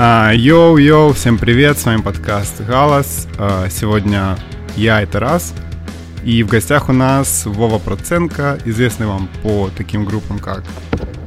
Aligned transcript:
А, 0.00 0.30
йоу-йоу, 0.32 1.12
всем 1.12 1.38
привет, 1.38 1.76
с 1.76 1.84
вами 1.84 2.00
подкаст 2.00 2.60
«Галас». 2.60 3.26
А, 3.36 3.68
сегодня 3.68 4.38
я 4.76 5.02
и 5.02 5.06
Тарас. 5.06 5.52
И 6.24 6.44
в 6.44 6.48
гостях 6.48 6.88
у 6.88 6.92
нас 6.92 7.46
Вова 7.46 7.80
Проценко, 7.80 8.58
известный 8.64 9.06
вам 9.08 9.28
по 9.42 9.70
таким 9.76 10.04
группам, 10.04 10.38
как 10.38 10.62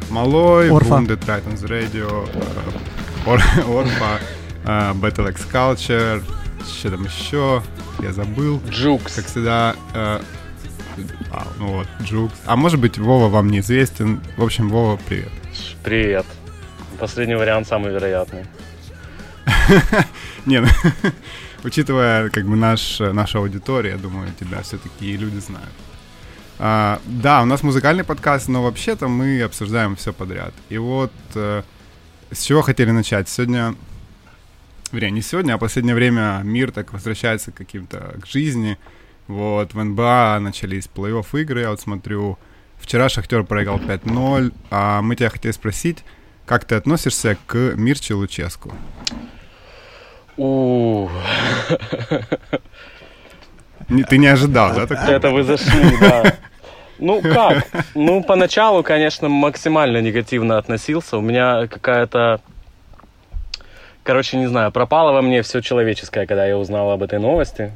Малой. 0.09 0.69
Wounded 0.69 1.19
Titans 1.25 1.63
Radio, 1.67 2.29
э, 2.33 3.29
Ор- 3.29 3.41
Орфа, 3.67 4.19
э, 4.63 4.93
Battle 4.93 5.29
X 5.31 5.47
Culture, 5.51 6.23
что 6.65 6.91
там 6.91 7.03
еще, 7.03 7.61
я 7.99 8.13
забыл. 8.13 8.61
Джукс. 8.69 9.15
Как 9.15 9.25
всегда, 9.25 9.75
э, 9.93 10.19
а, 11.33 11.47
ну 11.59 11.73
вот, 11.73 11.87
Джукс. 12.03 12.35
А 12.45 12.55
может 12.55 12.79
быть, 12.79 12.97
Вова 12.97 13.27
вам 13.27 13.49
неизвестен. 13.49 14.21
В 14.37 14.43
общем, 14.43 14.69
Вова, 14.69 14.97
привет. 15.09 15.29
Привет. 15.83 16.25
Последний 16.99 17.35
вариант 17.35 17.67
самый 17.67 17.91
вероятный. 17.91 18.45
Не, 20.45 20.61
ну, 20.61 20.67
учитывая 21.63 22.29
как 22.29 22.45
бы 22.45 22.55
наш, 22.55 22.99
наша 22.99 23.39
аудитория, 23.39 23.91
я 23.91 23.97
думаю, 23.97 24.29
тебя 24.39 24.61
все-таки 24.61 25.15
люди 25.17 25.39
знают. 25.39 25.73
А, 26.59 27.01
да, 27.05 27.41
у 27.41 27.45
нас 27.45 27.63
музыкальный 27.63 28.03
подкаст, 28.03 28.47
но 28.47 28.63
вообще-то 28.63 29.07
мы 29.07 29.41
обсуждаем 29.41 29.95
все 29.95 30.13
подряд. 30.13 30.53
И 30.69 30.77
вот 30.77 31.11
э, 31.35 31.63
с 32.31 32.43
чего 32.43 32.61
хотели 32.61 32.91
начать? 32.91 33.29
Сегодня, 33.29 33.75
вернее, 34.91 35.11
не 35.11 35.21
сегодня, 35.21 35.53
а 35.53 35.57
последнее 35.57 35.95
время 35.95 36.41
мир 36.43 36.71
так 36.71 36.93
возвращается 36.93 37.51
к 37.51 37.55
каким-то 37.55 38.15
к 38.21 38.27
жизни. 38.27 38.77
Вот, 39.27 39.73
в 39.73 39.83
НБА 39.83 40.39
начались 40.41 40.89
плей-офф 40.93 41.41
игры, 41.41 41.61
я 41.61 41.69
вот 41.69 41.79
смотрю, 41.79 42.37
вчера 42.77 43.07
Шахтер 43.07 43.43
проиграл 43.43 43.79
5-0, 43.79 44.53
а 44.71 45.01
мы 45.01 45.15
тебя 45.15 45.29
хотели 45.29 45.53
спросить, 45.53 46.03
как 46.45 46.65
ты 46.65 46.75
относишься 46.75 47.37
к 47.47 47.55
Мирче 47.75 48.13
Луческу? 48.13 48.73
У, 50.41 51.07
Не- 53.89 54.03
Ты 54.03 54.17
не 54.17 54.25
ожидал, 54.25 54.73
да? 54.73 54.87
такого? 54.87 55.11
это 55.11 55.29
вы 55.29 55.43
зашли, 55.43 55.97
да. 55.99 56.33
Ну 56.97 57.21
как? 57.21 57.67
Ну, 57.93 58.23
поначалу, 58.23 58.81
конечно, 58.81 59.29
максимально 59.29 60.01
негативно 60.01 60.57
относился. 60.57 61.17
У 61.17 61.21
меня 61.21 61.67
какая-то... 61.67 62.41
Короче, 64.03 64.37
не 64.37 64.47
знаю, 64.47 64.71
пропало 64.71 65.11
во 65.11 65.21
мне 65.21 65.43
все 65.43 65.61
человеческое, 65.61 66.25
когда 66.25 66.47
я 66.47 66.57
узнал 66.57 66.89
об 66.89 67.03
этой 67.03 67.19
новости. 67.19 67.71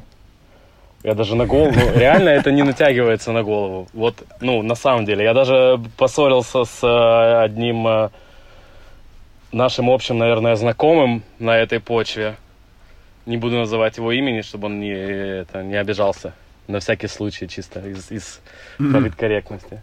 Я 1.04 1.14
даже 1.14 1.36
на 1.36 1.46
голову... 1.46 1.72
ну, 1.72 1.98
реально 1.98 2.30
это 2.30 2.50
не 2.50 2.64
натягивается 2.64 3.30
на 3.30 3.44
голову. 3.44 3.86
Вот, 3.92 4.24
ну, 4.40 4.62
на 4.62 4.74
самом 4.74 5.04
деле. 5.04 5.22
Я 5.22 5.34
даже 5.34 5.80
поссорился 5.96 6.64
с 6.64 6.82
э, 6.82 7.44
одним 7.44 7.86
э, 7.86 8.08
нашим 9.52 9.88
общим, 9.88 10.18
наверное, 10.18 10.56
знакомым 10.56 11.22
на 11.38 11.56
этой 11.56 11.78
почве. 11.78 12.34
Не 13.26 13.36
буду 13.36 13.56
называть 13.56 13.96
его 13.98 14.12
имени, 14.12 14.40
чтобы 14.40 14.66
он 14.66 14.80
не, 14.80 14.92
это, 14.92 15.62
не 15.62 15.76
обижался. 15.76 16.32
На 16.68 16.78
всякий 16.80 17.08
случай, 17.08 17.48
чисто 17.48 17.80
из, 17.80 18.10
из 18.10 18.40
политкорректности. 18.78 19.80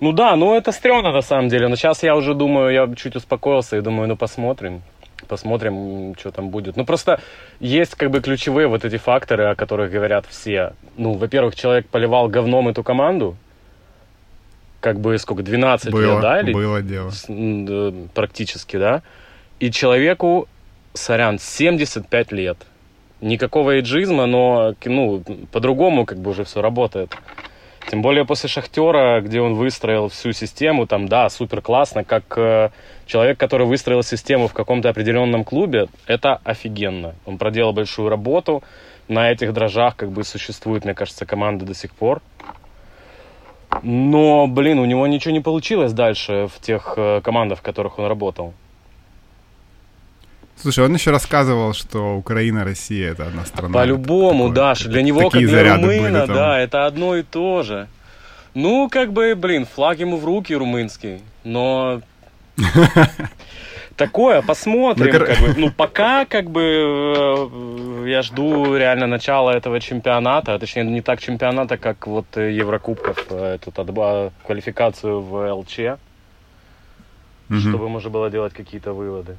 Ну 0.00 0.12
да, 0.12 0.36
ну 0.36 0.54
это 0.54 0.72
стрёмно 0.72 1.12
на 1.12 1.22
самом 1.22 1.48
деле. 1.48 1.68
Но 1.68 1.76
сейчас 1.76 2.02
я 2.02 2.16
уже 2.16 2.34
думаю, 2.34 2.72
я 2.72 2.92
чуть 2.96 3.16
успокоился 3.16 3.76
и 3.76 3.80
думаю, 3.80 4.08
ну 4.08 4.16
посмотрим. 4.16 4.82
Посмотрим, 5.28 6.14
что 6.18 6.32
там 6.32 6.48
будет. 6.50 6.76
Ну 6.76 6.84
просто 6.84 7.20
есть 7.60 7.94
как 7.94 8.10
бы 8.10 8.20
ключевые 8.20 8.66
вот 8.66 8.84
эти 8.84 8.96
факторы, 8.96 9.44
о 9.44 9.54
которых 9.54 9.90
говорят 9.90 10.26
все. 10.28 10.72
Ну, 10.96 11.12
во-первых, 11.12 11.54
человек 11.54 11.86
поливал 11.86 12.28
говном 12.28 12.68
эту 12.68 12.82
команду. 12.82 13.36
Как 14.80 14.98
бы 14.98 15.16
сколько, 15.18 15.44
12 15.44 15.92
Было, 15.92 16.00
лет, 16.00 16.20
да? 16.20 16.40
Или 16.40 16.52
было 16.52 16.82
дело. 16.82 17.12
практически, 18.14 18.76
да. 18.76 19.02
И 19.60 19.70
человеку, 19.70 20.48
сорян, 20.92 21.38
75 21.38 22.32
лет. 22.32 22.58
Никакого 23.22 23.76
эйджизма, 23.76 24.26
но 24.26 24.74
ну, 24.84 25.22
по-другому 25.52 26.04
как 26.04 26.18
бы 26.18 26.32
уже 26.32 26.42
все 26.42 26.60
работает. 26.60 27.16
Тем 27.88 28.02
более 28.02 28.24
после 28.24 28.48
Шахтера, 28.48 29.20
где 29.20 29.40
он 29.40 29.54
выстроил 29.54 30.08
всю 30.08 30.32
систему, 30.32 30.86
там, 30.86 31.08
да, 31.08 31.28
супер 31.30 31.60
классно, 31.60 32.02
как 32.02 32.36
э, 32.36 32.70
человек, 33.06 33.38
который 33.38 33.66
выстроил 33.66 34.02
систему 34.02 34.48
в 34.48 34.52
каком-то 34.52 34.88
определенном 34.88 35.44
клубе, 35.44 35.86
это 36.06 36.40
офигенно. 36.42 37.14
Он 37.24 37.38
проделал 37.38 37.72
большую 37.72 38.08
работу, 38.08 38.62
на 39.06 39.30
этих 39.30 39.52
дрожжах 39.52 39.96
как 39.96 40.10
бы 40.10 40.24
существует, 40.24 40.84
мне 40.84 40.94
кажется, 40.94 41.24
команда 41.24 41.64
до 41.64 41.74
сих 41.74 41.94
пор. 41.94 42.22
Но, 43.82 44.48
блин, 44.48 44.80
у 44.80 44.84
него 44.84 45.06
ничего 45.06 45.32
не 45.32 45.40
получилось 45.40 45.92
дальше 45.92 46.48
в 46.52 46.60
тех 46.60 46.94
э, 46.96 47.20
командах, 47.22 47.60
в 47.60 47.62
которых 47.62 47.98
он 48.00 48.06
работал. 48.06 48.52
Слушай, 50.62 50.84
он 50.84 50.94
еще 50.94 51.10
рассказывал, 51.10 51.74
что 51.74 52.16
Украина, 52.16 52.64
Россия 52.64 53.10
это 53.10 53.26
одна 53.26 53.44
страна. 53.44 53.74
По-любому, 53.74 54.44
Такое- 54.48 54.54
Даша, 54.54 54.88
для 54.88 55.02
него, 55.02 55.28
как 55.28 55.40
для 55.40 55.74
румына, 55.76 56.26
да, 56.28 56.58
это 56.60 56.86
одно 56.86 57.16
и 57.16 57.22
то 57.22 57.62
же. 57.64 57.88
Ну, 58.54 58.88
как 58.88 59.12
бы, 59.12 59.34
блин, 59.34 59.66
флаг 59.66 59.98
ему 59.98 60.16
в 60.18 60.24
руки 60.24 60.54
румынский, 60.54 61.20
но... 61.42 62.00
Такое, 63.96 64.40
посмотрим. 64.42 65.12
Ну, 65.12 65.26
как 65.26 65.38
бы. 65.40 65.54
Ну, 65.60 65.70
пока, 65.70 66.24
как 66.24 66.50
бы, 66.50 66.62
э, 66.62 68.08
я 68.08 68.22
жду 68.22 68.76
реально 68.76 69.06
начала 69.06 69.50
этого 69.50 69.80
чемпионата, 69.80 70.54
а 70.54 70.58
точнее, 70.58 70.84
не 70.84 71.02
так 71.02 71.20
чемпионата, 71.20 71.76
как 71.76 72.06
вот 72.06 72.26
Еврокубков, 72.36 73.26
э, 73.30 73.58
тут 73.64 73.74
отба- 73.78 74.32
квалификацию 74.46 75.20
в 75.20 75.52
ЛЧ, 75.52 75.98
Мгм. 77.48 77.60
чтобы 77.60 77.88
можно 77.88 78.10
было 78.10 78.30
делать 78.30 78.52
какие-то 78.54 78.92
выводы. 78.92 79.36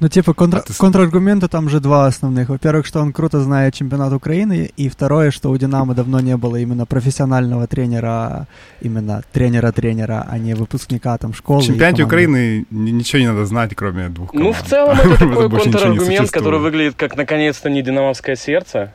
Ну, 0.00 0.08
типа, 0.08 0.34
контр... 0.34 0.58
А 0.58 0.60
ты 0.60 0.74
контраргументы 0.74 1.48
там 1.48 1.68
же 1.68 1.80
два 1.80 2.06
основных. 2.06 2.48
Во-первых, 2.48 2.84
что 2.86 3.00
он 3.00 3.12
круто 3.12 3.40
знает 3.40 3.74
чемпионат 3.74 4.12
Украины, 4.12 4.70
и 4.76 4.88
второе, 4.88 5.30
что 5.30 5.50
у 5.50 5.56
Динамо 5.56 5.94
давно 5.94 6.20
не 6.20 6.36
было 6.36 6.56
именно 6.56 6.84
профессионального 6.84 7.66
тренера, 7.66 8.46
именно 8.80 9.22
тренера-тренера, 9.32 10.26
а 10.28 10.38
не 10.38 10.54
выпускника 10.54 11.16
там 11.18 11.32
школы. 11.32 11.62
В 11.62 11.66
чемпионате. 11.66 12.02
Украины 12.04 12.66
ни- 12.70 12.90
ничего 12.90 13.20
не 13.20 13.28
надо 13.28 13.46
знать, 13.46 13.74
кроме 13.74 14.08
двух 14.08 14.32
команд. 14.32 14.46
Ну, 14.46 14.52
в 14.52 14.68
целом, 14.68 14.98
это 14.98 15.18
такой 15.18 15.50
контраргумент, 15.50 16.30
который 16.30 16.58
выглядит 16.60 16.94
как 16.96 17.16
наконец-то 17.16 17.70
не 17.70 17.82
динамовское 17.82 18.36
сердце. 18.36 18.92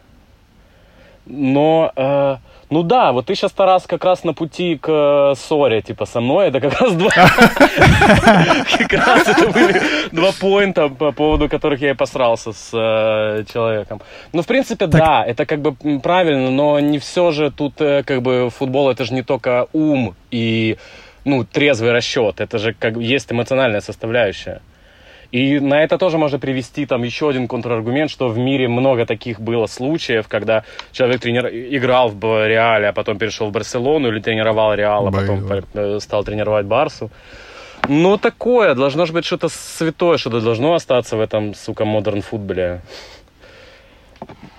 Но, 1.25 1.91
э, 1.95 2.37
ну 2.69 2.83
да, 2.83 3.11
вот 3.11 3.25
ты 3.25 3.35
сейчас, 3.35 3.51
Тарас, 3.51 3.87
как 3.87 4.05
раз 4.05 4.23
на 4.23 4.33
пути 4.33 4.77
к 4.77 4.89
э, 4.91 5.35
ссоре, 5.35 5.81
типа, 5.81 6.05
со 6.05 6.21
мной, 6.21 6.49
это 6.49 6.59
как 6.59 6.79
раз 6.79 6.93
два... 6.93 7.09
Как 8.79 8.93
раз 8.93 9.27
это 9.27 9.47
были 9.47 9.81
два 10.11 10.31
поинта, 10.39 10.89
по 10.89 11.11
поводу 11.11 11.49
которых 11.49 11.81
я 11.81 11.91
и 11.91 11.93
посрался 11.93 12.51
с 12.51 12.69
э, 12.73 13.43
человеком. 13.51 14.01
Ну, 14.33 14.41
в 14.41 14.45
принципе, 14.45 14.87
да, 14.87 15.23
это 15.25 15.45
как 15.45 15.61
бы 15.61 15.99
правильно, 15.99 16.51
но 16.51 16.79
не 16.79 16.99
все 16.99 17.31
же 17.31 17.51
тут, 17.51 17.81
э, 17.81 18.03
как 18.03 18.21
бы, 18.21 18.49
футбол, 18.49 18.89
это 18.89 19.03
же 19.03 19.13
не 19.13 19.23
только 19.23 19.67
ум 19.73 20.15
и, 20.31 20.77
ну, 21.25 21.43
трезвый 21.43 21.91
расчет, 21.91 22.39
это 22.39 22.59
же 22.59 22.73
как 22.73 22.97
есть 22.97 23.31
эмоциональная 23.31 23.81
составляющая. 23.81 24.61
И 25.31 25.59
на 25.59 25.83
это 25.83 25.97
тоже 25.97 26.17
можно 26.17 26.39
привести 26.39 26.85
там 26.85 27.03
еще 27.03 27.29
один 27.29 27.47
контраргумент, 27.47 28.09
что 28.09 28.29
в 28.29 28.37
мире 28.37 28.67
много 28.67 29.05
таких 29.05 29.39
было 29.39 29.67
случаев, 29.67 30.27
когда 30.27 30.63
человек 30.91 31.21
тренер... 31.21 31.47
играл 31.47 32.09
в 32.09 32.47
Реале, 32.47 32.87
а 32.87 32.93
потом 32.93 33.19
перешел 33.19 33.49
в 33.49 33.51
Барселону, 33.51 34.07
или 34.07 34.19
тренировал 34.19 34.73
Реал, 34.73 35.07
а 35.07 35.11
потом 35.11 35.45
э, 35.73 35.99
стал 35.99 36.23
тренировать 36.23 36.65
Барсу. 36.65 37.11
Ну, 37.87 38.17
такое, 38.17 38.75
должно 38.75 39.05
же 39.05 39.13
быть 39.13 39.25
что-то 39.25 39.49
святое, 39.49 40.17
что-то 40.17 40.41
должно 40.41 40.73
остаться 40.73 41.15
в 41.15 41.21
этом, 41.21 41.53
сука, 41.53 41.85
модерн 41.85 42.21
футболе. 42.21 42.81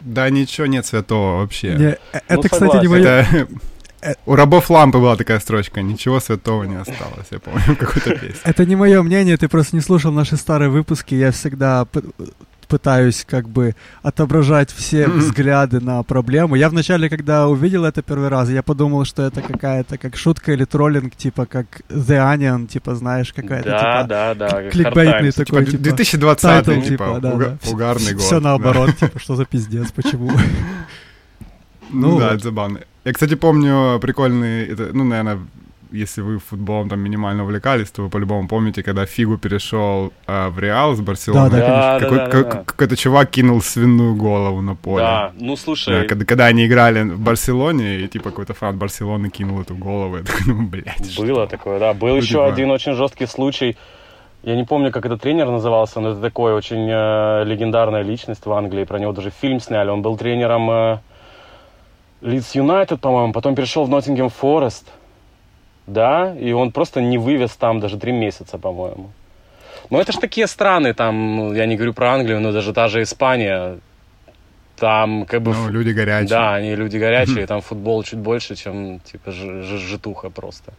Да 0.01 0.31
ничего 0.31 0.67
нет 0.67 0.87
святого 0.87 1.41
вообще. 1.41 1.75
Не, 1.75 1.85
э, 1.85 1.97
это, 2.13 2.35
Ну, 2.37 2.43
кстати, 2.43 2.77
не 2.77 2.89
мое... 2.89 3.03
Это... 3.03 3.49
У 4.27 4.35
рабов 4.35 4.71
лампы 4.71 4.99
была 4.99 5.17
такая 5.17 5.41
строчка, 5.41 5.83
ничего 5.83 6.21
святого 6.21 6.65
не 6.65 6.77
осталось, 6.77 7.27
я 7.31 7.39
помню, 7.39 7.61
в 7.61 7.77
какой-то 7.77 8.11
песне. 8.11 8.41
Это 8.45 8.65
не 8.67 8.77
мое 8.77 9.03
мнение, 9.03 9.37
ты 9.37 9.49
просто 9.49 9.77
не 9.77 9.83
слушал 9.83 10.13
наши 10.13 10.37
старые 10.37 10.71
выпуски. 10.71 11.15
Я 11.15 11.31
всегда 11.33 11.87
пытаюсь 12.71 13.27
как 13.29 13.49
бы 13.49 13.75
отображать 14.03 14.71
все 14.71 15.09
взгляды 15.09 15.81
на 15.81 16.03
проблему. 16.05 16.55
Я 16.55 16.69
вначале, 16.69 17.09
когда 17.11 17.49
увидел 17.49 17.85
это 17.85 18.01
первый 18.01 18.29
раз, 18.29 18.49
я 18.49 18.63
подумал, 18.63 19.05
что 19.05 19.23
это 19.25 19.43
какая-то 19.43 19.99
как 19.99 20.17
шутка 20.17 20.53
или 20.53 20.65
троллинг, 20.65 21.17
типа 21.17 21.47
как 21.47 21.83
The 21.89 22.19
Onion, 22.35 22.67
типа, 22.69 22.95
знаешь, 22.95 23.33
какая-то 23.33 23.69
Да, 23.69 23.79
типа 23.79 24.05
да, 24.09 24.35
да. 24.35 24.71
кликбейтный 24.71 25.33
такой, 25.33 25.65
Типа 25.65 25.71
типа, 25.73 25.83
2020 25.83 26.43
title, 26.43 26.71
типа, 26.75 26.87
типа, 26.87 27.19
да, 27.21 27.33
уга- 27.33 27.59
да. 27.63 27.71
угарный 27.71 28.13
год. 28.13 28.23
Все 28.23 28.41
да. 28.41 28.49
наоборот, 28.49 28.97
типа, 28.97 29.19
что 29.19 29.35
за 29.35 29.45
пиздец, 29.45 29.91
почему? 29.91 30.31
Ну 31.93 32.19
да, 32.19 32.27
вот. 32.27 32.35
это 32.35 32.45
забавно. 32.45 32.81
Я, 33.05 33.13
кстати, 33.13 33.35
помню 33.35 33.99
прикольный, 34.01 34.67
это, 34.67 34.91
ну, 34.93 35.05
наверное, 35.05 35.39
если 35.93 36.21
вы 36.23 36.39
футболом 36.39 36.89
там 36.89 37.01
минимально 37.01 37.43
увлекались, 37.43 37.91
то 37.91 38.03
вы 38.03 38.11
по-любому 38.11 38.47
помните, 38.47 38.83
когда 38.83 39.07
Фигу 39.07 39.39
перешел 39.39 40.13
а, 40.27 40.49
в 40.51 40.59
Реал 40.61 40.95
с 40.95 41.01
Барселоны. 41.01 41.51
Да, 41.51 41.57
да, 41.57 41.67
Да, 41.67 41.99
да, 41.99 42.01
Какой- 42.01 42.19
да, 42.19 42.27
как- 42.29 42.55
да. 42.55 42.63
Какой-то 42.65 42.97
чувак 42.97 43.31
кинул 43.31 43.61
свиную 43.63 44.15
голову 44.15 44.61
на 44.63 44.77
поле. 44.77 45.03
Да, 45.03 45.33
ну 45.41 45.57
Да, 45.57 45.61
слушай, 45.61 46.07
когда, 46.07 46.25
когда 46.25 46.47
они 46.47 46.67
играли 46.67 47.03
в 47.03 47.19
Барселоне, 47.19 48.01
и 48.01 48.09
типа 48.09 48.31
какой-то 48.31 48.55
фанат 48.55 48.77
Барселоны 48.77 49.31
кинул 49.31 49.61
эту 49.61 49.75
голову, 49.75 50.19
я 50.19 50.23
такой, 50.23 50.47
ну, 50.47 50.63
блядь. 50.69 51.11
что? 51.11 51.23
Было 51.23 51.47
такое, 51.49 51.81
да. 51.81 51.93
Был 51.93 52.09
Ну, 52.09 52.17
еще 52.17 52.29
типа- 52.29 52.47
один 52.47 52.71
очень 52.71 52.93
жесткий 52.95 53.27
случай. 53.27 53.77
Я 54.43 54.55
не 54.57 54.65
помню, 54.65 54.93
как 54.93 55.05
этот 55.05 55.21
тренер 55.21 55.51
назывался, 55.51 56.01
но 56.01 56.11
это 56.13 56.21
такой 56.21 56.55
очень 56.55 56.89
э, 56.89 57.45
легендарная 57.45 58.03
личность 58.03 58.47
в 58.47 58.53
Англии. 58.53 58.85
Про 58.85 58.99
него 58.99 59.13
даже 59.13 59.31
фильм 59.31 59.59
сняли. 59.61 59.91
Он 59.91 60.03
был 60.03 60.17
тренером 60.17 60.71
э, 60.71 60.99
Лидс 62.23 62.55
Юнайтед, 62.55 63.01
по-моему, 63.01 63.33
потом 63.33 63.55
перешел 63.55 63.85
в 63.85 63.89
Ноттингем 63.89 64.29
Форест. 64.29 64.87
Да, 65.87 66.35
и 66.39 66.53
он 66.53 66.71
просто 66.71 67.01
не 67.01 67.19
вывез 67.19 67.57
там 67.57 67.81
даже 67.81 67.99
три 67.99 68.13
месяца, 68.13 68.59
по-моему. 68.59 69.11
Но 69.91 70.01
это 70.01 70.13
же 70.13 70.21
такие 70.21 70.47
страны, 70.47 70.95
там, 70.95 71.53
я 71.55 71.67
не 71.67 71.77
говорю 71.77 71.95
про 71.95 72.13
Англию, 72.13 72.41
но 72.41 72.53
даже 72.53 72.73
та 72.73 72.89
же 72.89 73.03
Испания, 73.03 73.79
там 74.77 75.25
как 75.27 75.43
бы... 75.43 75.53
Ну, 75.53 75.69
люди 75.71 75.91
горячие. 75.91 76.29
Да, 76.29 76.55
они 76.55 76.77
люди 76.77 76.97
горячие, 76.99 77.47
там 77.49 77.61
футбол 77.61 78.03
чуть 78.05 78.19
больше, 78.19 78.55
чем, 78.55 79.01
типа, 79.01 79.33
ж- 79.33 79.63
ж- 79.63 79.79
житуха 79.79 80.31
просто. 80.31 80.73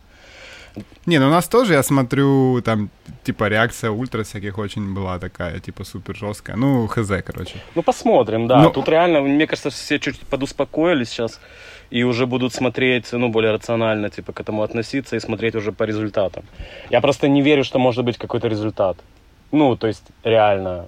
Не, 1.05 1.19
ну 1.19 1.27
у 1.27 1.29
нас 1.29 1.47
тоже, 1.47 1.73
я 1.73 1.83
смотрю, 1.83 2.61
там, 2.61 2.89
типа, 3.23 3.49
реакция 3.49 3.91
ультра 3.91 4.23
всяких 4.23 4.57
очень 4.57 4.93
была 4.93 5.19
такая, 5.19 5.59
типа, 5.59 5.83
супер 5.83 6.15
жесткая. 6.15 6.55
Ну, 6.57 6.87
хз, 6.87 7.09
короче. 7.25 7.55
Ну, 7.75 7.83
посмотрим, 7.83 8.47
да. 8.47 8.61
Но- 8.61 8.69
Тут 8.69 8.89
реально, 8.89 9.21
мне 9.21 9.47
кажется, 9.47 9.69
все 9.69 9.99
чуть 9.99 10.19
подуспокоились 10.19 11.09
сейчас 11.09 11.39
и 11.89 12.03
уже 12.03 12.25
будут 12.25 12.53
смотреть, 12.53 13.11
ну, 13.11 13.29
более 13.29 13.51
рационально, 13.51 14.09
типа, 14.09 14.31
к 14.31 14.39
этому 14.39 14.63
относиться 14.63 15.15
и 15.15 15.19
смотреть 15.19 15.55
уже 15.55 15.71
по 15.71 15.83
результатам. 15.83 16.43
Я 16.89 17.01
просто 17.01 17.27
не 17.27 17.41
верю, 17.41 17.63
что 17.63 17.79
может 17.79 18.05
быть 18.05 18.17
какой-то 18.17 18.47
результат. 18.47 18.97
Ну, 19.51 19.75
то 19.75 19.87
есть, 19.87 20.03
реально. 20.23 20.85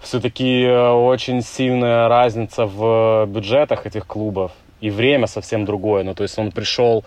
Все-таки 0.00 0.66
очень 0.68 1.42
сильная 1.42 2.08
разница 2.08 2.66
в 2.66 3.26
бюджетах 3.26 3.86
этих 3.86 4.06
клубов. 4.06 4.50
И 4.82 4.90
время 4.90 5.26
совсем 5.26 5.64
другое. 5.64 6.04
Ну, 6.04 6.14
то 6.14 6.24
есть 6.24 6.38
он 6.38 6.50
пришел 6.52 7.04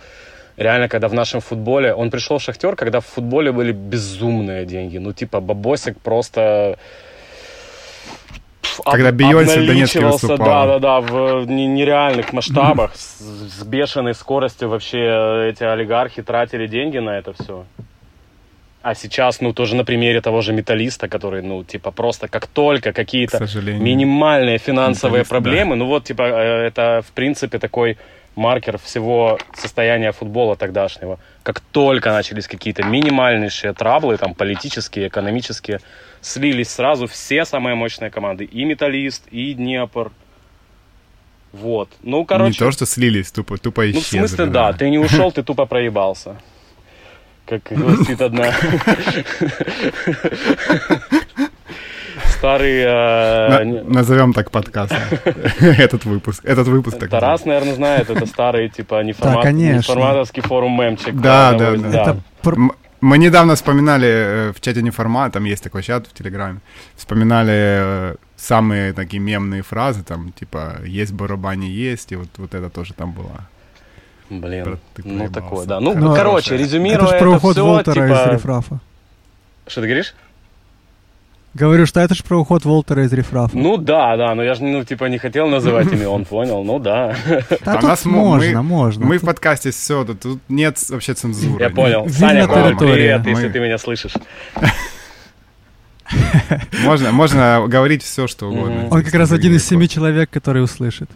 реально, 0.58 0.88
когда 0.88 1.08
в 1.08 1.14
нашем 1.14 1.40
футболе... 1.40 1.94
Он 1.94 2.10
пришел 2.10 2.38
в 2.38 2.42
Шахтер, 2.42 2.76
когда 2.76 3.00
в 3.00 3.06
футболе 3.06 3.52
были 3.52 3.72
безумные 3.72 4.66
деньги. 4.66 4.98
Ну, 4.98 5.12
типа, 5.12 5.40
бабосик 5.40 5.98
просто... 6.00 6.78
Когда 8.84 9.10
Бейонсе 9.10 9.60
в 9.60 9.66
Донецке 9.66 10.06
выступала. 10.06 10.78
Да, 10.78 10.78
да, 10.78 10.78
да, 10.78 11.00
в 11.00 11.46
не- 11.46 11.66
нереальных 11.66 12.32
масштабах, 12.32 12.94
с, 12.94 13.18
с 13.18 13.64
бешеной 13.64 14.14
скоростью 14.14 14.68
вообще 14.68 15.48
эти 15.50 15.64
олигархи 15.64 16.22
тратили 16.22 16.66
деньги 16.68 16.98
на 16.98 17.18
это 17.18 17.32
все. 17.32 17.64
А 18.80 18.94
сейчас, 18.94 19.40
ну, 19.40 19.52
тоже 19.52 19.74
на 19.74 19.84
примере 19.84 20.20
того 20.20 20.40
же 20.40 20.52
металлиста, 20.52 21.08
который, 21.08 21.42
ну, 21.42 21.64
типа, 21.64 21.90
просто 21.90 22.28
как 22.28 22.46
только 22.46 22.92
какие-то 22.92 23.40
минимальные 23.40 24.58
финансовые 24.58 25.22
Металлист, 25.22 25.30
проблемы, 25.30 25.76
ну 25.76 25.86
вот, 25.86 26.04
типа, 26.04 26.22
э, 26.22 26.66
это, 26.68 27.02
в 27.04 27.10
принципе, 27.12 27.58
такой 27.58 27.96
маркер 28.38 28.78
всего 28.78 29.38
состояния 29.54 30.12
футбола 30.12 30.56
тогдашнего. 30.56 31.18
Как 31.42 31.60
только 31.60 32.12
начались 32.12 32.46
какие-то 32.46 32.84
минимальнейшие 32.84 33.74
траблы, 33.74 34.16
там, 34.16 34.34
политические, 34.34 35.08
экономические, 35.08 35.80
слились 36.20 36.70
сразу 36.70 37.06
все 37.06 37.44
самые 37.44 37.74
мощные 37.74 38.10
команды. 38.10 38.44
И 38.44 38.64
Металлист, 38.64 39.26
и 39.30 39.54
Днепр. 39.54 40.12
Вот. 41.52 41.90
Ну, 42.02 42.24
короче... 42.24 42.50
Не 42.50 42.58
то, 42.58 42.70
что 42.70 42.86
слились, 42.86 43.32
тупо, 43.32 43.58
тупо 43.58 43.82
Ну, 43.82 43.92
в 43.92 43.96
исчезли. 43.96 44.18
смысле, 44.18 44.46
да, 44.46 44.72
ты 44.72 44.88
не 44.88 44.98
ушел, 44.98 45.32
ты 45.32 45.42
тупо 45.42 45.66
проебался. 45.66 46.36
Как 47.46 47.62
гласит 47.70 48.20
одна. 48.20 48.52
Старый... 52.38 52.82
э, 52.84 53.64
На- 53.64 53.82
Назовем 53.84 54.32
так 54.32 54.50
подкаст. 54.50 54.92
Этот 55.60 56.04
выпуск. 56.04 56.44
Этот 56.44 56.68
выпуск 56.68 56.98
так 56.98 57.10
Тарас, 57.10 57.44
наверное, 57.44 57.74
знает, 57.74 58.10
это 58.10 58.26
старый, 58.26 58.68
типа, 58.68 59.02
неформатовский 59.02 60.42
форум 60.42 60.80
мемчик. 60.80 61.14
Да, 61.14 61.52
да, 61.52 61.76
да. 61.76 62.02
Это 62.02 62.16
Мы 63.00 63.18
недавно 63.18 63.54
вспоминали 63.54 64.08
э, 64.08 64.52
в 64.52 64.60
чате 64.60 64.82
неформат, 64.82 65.32
там 65.32 65.44
есть 65.44 65.64
такой 65.64 65.82
чат 65.82 66.06
в 66.06 66.12
Телеграме, 66.12 66.60
вспоминали 66.96 67.52
э, 67.54 68.14
самые 68.36 68.92
такие 68.92 69.20
мемные 69.20 69.62
фразы, 69.62 70.02
там, 70.04 70.32
типа, 70.32 70.76
есть 70.84 71.12
барабане 71.12 71.68
есть, 71.68 72.12
и 72.12 72.16
вот, 72.16 72.28
вот 72.36 72.54
это 72.54 72.70
тоже 72.70 72.94
там 72.94 73.12
было. 73.12 73.48
Блин, 74.30 74.78
ты 74.94 75.02
ну 75.04 75.28
такое, 75.28 75.66
да. 75.66 75.80
Ну, 75.80 75.94
Ну, 75.94 76.14
короче, 76.14 76.56
резюмируя 76.56 77.06
это 77.06 77.16
это, 77.16 77.24
про 77.24 77.36
уход 77.36 77.52
все, 77.54 77.64
Волтера 77.64 78.06
из 78.12 78.18
типа... 78.18 78.32
рефрафа. 78.32 78.80
Что 79.66 79.80
ты 79.80 79.86
говоришь? 79.86 80.14
Говорю, 81.58 81.86
что 81.86 82.00
это 82.00 82.14
же 82.14 82.22
про 82.22 82.38
уход 82.38 82.64
Волтера 82.64 83.04
из 83.04 83.12
рефрафа. 83.12 83.56
Ну 83.56 83.76
да, 83.76 84.16
да, 84.16 84.34
но 84.34 84.42
я 84.44 84.54
же, 84.54 84.62
ну, 84.64 84.84
типа, 84.84 85.06
не 85.06 85.18
хотел 85.18 85.48
называть 85.48 85.92
имя, 85.92 86.08
он 86.08 86.24
понял, 86.24 86.62
ну 86.64 86.78
да. 86.78 87.14
Да 87.26 87.42
А 87.64 87.74
тут 87.74 87.82
нас 87.82 88.04
мо- 88.04 88.12
можно, 88.36 88.62
можно. 88.62 89.04
Мы 89.06 89.18
в 89.18 89.22
подкасте 89.22 89.70
все, 89.72 90.04
тут 90.04 90.40
нет 90.48 90.78
вообще 90.90 91.14
цензуры. 91.14 91.62
Я 91.62 91.70
понял. 91.70 92.08
Саня, 92.08 92.46
привет, 92.46 93.26
если 93.26 93.48
ты 93.48 93.58
меня 93.60 93.78
слышишь. 93.78 94.12
Можно, 96.82 97.12
можно 97.12 97.64
говорить 97.68 98.02
все, 98.02 98.26
что 98.26 98.48
угодно. 98.48 98.88
Он 98.90 99.02
как 99.02 99.12
раз 99.14 99.30
один 99.30 99.54
из 99.54 99.66
семи 99.66 99.86
человек, 99.88 100.30
который 100.30 100.62
услышит. 100.64 101.10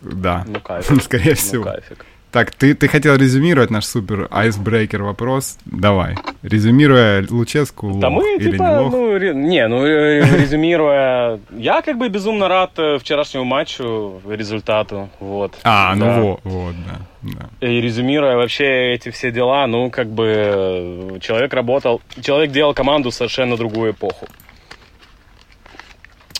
Да, 0.00 0.44
Ну, 0.48 0.60
кайфик. 0.64 1.02
скорее 1.02 1.30
Ну, 1.30 1.34
всего. 1.36 1.64
кайфик. 1.64 2.06
Так, 2.34 2.50
ты, 2.50 2.74
ты 2.74 2.88
хотел 2.88 3.14
резюмировать 3.14 3.70
наш 3.70 3.84
супер 3.86 4.26
айсбрейкер 4.32 5.04
вопрос? 5.04 5.56
Давай. 5.66 6.16
Резюмируя 6.42 7.24
Луческу, 7.30 7.86
лох 7.86 8.00
Да 8.00 8.10
мы, 8.10 8.34
или 8.34 8.50
типа, 8.50 8.62
не 8.62 8.76
лох? 8.80 8.92
ну, 8.92 9.16
ре- 9.16 9.34
не, 9.34 9.68
ну, 9.68 9.86
э, 9.86 10.20
резюмируя, 10.40 11.38
я 11.56 11.80
как 11.82 11.96
бы 11.96 12.08
безумно 12.08 12.48
рад 12.48 12.72
э, 12.78 12.98
вчерашнему 12.98 13.44
матчу, 13.44 14.20
результату, 14.28 15.10
вот. 15.20 15.54
А, 15.62 15.94
ну 15.94 16.04
Да. 16.06 16.20
вот, 16.20 16.40
вот, 16.42 16.74
да. 17.22 17.38
да. 17.60 17.66
И 17.68 17.80
резюмируя 17.80 18.34
вообще 18.34 18.94
эти 18.94 19.10
все 19.12 19.30
дела, 19.30 19.68
ну, 19.68 19.90
как 19.90 20.08
бы, 20.08 20.24
э, 20.26 21.18
человек 21.20 21.54
работал, 21.54 22.02
человек 22.20 22.50
делал 22.50 22.74
команду 22.74 23.12
совершенно 23.12 23.56
другую 23.56 23.92
эпоху. 23.92 24.26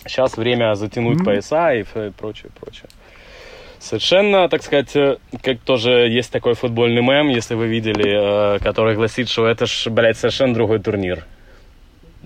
Сейчас 0.05 0.35
время 0.35 0.75
затянуть 0.75 1.15
Мгм. 1.19 1.25
пояса 1.25 1.73
и 1.73 1.83
прочее, 2.17 2.51
прочее. 2.59 2.89
Совершенно, 3.79 4.49
так 4.49 4.63
сказать, 4.63 4.95
э, 4.95 5.17
как 5.43 5.59
тоже 5.59 5.91
есть 5.91 6.31
такой 6.31 6.53
футбольный 6.55 7.01
мем, 7.01 7.29
если 7.29 7.55
вы 7.55 7.67
видели, 7.67 8.55
э, 8.55 8.59
который 8.59 8.95
гласит, 8.95 9.29
что 9.29 9.45
это 9.47 9.65
ж, 9.65 9.87
блядь, 9.89 10.17
совершенно 10.17 10.53
другой 10.53 10.79
турнир. 10.79 11.25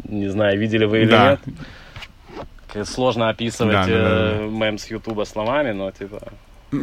Не 0.03 0.27
знаю, 0.29 0.57
видели 0.57 0.85
вы 0.85 1.01
или 1.01 1.09
Да. 1.09 1.39
нет. 2.75 2.87
Сложно 2.87 3.29
описывать 3.29 3.73
Да, 3.73 3.85
да, 3.85 3.91
да, 3.91 4.31
э, 4.37 4.47
мем 4.49 4.77
с 4.77 4.87
Ютуба 4.91 5.25
словами, 5.25 5.71
но 5.71 5.91
типа... 5.91 6.21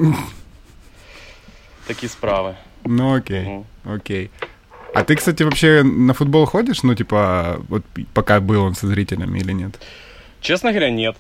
Такие 1.87 2.11
справы. 2.11 2.57
Ну 2.85 3.15
окей, 3.15 3.43
Мгм. 3.43 3.67
окей. 3.95 4.31
А 4.95 5.05
ты, 5.05 5.15
кстати, 5.15 5.43
вообще 5.43 5.83
на 5.83 6.15
футбол 6.15 6.47
ходишь? 6.47 6.83
Ну, 6.83 6.95
типа, 6.95 7.61
вот 7.69 7.83
пока 8.15 8.41
был 8.41 8.63
он 8.65 8.75
со 8.75 8.87
зрителями 8.87 9.39
или 9.39 9.53
нет? 9.53 9.79
Честно 10.41 10.71
говоря, 10.71 10.91
нет. 10.91 11.17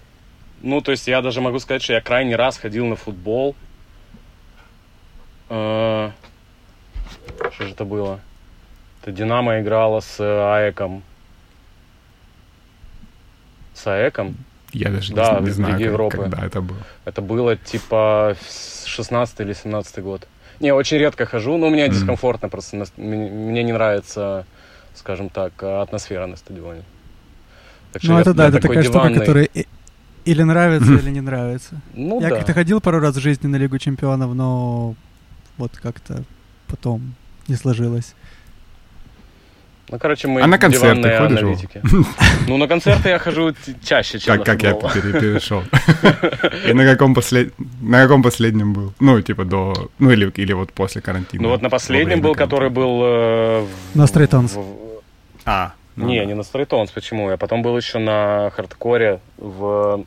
Ну, 0.67 0.81
то 0.81 0.91
есть 0.91 1.07
я 1.07 1.23
даже 1.23 1.41
могу 1.41 1.61
сказать, 1.61 1.81
что 1.81 1.93
я 1.93 2.01
крайний 2.01 2.35
раз 2.35 2.59
ходил 2.59 2.87
на 2.87 2.97
футбол. 2.97 3.55
Э, 5.49 6.11
Что 7.53 7.65
же 7.67 7.71
это 7.71 7.85
было? 7.85 8.19
Это 9.01 9.13
Динамо 9.13 9.61
играла 9.61 10.01
с 10.01 10.19
э, 10.19 10.25
Аеком. 10.57 11.05
С 13.75 13.87
Аеком? 13.87 14.35
Я 14.73 14.91
даже 14.91 15.11
не 15.13 15.15
Да, 15.17 15.39
не, 15.39 15.47
в 15.51 15.53
знаю, 15.53 15.75
как- 15.75 15.81
Европы. 15.83 16.17
когда 16.17 16.45
это 16.45 16.61
было. 16.61 16.79
Это 17.05 17.23
было 17.23 17.55
типа 17.57 18.37
с 18.49 18.87
16 18.87 19.39
или 19.43 19.53
17 19.53 20.01
год. 20.03 20.27
Не, 20.59 20.73
очень 20.75 20.97
редко 20.99 21.27
хожу, 21.27 21.59
но 21.59 21.71
мне 21.71 21.85
Мгм. 21.87 21.95
дискомфортно 21.95 22.49
просто. 22.49 22.85
Мне, 22.97 23.63
не 23.63 23.73
нравится, 23.73 24.47
скажем 24.97 25.29
так, 25.29 25.63
атмосфера 25.63 26.27
на 26.27 26.35
стадионе. 26.37 26.83
Так 27.93 28.03
что 28.03 28.11
Ну, 28.11 28.17
я- 28.19 28.23
это 28.23 28.35
да, 28.35 28.49
это 28.49 28.61
такая 28.61 28.83
штука, 28.83 28.99
диванный. 28.99 29.21
которая 29.21 29.45
и- 29.45 29.67
или 30.27 30.43
нравится, 30.43 30.93
или 30.93 31.11
не 31.11 31.21
нравится. 31.21 31.81
Ну 31.95 32.21
Я 32.21 32.29
да. 32.31 32.37
как-то 32.37 32.53
ходил 32.53 32.81
пару 32.81 33.01
раз 33.01 33.17
в 33.17 33.21
жизни 33.21 33.47
на 33.49 33.57
Лигу 33.57 33.79
Чемпионов, 33.79 34.35
но 34.35 34.95
вот 35.57 35.73
как-то 35.83 36.23
потом 36.69 37.15
не 37.49 37.57
сложилось. 37.57 38.15
Ну, 39.89 39.99
короче, 40.01 40.27
мы 40.27 40.41
А 40.43 40.47
на 40.49 40.59
концерты 40.59 41.17
ходишь. 41.17 41.59
Ну, 42.49 42.57
на 42.57 42.67
концерты 42.67 43.09
я 43.09 43.19
хожу 43.21 43.55
чаще, 43.85 44.19
чем 44.19 44.37
Как, 44.39 44.47
на 44.47 44.53
как 44.55 44.63
я 44.63 45.03
перешел. 45.13 45.63
И 46.69 46.73
на 46.73 46.85
каком, 46.85 47.15
послед... 47.15 47.55
на 47.81 48.03
каком 48.03 48.23
последнем 48.23 48.73
был? 48.73 48.93
Ну, 48.99 49.23
типа 49.23 49.45
до... 49.45 49.91
Ну, 50.01 50.11
или, 50.11 50.29
или 50.43 50.53
вот 50.55 50.73
после 50.73 51.01
карантина. 51.01 51.43
Ну, 51.45 51.49
вот 51.51 51.63
на 51.63 51.71
последнем 51.71 52.21
был, 52.21 52.35
который 52.35 52.69
был... 52.71 53.01
э, 53.05 53.61
в- 53.95 53.97
На 53.97 54.07
в- 54.07 55.03
А, 55.45 55.73
ну 55.95 56.09
Не, 56.09 56.19
да. 56.19 56.25
не 56.27 56.35
на 56.35 56.43
Стрейтонс, 56.43 56.91
почему? 56.91 57.31
Я 57.31 57.37
потом 57.37 57.63
был 57.63 57.77
еще 57.77 57.99
на 57.99 58.51
хардкоре 58.57 59.21
в 59.39 60.05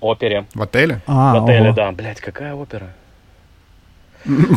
опере. 0.00 0.46
В 0.54 0.62
отеле? 0.62 1.00
А, 1.06 1.38
в 1.38 1.44
отеле, 1.44 1.68
ого. 1.68 1.72
да. 1.72 1.92
Блять, 1.92 2.20
какая 2.20 2.54
опера? 2.54 2.88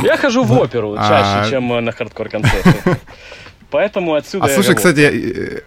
Я 0.03 0.17
хожу 0.17 0.43
в 0.43 0.51
оперу 0.59 0.95
А- 0.97 1.07
чаще, 1.07 1.51
чем 1.51 1.67
на 1.83 1.91
хардкор-концерты. 1.91 2.97
Поэтому 3.69 4.15
отсюда 4.15 4.45
А 4.45 4.49
я 4.49 4.55
слушай, 4.55 4.75
кстати, 4.75 4.99
э, 4.99 5.61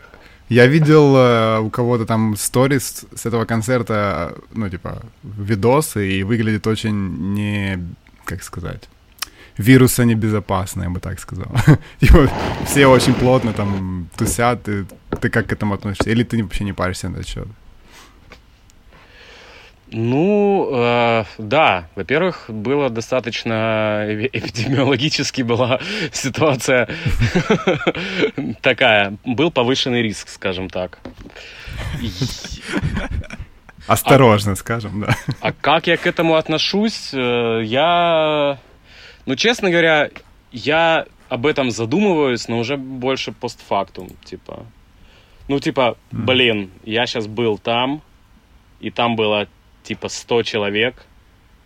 я 0.50 0.66
видел 0.66 1.16
э, 1.16 1.60
у 1.60 1.70
кого-то 1.70 2.04
там 2.04 2.36
сторис 2.36 3.06
с 3.14 3.26
этого 3.26 3.46
концерта, 3.46 4.34
ну, 4.52 4.68
типа, 4.68 5.02
видосы, 5.22 6.06
и 6.18 6.22
выглядит 6.22 6.66
очень 6.66 7.32
не, 7.34 7.78
как 8.24 8.42
сказать, 8.42 8.88
вируса 9.56 10.04
небезопасно, 10.04 10.82
я 10.82 10.90
бы 10.90 11.00
так 11.00 11.18
сказал. 11.18 11.46
Типа, 12.00 12.28
все 12.66 12.86
очень 12.86 13.14
плотно 13.14 13.52
там 13.52 14.08
тусят, 14.16 14.64
ты, 14.64 14.84
ты 15.20 15.30
как 15.30 15.46
к 15.46 15.52
этому 15.52 15.74
относишься? 15.74 16.10
Или 16.10 16.24
ты 16.24 16.42
вообще 16.42 16.64
не 16.64 16.72
паришься 16.74 17.08
на 17.08 17.16
этот 17.16 17.28
счет? 17.28 17.48
Ну, 19.96 20.70
э, 20.72 21.24
да, 21.38 21.88
во-первых, 21.94 22.46
было 22.48 22.90
достаточно 22.90 24.04
эпидемиологически 24.32 25.42
была 25.42 25.78
ситуация 26.12 26.88
такая, 28.60 29.16
был 29.24 29.52
повышенный 29.52 30.02
риск, 30.02 30.30
скажем 30.30 30.68
так. 30.68 30.98
Осторожно, 33.86 34.52
а, 34.52 34.56
скажем, 34.56 35.02
да. 35.02 35.16
А 35.40 35.52
как 35.52 35.86
я 35.86 35.96
к 35.96 36.08
этому 36.08 36.34
отношусь? 36.34 37.14
Э, 37.14 37.62
я, 37.62 38.58
ну, 39.26 39.36
честно 39.36 39.70
говоря, 39.70 40.10
я 40.50 41.06
об 41.28 41.46
этом 41.46 41.70
задумываюсь, 41.70 42.48
но 42.48 42.58
уже 42.58 42.76
больше 42.76 43.30
постфактум, 43.30 44.08
типа. 44.24 44.66
Ну, 45.46 45.60
типа, 45.60 45.96
блин, 46.10 46.72
я 46.84 47.06
сейчас 47.06 47.28
был 47.28 47.58
там, 47.58 48.02
и 48.80 48.90
там 48.90 49.14
было 49.14 49.46
типа 49.84 50.08
100 50.08 50.42
человек. 50.42 50.94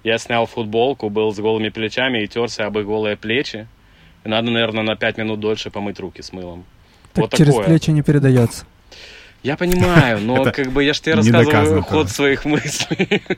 Я 0.05 0.19
снял 0.19 0.47
футболку, 0.47 1.09
был 1.09 1.35
с 1.35 1.39
голыми 1.39 1.71
плечами 1.71 2.23
и 2.23 2.29
терся 2.29 2.67
об 2.67 2.79
их 2.79 2.87
голые 2.87 3.17
плечи. 3.17 3.67
И 4.25 4.29
надо, 4.29 4.51
наверное, 4.51 4.83
на 4.83 4.97
5 4.97 5.19
минут 5.19 5.41
дольше 5.41 5.71
помыть 5.71 5.99
руки 5.99 6.23
с 6.23 6.33
мылом. 6.33 6.65
Так 7.15 7.23
вот 7.23 7.35
через 7.35 7.53
такое. 7.55 7.67
плечи 7.67 7.91
не 7.91 8.03
передается. 8.03 8.67
Я 9.43 9.57
понимаю, 9.57 10.21
но 10.23 10.45
как 10.45 10.71
бы 10.73 10.85
я 10.85 10.93
же 10.93 11.01
тебе 11.01 11.15
рассказываю 11.15 11.83
ход 11.83 12.11
своих 12.11 12.45
мыслей. 12.45 13.23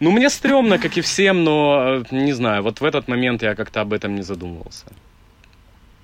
Ну, 0.00 0.10
мне 0.10 0.30
стрёмно, 0.30 0.80
как 0.80 0.98
и 0.98 1.00
всем, 1.00 1.44
но 1.44 2.02
не 2.10 2.32
знаю, 2.32 2.64
вот 2.64 2.80
в 2.80 2.84
этот 2.84 3.06
момент 3.06 3.40
я 3.42 3.54
как-то 3.54 3.82
об 3.82 3.92
этом 3.92 4.16
не 4.16 4.22
задумывался. 4.22 4.86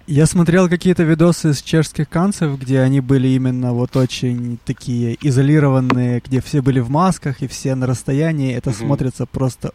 Я 0.08 0.24
смотрел 0.24 0.70
какие-то 0.70 1.02
видосы 1.02 1.52
с 1.52 1.60
чешских 1.60 2.08
канцев, 2.08 2.58
где 2.58 2.80
они 2.80 3.00
были 3.00 3.28
именно 3.28 3.74
вот 3.74 3.94
очень 3.94 4.58
такие 4.64 5.18
изолированные, 5.20 6.22
где 6.24 6.40
все 6.40 6.62
были 6.62 6.80
в 6.80 6.88
масках 6.88 7.42
и 7.42 7.46
все 7.46 7.74
на 7.74 7.86
расстоянии. 7.86 8.54
Это 8.54 8.70
угу. 8.70 8.78
смотрится 8.78 9.26
просто 9.26 9.72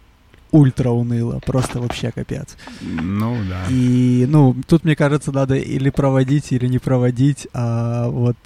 ультра 0.52 0.90
уныло, 0.90 1.40
просто 1.46 1.80
вообще 1.80 2.12
капец. 2.12 2.58
Ну 2.82 3.38
да. 3.48 3.68
И, 3.70 4.26
ну, 4.28 4.56
тут, 4.68 4.86
мне 4.86 4.96
кажется, 4.96 5.32
надо 5.32 5.54
или 5.54 5.92
проводить, 5.92 6.52
или 6.52 6.66
не 6.66 6.80
проводить, 6.80 7.48
а 7.54 8.10
вот 8.10 8.38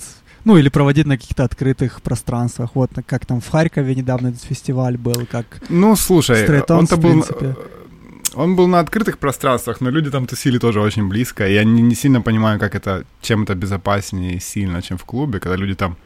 ну, 0.44 0.58
или 0.58 0.68
проводить 0.68 1.06
на 1.06 1.18
каких-то 1.18 1.46
открытых 1.46 2.02
пространствах. 2.02 2.72
Вот 2.74 2.92
как 3.06 3.26
там 3.26 3.40
в 3.40 3.48
Харькове 3.48 3.96
недавно 3.96 4.28
этот 4.28 4.44
фестиваль 4.44 4.98
был, 4.98 5.26
как... 5.30 5.62
Ну, 5.70 5.96
слушай, 5.96 6.62
он-то 6.70 6.98
был... 6.98 7.26
Он 8.38 8.56
был 8.56 8.68
на 8.68 8.80
открытых 8.80 9.18
пространствах, 9.18 9.82
но 9.82 9.90
люди 9.90 10.12
там 10.12 10.28
тусили 10.28 10.60
тоже 10.60 10.80
очень 10.80 11.08
близко. 11.08 11.48
Я 11.48 11.64
не, 11.64 11.82
не 11.82 11.96
сильно 11.96 12.22
понимаю, 12.22 12.60
как 12.60 12.76
это, 12.76 13.04
чем 13.22 13.44
это 13.44 13.56
безопаснее 13.56 14.40
сильно, 14.40 14.82
чем 14.82 14.98
в 14.98 15.04
клубе, 15.06 15.40
когда 15.40 15.58
люди 15.58 15.76
там 15.76 15.98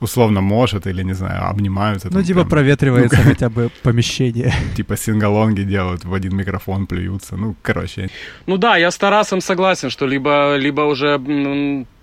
условно 0.00 0.40
может 0.40 0.86
или, 0.86 1.04
не 1.04 1.14
знаю, 1.14 1.48
обнимаются. 1.48 2.08
Ну, 2.10 2.22
типа 2.22 2.40
прям, 2.40 2.48
проветривается 2.48 3.18
ну, 3.24 3.30
хотя 3.30 3.48
бы 3.48 3.70
помещение. 3.82 4.52
Типа 4.76 4.96
сингалонги 4.96 5.62
делают, 5.62 6.04
в 6.04 6.14
один 6.14 6.36
микрофон 6.36 6.86
плюются. 6.86 7.36
Ну, 7.36 7.54
короче. 7.62 8.08
Ну 8.46 8.56
да, 8.56 8.76
я 8.76 8.90
с 8.90 8.96
Тарасом 8.96 9.40
согласен, 9.40 9.90
что 9.90 10.06
либо, 10.06 10.56
либо 10.56 10.82
уже, 10.82 11.20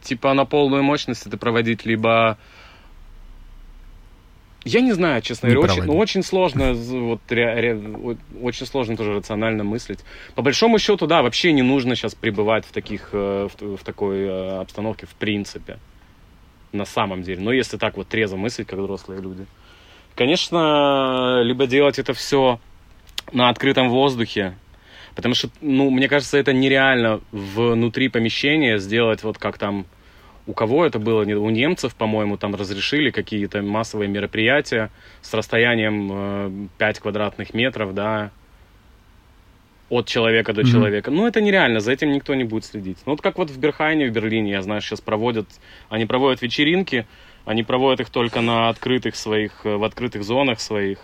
типа, 0.04 0.34
на 0.34 0.46
полную 0.46 0.84
мощность 0.84 1.28
это 1.28 1.38
проводить, 1.38 1.86
либо 1.86 2.38
я 4.64 4.82
не 4.82 4.92
знаю, 4.92 5.22
честно 5.22 5.50
говоря, 5.50 5.74
очень, 5.74 5.84
ну, 5.84 5.98
очень 5.98 6.24
сложно, 6.24 6.74
вот, 6.74 7.22
ре, 7.30 7.54
ре, 7.56 7.82
очень 8.42 8.66
сложно 8.68 8.96
тоже 8.96 9.14
рационально 9.14 9.64
мыслить. 9.64 10.00
По 10.36 10.44
большому 10.44 10.78
счету, 10.78 11.08
да, 11.08 11.24
вообще 11.24 11.52
не 11.52 11.64
нужно 11.64 11.96
сейчас 11.96 12.14
пребывать 12.14 12.66
в, 12.66 12.72
таких, 12.72 13.10
э, 13.12 13.48
в, 13.48 13.78
в 13.78 13.84
такой 13.84 14.20
э, 14.20 14.60
обстановке 14.62 15.08
в 15.08 15.16
принципе, 15.16 15.80
на 16.72 16.86
самом 16.86 17.24
деле. 17.24 17.42
Но 17.42 17.52
если 17.52 17.78
так 17.78 17.98
вот 17.98 18.08
трезво 18.08 18.38
мыслить, 18.38 18.68
как 18.68 18.80
взрослые 18.80 19.20
люди. 19.22 19.46
Конечно, 20.16 21.42
либо 21.44 21.66
делать 21.66 21.98
это 21.98 22.14
все 22.14 22.60
на 23.32 23.50
открытом 23.50 23.90
воздухе, 23.90 24.56
потому 25.16 25.34
что, 25.34 25.50
ну, 25.62 25.90
мне 25.90 26.08
кажется, 26.08 26.38
это 26.38 26.54
нереально 26.54 27.22
внутри 27.32 28.10
помещения 28.10 28.78
сделать 28.78 29.24
вот 29.24 29.38
как 29.40 29.58
там 29.58 29.88
у 30.48 30.54
кого 30.54 30.86
это 30.86 31.00
было, 31.00 31.22
у 31.22 31.50
немцев, 31.50 31.96
по-моему, 31.96 32.38
там 32.38 32.56
разрешили 32.56 33.12
какие-то 33.12 33.62
массовые 33.62 34.08
мероприятия 34.08 34.90
с 35.22 35.34
расстоянием 35.34 36.70
5 36.78 36.98
э, 36.98 37.02
квадратных 37.02 37.54
метров, 37.54 37.94
да, 37.94 38.32
от 39.90 40.08
человека 40.08 40.54
до 40.54 40.62
mm-hmm. 40.62 40.72
человека. 40.72 41.12
Ну, 41.12 41.28
это 41.28 41.42
нереально, 41.42 41.80
за 41.80 41.92
этим 41.92 42.12
никто 42.12 42.34
не 42.34 42.46
будет 42.46 42.66
следить. 42.66 42.98
Ну, 43.06 43.12
вот 43.12 43.22
как 43.22 43.38
вот 43.38 43.50
в 43.50 43.60
Берхайне, 43.60 44.08
в 44.08 44.12
Берлине, 44.12 44.52
я 44.52 44.62
знаю, 44.62 44.82
сейчас 44.82 45.02
проводят, 45.02 45.48
они 45.90 46.06
проводят 46.06 46.42
вечеринки, 46.42 47.06
они 47.46 47.64
проводят 47.64 48.00
их 48.00 48.10
только 48.10 48.42
на 48.42 48.70
открытых 48.70 49.16
своих, 49.16 49.66
э, 49.66 49.76
в 49.76 49.84
открытых 49.84 50.24
зонах 50.24 50.60
своих. 50.60 51.00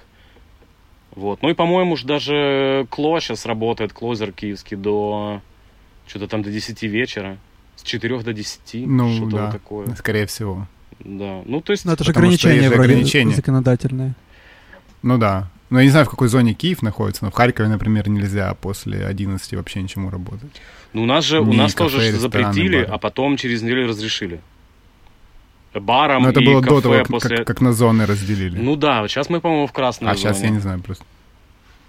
Вот. 1.11 1.41
Ну 1.41 1.49
и, 1.49 1.53
по-моему, 1.53 1.93
уж 1.93 2.03
даже 2.03 2.87
Кло 2.89 3.19
сейчас 3.19 3.45
работает, 3.45 3.91
Клозер 3.91 4.31
киевский, 4.31 4.77
до 4.77 5.41
что-то 6.07 6.27
там 6.27 6.41
до 6.41 6.51
10 6.51 6.83
вечера. 6.83 7.37
С 7.77 7.83
4 7.83 8.19
до 8.19 8.33
10, 8.33 8.87
ну, 8.87 9.15
что-то 9.15 9.37
да, 9.37 9.51
такое. 9.51 9.95
скорее 9.95 10.25
всего. 10.25 10.67
Да, 10.99 11.41
ну 11.45 11.61
то 11.61 11.71
есть... 11.71 11.85
Но 11.85 11.93
это 11.93 12.03
же 12.03 12.11
ограничение 12.11 12.69
вроде 12.69 12.91
ограничения. 12.91 13.35
законодательное. 13.35 14.15
Ну 15.03 15.17
да. 15.17 15.49
Но 15.69 15.79
я 15.79 15.85
не 15.85 15.91
знаю, 15.91 16.05
в 16.05 16.09
какой 16.09 16.27
зоне 16.27 16.53
Киев 16.53 16.81
находится, 16.81 17.25
но 17.25 17.31
в 17.31 17.33
Харькове, 17.33 17.69
например, 17.69 18.09
нельзя 18.09 18.53
после 18.55 19.05
11 19.05 19.53
вообще 19.53 19.81
ничему 19.81 20.09
работать. 20.09 20.49
Ну 20.93 21.03
у 21.03 21.05
нас 21.05 21.25
же, 21.25 21.39
Ни 21.39 21.49
у 21.49 21.53
нас 21.53 21.73
кафе, 21.75 21.91
тоже 21.91 22.11
запретили, 22.13 22.77
бары. 22.81 22.87
а 22.91 22.97
потом 22.97 23.37
через 23.37 23.61
неделю 23.61 23.87
разрешили. 23.87 24.41
Баром 25.73 26.23
Но 26.23 26.29
это 26.29 26.41
было 26.41 26.61
кафе 26.61 26.75
до 26.75 26.81
того, 26.81 27.03
после... 27.05 27.37
как, 27.37 27.47
как 27.47 27.61
на 27.61 27.73
зоны 27.73 28.05
разделили. 28.05 28.57
Ну 28.57 28.75
да, 28.75 29.07
сейчас 29.07 29.29
мы, 29.29 29.41
по-моему, 29.41 29.67
в 29.67 29.73
красной 29.73 30.09
А 30.09 30.15
зоне. 30.15 30.33
сейчас 30.33 30.41
я 30.41 30.49
не 30.49 30.59
знаю 30.59 30.79
просто. 30.79 31.03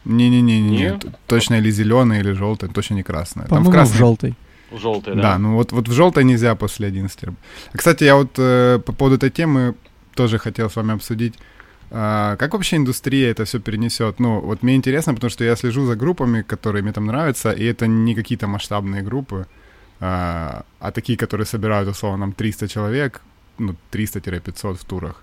Не-не-не, 0.04 0.61
не, 0.61 0.99
точно 1.26 1.54
или 1.57 1.71
зеленый, 1.71 2.21
или 2.21 2.33
желтый, 2.33 2.68
точно 2.68 2.95
не 2.95 3.02
красный. 3.02 3.47
Там 3.47 3.64
в 3.64 3.71
красной... 3.71 3.95
в 3.95 3.99
желтый. 3.99 4.35
В 4.70 4.78
желтой, 4.78 5.14
да? 5.14 5.22
Да, 5.22 5.38
ну 5.38 5.54
вот, 5.54 5.72
вот 5.72 5.88
в 5.88 5.92
желтой 5.92 6.25
нельзя 6.25 6.54
после 6.54 6.88
11. 6.88 7.30
Кстати, 7.72 8.04
я 8.04 8.16
вот 8.16 8.32
э, 8.37 8.80
по 8.84 8.92
поводу 8.92 9.16
этой 9.16 9.30
темы 9.30 9.75
тоже 10.14 10.38
хотел 10.38 10.68
с 10.68 10.76
вами 10.76 10.94
обсудить. 10.94 11.34
А, 11.90 12.37
как 12.37 12.52
вообще 12.52 12.76
индустрия 12.76 13.30
это 13.30 13.44
все 13.44 13.60
перенесет? 13.60 14.20
Ну, 14.20 14.40
вот 14.40 14.62
мне 14.62 14.75
интересно, 14.75 15.14
потому 15.14 15.30
что 15.30 15.44
я 15.44 15.56
слежу 15.56 15.87
за 15.87 15.96
группами, 15.96 16.42
которые 16.42 16.82
мне 16.82 16.92
там 16.92 17.06
нравятся, 17.06 17.52
и 17.52 17.64
это 17.64 17.87
не 17.87 18.14
какие-то 18.14 18.46
масштабные 18.46 19.02
группы, 19.02 19.46
а, 20.00 20.64
а 20.80 20.90
такие, 20.90 21.16
которые 21.16 21.46
собирают, 21.46 21.88
условно, 21.88 22.18
нам 22.18 22.32
300 22.32 22.68
человек, 22.68 23.22
ну, 23.58 23.75
300-500 23.90 24.75
в 24.76 24.84
турах. 24.84 25.22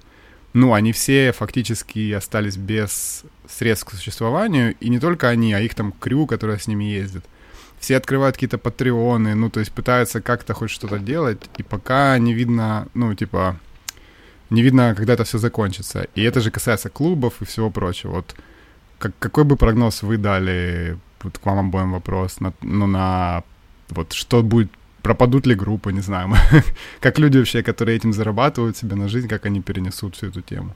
Ну, 0.54 0.74
они 0.74 0.92
все 0.92 1.34
фактически 1.34 2.14
остались 2.14 2.58
без 2.58 3.26
средств 3.48 3.90
к 3.90 3.92
существованию, 3.92 4.76
и 4.80 4.90
не 4.90 5.00
только 5.00 5.30
они, 5.30 5.54
а 5.54 5.60
их 5.60 5.76
там 5.76 5.92
крю, 5.92 6.26
которые 6.26 6.58
с 6.58 6.68
ними 6.68 6.86
ездят 6.86 7.26
все 7.80 7.98
открывают 7.98 8.36
какие-то 8.36 8.58
патреоны, 8.58 9.36
ну, 9.36 9.50
то 9.50 9.60
есть 9.60 9.72
пытаются 9.72 10.22
как-то 10.22 10.54
хоть 10.54 10.72
что-то 10.72 11.00
делать, 11.00 11.50
и 11.58 11.64
пока 11.64 12.18
не 12.18 12.34
видно, 12.34 12.88
ну, 12.94 13.14
типа, 13.14 13.60
не 14.50 14.62
видно, 14.62 14.96
когда 14.96 15.14
это 15.14 15.24
все 15.24 15.38
закончится. 15.38 16.08
И 16.16 16.24
это 16.24 16.42
же 16.42 16.52
касается 16.52 16.90
клубов 16.90 17.42
и 17.42 17.46
всего 17.46 17.70
прочего. 17.70 18.12
Вот 18.12 18.36
как, 19.00 19.12
какой 19.20 19.44
бы 19.44 19.56
прогноз 19.56 20.04
вы 20.04 20.18
дали, 20.18 20.98
вот 21.24 21.38
к 21.38 21.46
вам 21.46 21.60
обоим 21.60 21.92
вопрос, 21.92 22.40
на, 22.40 22.54
ну, 22.62 22.88
на 22.88 23.44
вот 23.90 24.14
что 24.14 24.42
будет, 24.44 24.72
пропадут 25.02 25.48
ли 25.48 25.56
группы, 25.56 25.94
не 25.94 26.02
знаю, 26.02 26.34
как 27.00 27.20
люди 27.20 27.38
вообще, 27.38 27.64
которые 27.64 27.98
этим 27.98 28.14
зарабатывают 28.14 28.78
себе 28.78 28.96
на 28.96 29.08
жизнь, 29.08 29.28
как 29.28 29.46
они 29.46 29.62
перенесут 29.62 30.16
всю 30.16 30.28
эту 30.28 30.42
тему. 30.42 30.76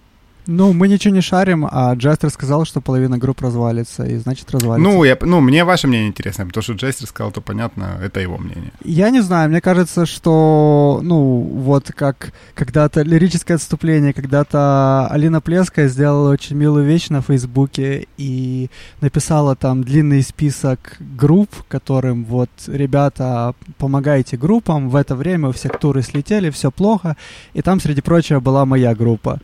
Ну, 0.51 0.74
мы 0.74 0.88
ничего 0.88 1.13
не 1.13 1.22
шарим, 1.22 1.68
а 1.70 1.94
Джастер 1.94 2.32
сказал, 2.32 2.65
что 2.65 2.82
половина 2.82 3.20
групп 3.20 3.41
развалится, 3.41 4.03
и 4.03 4.18
значит 4.18 4.50
развалится. 4.50 4.89
Ну, 4.89 5.03
я, 5.03 5.15
ну, 5.22 5.41
мне 5.41 5.63
ваше 5.63 5.88
мнение 5.88 6.08
интересно, 6.08 6.48
потому 6.48 6.63
что 6.63 6.74
Джастер 6.74 7.08
сказал, 7.08 7.32
то 7.32 7.39
понятно, 7.39 8.00
это 8.01 8.20
его 8.20 8.39
мнение. 8.39 8.72
Я 8.84 9.12
не 9.12 9.22
знаю, 9.22 9.50
мне 9.50 9.62
кажется, 9.62 10.08
что, 10.08 11.01
ну, 11.03 11.41
вот 11.53 11.91
как 11.96 12.34
когда-то 12.56 13.03
лирическое 13.03 13.58
отступление, 13.58 14.12
когда-то 14.12 15.08
Алина 15.12 15.39
Плеская 15.39 15.88
сделала 15.88 16.32
очень 16.32 16.56
милую 16.56 16.84
вещь 16.84 17.10
на 17.10 17.22
Фейсбуке 17.22 18.08
и 18.18 18.72
написала 19.01 19.56
там 19.56 19.84
длинный 19.84 20.24
список 20.24 20.98
групп, 21.00 21.51
которым 21.68 22.25
вот, 22.25 22.50
ребята, 22.65 23.53
помогайте 23.77 24.36
группам, 24.36 24.89
в 24.89 24.96
это 24.96 25.15
время 25.15 25.50
у 25.50 25.51
всех 25.51 25.77
туры 25.77 26.01
слетели, 26.01 26.50
все 26.50 26.72
плохо, 26.72 27.18
и 27.53 27.62
там, 27.62 27.79
среди 27.79 28.01
прочего, 28.01 28.39
была 28.39 28.65
моя 28.65 28.96
группа. 28.96 29.39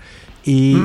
И 0.46 0.78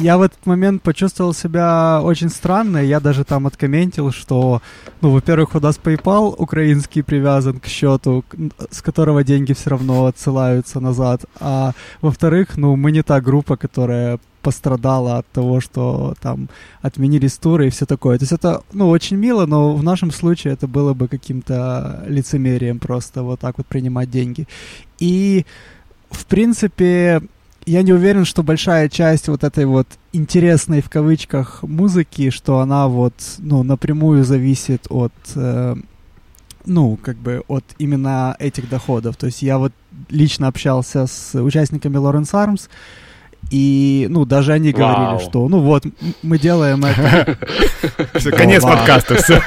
я, 0.00 0.18
в 0.18 0.22
этот 0.22 0.44
момент 0.44 0.82
почувствовал 0.82 1.34
себя 1.34 2.00
очень 2.02 2.28
странно. 2.28 2.78
Я 2.78 2.98
даже 2.98 3.24
там 3.24 3.46
откомментил, 3.46 4.10
что, 4.10 4.60
ну, 5.00 5.10
во-первых, 5.10 5.54
у 5.54 5.60
нас 5.60 5.78
PayPal 5.82 6.34
украинский 6.36 7.02
привязан 7.02 7.60
к 7.60 7.66
счету, 7.66 8.24
с 8.70 8.82
которого 8.82 9.22
деньги 9.22 9.52
все 9.52 9.70
равно 9.70 10.06
отсылаются 10.06 10.80
назад. 10.80 11.24
А 11.38 11.72
во-вторых, 12.00 12.56
ну, 12.56 12.74
мы 12.74 12.90
не 12.90 13.02
та 13.02 13.20
группа, 13.20 13.56
которая 13.56 14.18
пострадала 14.42 15.18
от 15.18 15.26
того, 15.28 15.60
что 15.60 16.14
там 16.20 16.48
отменились 16.80 17.38
туры 17.38 17.68
и 17.68 17.70
все 17.70 17.86
такое. 17.86 18.18
То 18.18 18.24
есть 18.24 18.32
это, 18.32 18.62
ну, 18.72 18.88
очень 18.88 19.16
мило, 19.16 19.46
но 19.46 19.76
в 19.76 19.84
нашем 19.84 20.10
случае 20.10 20.54
это 20.54 20.66
было 20.66 20.92
бы 20.92 21.06
каким-то 21.06 22.04
лицемерием 22.08 22.80
просто 22.80 23.22
вот 23.22 23.38
так 23.38 23.58
вот 23.58 23.66
принимать 23.68 24.10
деньги. 24.10 24.48
И, 24.98 25.46
в 26.10 26.26
принципе, 26.26 27.22
я 27.66 27.82
не 27.82 27.92
уверен, 27.92 28.24
что 28.24 28.42
большая 28.42 28.88
часть 28.88 29.28
вот 29.28 29.44
этой 29.44 29.66
вот 29.66 29.86
интересной 30.12 30.80
в 30.80 30.90
кавычках 30.90 31.62
музыки, 31.62 32.30
что 32.30 32.58
она 32.58 32.88
вот, 32.88 33.14
ну, 33.38 33.62
напрямую 33.62 34.24
зависит 34.24 34.86
от, 34.90 35.12
э, 35.34 35.76
ну, 36.64 36.96
как 36.96 37.16
бы 37.16 37.42
от 37.48 37.64
именно 37.78 38.36
этих 38.38 38.68
доходов. 38.68 39.16
То 39.16 39.26
есть 39.26 39.42
я 39.42 39.58
вот 39.58 39.72
лично 40.08 40.48
общался 40.48 41.06
с 41.06 41.40
участниками 41.40 41.96
Lawrence 41.96 42.32
Arms, 42.32 42.68
и, 43.50 44.06
ну, 44.08 44.24
даже 44.24 44.52
они 44.52 44.72
говорили, 44.72 45.22
что, 45.22 45.48
ну, 45.48 45.60
вот, 45.60 45.84
мы 46.22 46.38
делаем 46.38 46.84
это... 46.84 47.36
Все, 48.14 48.30
конец 48.30 48.62
подкаста, 48.62 49.16
все. 49.16 49.42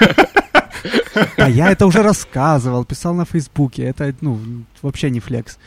А 1.37 1.49
я 1.49 1.71
это 1.71 1.85
уже 1.85 2.03
рассказывал, 2.03 2.85
писал 2.85 3.13
на 3.13 3.25
Фейсбуке, 3.25 3.83
это, 3.83 4.13
ну, 4.21 4.39
вообще 4.81 5.09
не 5.09 5.19
флекс. 5.19 5.57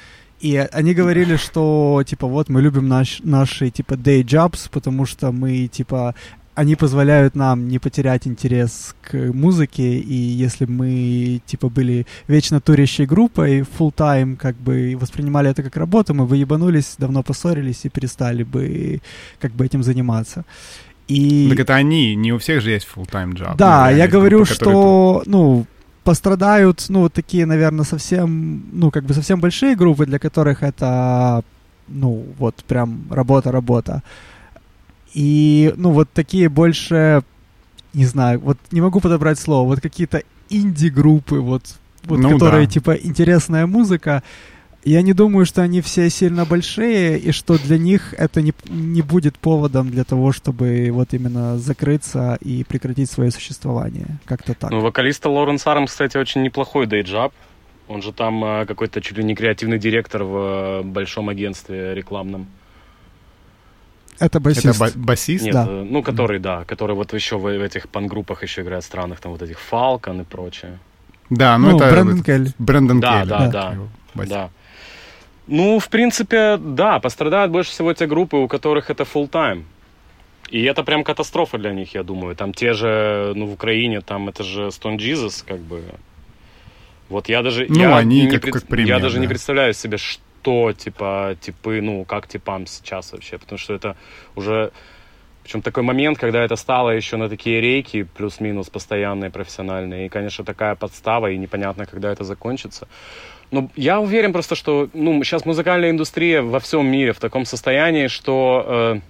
И 0.40 0.57
они 0.57 0.95
говорили, 0.95 1.37
что, 1.37 2.02
типа, 2.07 2.26
вот, 2.26 2.49
мы 2.49 2.62
любим 2.62 2.88
наш, 2.88 3.21
наши, 3.25 3.71
типа, 3.71 3.95
day 3.95 4.23
jobs, 4.23 4.68
потому 4.71 5.07
что 5.07 5.33
мы, 5.33 5.66
типа, 5.66 6.14
они 6.54 6.76
позволяют 6.76 7.37
нам 7.37 7.68
не 7.68 7.78
потерять 7.78 8.26
интерес 8.26 8.95
к 9.02 9.16
музыке, 9.33 9.99
и 9.99 10.14
если 10.14 10.64
мы, 10.64 11.40
типа, 11.47 11.68
были 11.68 12.07
вечно 12.28 12.61
турящей 12.61 13.07
группой, 13.07 13.61
full 13.61 13.92
time 13.95 14.37
как 14.37 14.57
бы 14.57 14.97
воспринимали 15.00 15.50
это 15.50 15.62
как 15.62 15.76
работу, 15.76 16.14
мы 16.14 16.26
выебанулись, 16.26 16.97
давно 16.99 17.23
поссорились 17.23 17.85
и 17.85 17.88
перестали 17.88 18.42
бы, 18.42 19.00
как 19.40 19.52
бы, 19.52 19.66
этим 19.66 19.83
заниматься. 19.83 20.45
И... 21.09 21.49
Так 21.49 21.61
это 21.61 21.75
они, 21.75 22.14
не 22.16 22.33
у 22.33 22.38
всех 22.38 22.61
же 22.61 22.71
есть 22.71 22.87
full-time 22.95 23.33
job. 23.33 23.57
Да, 23.57 23.90
я 23.90 24.07
говорю, 24.07 24.45
что, 24.45 25.23
ну, 25.26 25.66
пострадают, 26.08 26.86
ну, 26.88 27.00
вот 27.00 27.12
такие, 27.12 27.44
наверное, 27.44 27.84
совсем, 27.84 28.62
ну, 28.72 28.90
как 28.90 29.04
бы 29.04 29.12
совсем 29.12 29.40
большие 29.40 29.76
группы, 29.76 30.06
для 30.06 30.18
которых 30.18 30.62
это, 30.62 31.44
ну, 31.86 32.24
вот 32.38 32.54
прям 32.64 33.02
работа-работа. 33.10 34.02
И, 35.12 35.74
ну, 35.76 35.90
вот 35.90 36.08
такие 36.14 36.48
больше, 36.48 37.22
не 37.92 38.06
знаю, 38.06 38.40
вот 38.40 38.56
не 38.72 38.80
могу 38.80 39.00
подобрать 39.00 39.38
слово, 39.38 39.68
вот 39.68 39.80
какие-то 39.82 40.22
инди-группы, 40.48 41.40
вот, 41.40 41.76
вот 42.04 42.20
ну, 42.20 42.30
которые, 42.30 42.64
да. 42.64 42.72
типа, 42.72 42.92
интересная 42.92 43.66
музыка, 43.66 44.22
я 44.90 45.02
не 45.02 45.12
думаю, 45.12 45.47
что 45.47 45.62
они 45.62 45.80
все 45.80 46.11
сильно 46.11 46.45
большие, 46.45 47.18
и 47.18 47.33
что 47.33 47.59
для 47.59 47.78
них 47.78 48.14
это 48.16 48.40
не, 48.42 48.52
не 48.68 49.02
будет 49.02 49.38
поводом 49.38 49.90
для 49.90 50.04
того, 50.04 50.33
чтобы 50.33 50.88
вот 50.92 51.12
именно 51.12 51.59
закрыться 51.59 52.38
и 52.40 52.64
прекратить 52.64 53.11
свое 53.11 53.30
существование. 53.30 54.18
Как-то 54.25 54.54
так. 54.54 54.71
Ну, 54.71 54.80
вокалиста 54.80 55.28
Лоренс 55.28 55.66
Арм, 55.66 55.87
кстати, 55.87 56.16
очень 56.16 56.42
неплохой 56.42 56.87
дейджаб. 56.87 57.33
Он 57.88 58.02
же 58.02 58.12
там 58.12 58.45
э, 58.45 58.66
какой-то 58.66 59.00
чуть 59.00 59.16
ли 59.16 59.25
не 59.25 59.35
креативный 59.35 59.78
директор 59.78 60.23
в 60.23 60.37
э, 60.37 60.83
большом 60.83 61.28
агентстве 61.30 61.95
рекламном. 61.95 62.47
Это 64.18 64.40
басист. 64.40 64.66
Это 64.66 64.78
ба- 64.78 64.92
басист? 64.95 65.45
Нет, 65.45 65.54
да. 65.54 65.66
Э, 65.66 65.87
ну, 65.88 66.02
который, 66.02 66.38
да, 66.38 66.64
который 66.64 66.95
вот 66.95 67.14
еще 67.14 67.37
в, 67.37 67.42
в 67.42 67.62
этих 67.62 67.88
пан-группах 67.88 68.42
еще 68.42 68.62
играет 68.62 68.85
странных, 68.85 69.21
там 69.21 69.33
вот 69.33 69.42
этих 69.42 69.59
Falcon 69.71 70.21
и 70.21 70.25
прочее. 70.25 70.78
Да, 71.30 71.59
ну, 71.59 71.71
ну 71.71 71.76
это... 71.76 71.90
Брэндон 71.90 72.23
Келли. 72.23 72.52
Брэндон 72.59 73.00
да, 73.00 73.21
Келли. 73.21 73.30
Да, 73.30 73.38
да, 73.38 73.76
да. 74.14 74.26
да. 74.26 74.50
Ну, 75.48 75.78
в 75.78 75.88
принципе, 75.88 76.58
да, 76.58 76.98
пострадают 76.98 77.50
больше 77.50 77.70
всего 77.70 77.94
те 77.94 78.06
группы, 78.06 78.36
у 78.36 78.48
которых 78.48 78.90
это 78.90 79.04
full 79.04 79.30
time. 79.30 79.64
И 80.50 80.62
это 80.62 80.82
прям 80.82 81.04
катастрофа 81.04 81.58
для 81.58 81.72
них, 81.72 81.94
я 81.94 82.02
думаю. 82.02 82.37
Там 82.37 82.52
те 82.52 82.74
же, 82.74 83.32
ну, 83.34 83.46
в 83.46 83.52
Украине, 83.52 84.00
там 84.00 84.28
это 84.28 84.44
же 84.44 84.68
Stone 84.68 84.98
Jesus, 84.98 85.44
как 85.46 85.58
бы. 85.61 85.82
Вот 87.08 87.28
я 87.28 87.42
даже... 87.42 87.66
Ну, 87.68 87.80
я 87.80 87.96
они 87.96 88.22
не 88.22 88.30
как, 88.30 88.42
пред... 88.42 88.54
как 88.54 88.66
пример, 88.66 88.96
Я 88.96 89.00
даже 89.00 89.14
да. 89.14 89.20
не 89.20 89.26
представляю 89.28 89.74
себе, 89.74 89.96
что, 89.96 90.72
типа, 90.72 91.37
типы, 91.40 91.80
ну, 91.80 92.04
как 92.04 92.28
типам 92.28 92.66
сейчас 92.66 93.12
вообще. 93.12 93.38
Потому 93.38 93.58
что 93.58 93.74
это 93.74 93.96
уже... 94.37 94.70
Причем 95.42 95.62
такой 95.62 95.82
момент, 95.82 96.18
когда 96.18 96.44
это 96.44 96.56
стало 96.56 96.90
еще 96.90 97.16
на 97.16 97.28
такие 97.28 97.61
рейки, 97.62 98.02
плюс-минус 98.02 98.68
постоянные, 98.68 99.30
профессиональные. 99.30 100.06
И, 100.06 100.08
конечно, 100.11 100.44
такая 100.44 100.74
подстава, 100.74 101.30
и 101.30 101.38
непонятно, 101.38 101.87
когда 101.87 102.12
это 102.12 102.24
закончится. 102.24 102.87
Ну, 103.50 103.70
я 103.76 104.00
уверен 104.00 104.32
просто, 104.32 104.54
что 104.54 104.90
ну, 104.92 105.22
сейчас 105.24 105.46
музыкальная 105.46 105.90
индустрия 105.90 106.42
во 106.42 106.61
всем 106.61 106.87
мире 106.87 107.12
в 107.12 107.18
таком 107.18 107.46
состоянии, 107.46 108.08
что 108.08 108.64
э, 108.66 109.00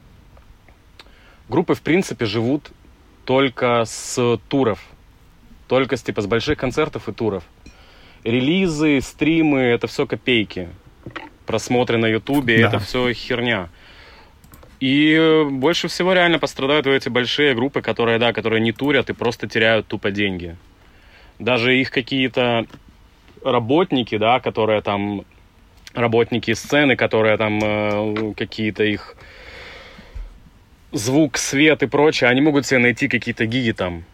группы, 1.49 1.75
в 1.75 1.83
принципе, 1.83 2.25
живут 2.25 2.71
только 3.25 3.85
с 3.85 4.39
туров. 4.49 4.81
Только 5.67 5.97
с, 5.97 6.03
типа, 6.03 6.23
с 6.23 6.27
больших 6.27 6.57
концертов 6.57 7.09
и 7.09 7.13
туров. 7.13 7.43
Релизы, 8.23 9.01
стримы, 9.01 9.61
это 9.61 9.87
все 9.87 10.07
копейки. 10.07 10.69
Просмотры 11.45 11.99
на 11.99 12.07
ютубе, 12.07 12.59
да. 12.59 12.69
это 12.69 12.79
все 12.79 13.13
херня. 13.13 13.69
И 14.81 15.47
больше 15.51 15.89
всего 15.89 16.13
реально 16.13 16.39
пострадают 16.39 16.87
эти 16.87 17.09
большие 17.09 17.55
группы, 17.55 17.83
которые, 17.83 18.19
да, 18.19 18.33
которые 18.33 18.61
не 18.61 18.73
турят 18.73 19.11
и 19.11 19.13
просто 19.13 19.49
теряют 19.49 19.89
тупо 19.89 20.13
деньги. 20.13 20.57
Даже 21.41 21.77
их 21.77 21.91
какие-то 21.91 22.67
работники, 23.45 24.19
да, 24.19 24.41
которые 24.41 24.81
там, 24.83 25.25
работники 25.95 26.55
сцены, 26.55 26.97
которые 26.97 27.37
там 27.37 27.59
э, 27.63 28.35
какие-то 28.35 28.85
их 28.85 29.17
звук, 30.93 31.39
свет 31.39 31.83
и 31.83 31.87
прочее, 31.87 32.31
они 32.31 32.41
могут 32.41 32.67
себе 32.67 32.79
найти 32.79 33.09
какие-то 33.09 33.47
гиги 33.47 33.73
там. 33.73 34.05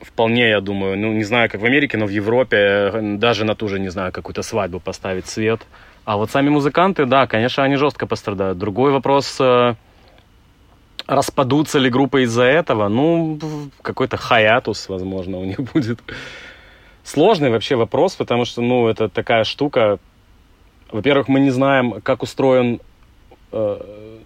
Вполне, 0.00 0.48
я 0.48 0.60
думаю. 0.60 0.96
Ну, 0.96 1.12
не 1.12 1.24
знаю, 1.24 1.50
как 1.50 1.60
в 1.60 1.64
Америке, 1.64 1.98
но 1.98 2.06
в 2.06 2.10
Европе 2.10 2.56
э, 2.56 3.16
даже 3.16 3.44
на 3.44 3.54
ту 3.54 3.68
же, 3.68 3.78
не 3.78 3.90
знаю, 3.90 4.12
какую-то 4.12 4.42
свадьбу 4.42 4.80
поставить 4.80 5.26
свет. 5.26 5.60
А 6.04 6.16
вот 6.16 6.30
сами 6.30 6.48
музыканты, 6.48 7.04
да, 7.04 7.26
конечно, 7.26 7.62
они 7.62 7.76
жестко 7.76 8.06
пострадают. 8.06 8.58
Другой 8.58 8.92
вопрос, 8.92 9.36
э, 9.40 9.74
распадутся 11.06 11.78
ли 11.78 11.90
группы 11.90 12.22
из-за 12.22 12.44
этого? 12.44 12.88
Ну, 12.88 13.38
какой-то 13.82 14.16
hiatus, 14.16 14.88
возможно, 14.88 15.38
у 15.38 15.44
них 15.44 15.60
будет 15.74 16.00
сложный 17.04 17.50
вообще 17.50 17.76
вопрос, 17.76 18.14
потому 18.16 18.44
что, 18.44 18.62
ну, 18.62 18.88
это 18.88 19.08
такая 19.08 19.44
штука. 19.44 19.98
Во-первых, 20.90 21.28
мы 21.28 21.40
не 21.40 21.50
знаем, 21.50 22.00
как 22.02 22.22
устроен 22.22 22.80
э, 23.52 24.20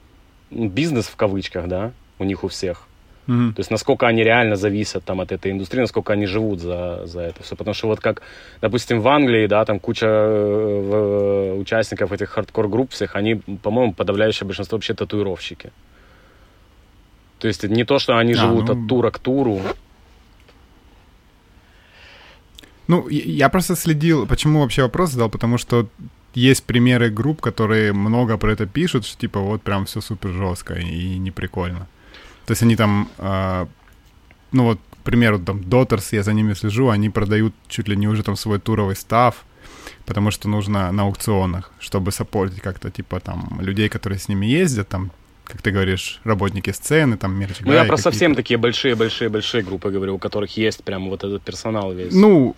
бизнес 0.50 1.06
в 1.06 1.16
кавычках, 1.16 1.68
да, 1.68 1.92
у 2.18 2.24
них 2.24 2.44
у 2.44 2.48
всех. 2.48 2.86
Mm-hmm. 3.26 3.54
То 3.54 3.60
есть 3.60 3.70
насколько 3.70 4.06
они 4.06 4.22
реально 4.22 4.56
зависят 4.56 5.04
там 5.04 5.20
от 5.20 5.32
этой 5.32 5.50
индустрии, 5.50 5.80
насколько 5.80 6.12
они 6.12 6.26
живут 6.26 6.60
за, 6.60 7.06
за 7.06 7.20
это 7.20 7.42
все. 7.42 7.56
Потому 7.56 7.74
что 7.74 7.88
вот 7.88 8.00
как, 8.00 8.20
допустим, 8.60 9.00
в 9.00 9.08
Англии, 9.08 9.46
да, 9.46 9.64
там 9.64 9.80
куча 9.80 10.06
э, 10.06 11.56
участников 11.58 12.12
этих 12.12 12.30
хардкор-групп 12.30 12.92
всех, 12.92 13.16
они, 13.16 13.36
по-моему, 13.36 13.94
подавляющее 13.94 14.46
большинство 14.46 14.76
вообще 14.76 14.92
татуировщики. 14.92 15.72
То 17.38 17.48
есть 17.48 17.62
не 17.64 17.84
то, 17.84 17.98
что 17.98 18.18
они 18.18 18.34
а, 18.34 18.36
живут 18.36 18.68
ну... 18.68 18.72
от 18.74 18.88
тура 18.88 19.10
к 19.10 19.18
туру, 19.18 19.60
Ну, 22.86 23.08
я 23.08 23.48
просто 23.48 23.76
следил, 23.76 24.26
почему 24.26 24.60
вообще 24.60 24.82
вопрос 24.82 25.10
задал, 25.10 25.30
потому 25.30 25.58
что 25.58 25.88
есть 26.34 26.64
примеры 26.64 27.10
групп, 27.10 27.40
которые 27.40 27.92
много 27.92 28.36
про 28.36 28.52
это 28.52 28.66
пишут, 28.66 29.06
что 29.06 29.18
типа 29.18 29.40
вот 29.40 29.62
прям 29.62 29.84
все 29.84 30.00
супер 30.00 30.30
жестко 30.30 30.74
и 30.74 31.18
не 31.18 31.30
прикольно. 31.30 31.86
То 32.46 32.52
есть 32.52 32.62
они 32.62 32.76
там, 32.76 33.08
э, 33.18 33.66
ну 34.52 34.64
вот, 34.64 34.78
к 34.90 35.04
примеру, 35.04 35.38
там 35.38 35.60
Daughters, 35.60 36.08
я 36.12 36.22
за 36.22 36.32
ними 36.32 36.54
слежу, 36.54 36.88
они 36.88 37.10
продают 37.10 37.54
чуть 37.68 37.88
ли 37.88 37.96
не 37.96 38.08
уже 38.08 38.22
там 38.22 38.36
свой 38.36 38.58
туровый 38.58 38.96
став, 38.96 39.44
потому 40.06 40.30
что 40.30 40.48
нужно 40.48 40.92
на 40.92 41.02
аукционах, 41.04 41.72
чтобы 41.78 42.12
саппортить 42.12 42.60
как-то 42.60 42.90
типа 42.90 43.20
там 43.20 43.58
людей, 43.60 43.88
которые 43.88 44.18
с 44.18 44.28
ними 44.28 44.46
ездят, 44.46 44.88
там 44.88 45.10
как 45.44 45.60
ты 45.60 45.70
говоришь, 45.70 46.20
работники 46.24 46.70
сцены, 46.72 47.18
там, 47.18 47.38
мерч 47.38 47.60
Ну, 47.60 47.72
я 47.72 47.84
про 47.84 47.98
совсем 47.98 48.34
такие 48.34 48.56
большие-большие-большие 48.56 49.62
группы 49.62 49.90
говорю, 49.90 50.14
у 50.14 50.18
которых 50.18 50.56
есть 50.56 50.82
прям 50.82 51.10
вот 51.10 51.22
этот 51.22 51.42
персонал 51.42 51.92
весь. 51.92 52.14
Ну, 52.14 52.56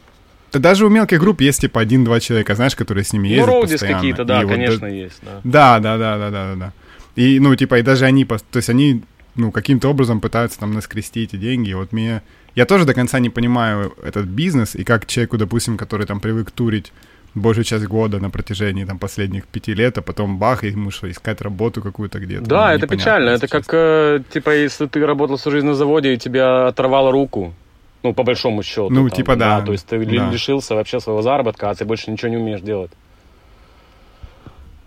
да 0.52 0.58
даже 0.58 0.86
у 0.86 0.88
мелких 0.88 1.20
групп 1.20 1.40
есть 1.40 1.60
типа 1.60 1.80
один-два 1.80 2.20
человека, 2.20 2.54
знаешь, 2.54 2.76
которые 2.76 3.04
с 3.04 3.12
ними 3.12 3.28
ездят 3.28 3.46
Ну, 3.46 3.52
роудис 3.52 3.80
какие-то, 3.80 4.24
да, 4.24 4.42
и 4.42 4.46
конечно, 4.46 4.86
вот, 4.88 4.94
есть, 4.94 5.18
да. 5.22 5.40
Да, 5.44 5.78
да, 5.80 5.98
да, 5.98 6.18
да, 6.18 6.30
да, 6.30 6.54
да. 6.54 6.72
И, 7.16 7.40
ну, 7.40 7.54
типа, 7.56 7.78
и 7.78 7.82
даже 7.82 8.04
они, 8.04 8.24
то 8.24 8.38
есть 8.54 8.68
они, 8.68 9.02
ну, 9.34 9.50
каким-то 9.50 9.88
образом 9.88 10.20
пытаются 10.20 10.58
там 10.58 10.72
наскрести 10.72 11.24
эти 11.24 11.36
деньги. 11.36 11.72
Вот 11.72 11.92
мне... 11.92 12.22
Я 12.54 12.64
тоже 12.64 12.84
до 12.84 12.94
конца 12.94 13.18
не 13.18 13.30
понимаю 13.30 13.94
этот 14.02 14.26
бизнес, 14.26 14.74
и 14.74 14.84
как 14.84 15.06
человеку, 15.06 15.36
допустим, 15.36 15.76
который 15.76 16.06
там 16.06 16.20
привык 16.20 16.50
турить 16.50 16.92
большую 17.34 17.64
часть 17.64 17.84
года 17.86 18.18
на 18.18 18.30
протяжении 18.30 18.84
там 18.84 18.98
последних 18.98 19.46
пяти 19.46 19.74
лет, 19.74 19.98
а 19.98 20.02
потом 20.02 20.38
бах, 20.38 20.64
и 20.64 20.68
ему 20.68 20.90
что, 20.90 21.10
искать 21.10 21.40
работу 21.42 21.82
какую-то 21.82 22.18
где-то. 22.18 22.46
Да, 22.46 22.68
ну, 22.68 22.74
это 22.74 22.86
печально. 22.86 23.30
Это 23.30 23.46
как, 23.46 23.64
э, 23.72 24.22
типа, 24.32 24.50
если 24.50 24.86
ты 24.86 25.04
работал 25.04 25.36
всю 25.36 25.50
жизнь 25.50 25.66
на 25.66 25.74
заводе, 25.74 26.14
и 26.14 26.18
тебя 26.18 26.68
оторвало 26.68 27.12
руку, 27.12 27.54
ну, 28.06 28.14
по 28.14 28.22
большому 28.22 28.62
счету. 28.62 28.88
Ну, 28.90 29.08
там, 29.08 29.16
типа 29.16 29.36
да. 29.36 29.60
да. 29.60 29.66
То 29.66 29.72
есть 29.72 29.86
ты 29.86 29.98
да. 30.04 30.30
лишился 30.30 30.74
вообще 30.74 31.00
своего 31.00 31.22
заработка, 31.22 31.70
а 31.70 31.74
ты 31.74 31.84
больше 31.84 32.10
ничего 32.10 32.28
не 32.28 32.36
умеешь 32.36 32.60
делать. 32.60 32.90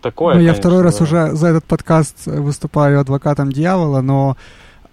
такое, 0.01 0.36
Ну, 0.36 0.41
я 0.41 0.51
конечно, 0.51 0.62
второй 0.62 0.84
раз 0.84 0.97
да. 0.97 1.03
уже 1.03 1.36
за 1.36 1.47
этот 1.47 1.65
подкаст 1.65 2.25
выступаю 2.25 3.01
адвокатом 3.01 3.51
дьявола, 3.51 4.01
но 4.01 4.38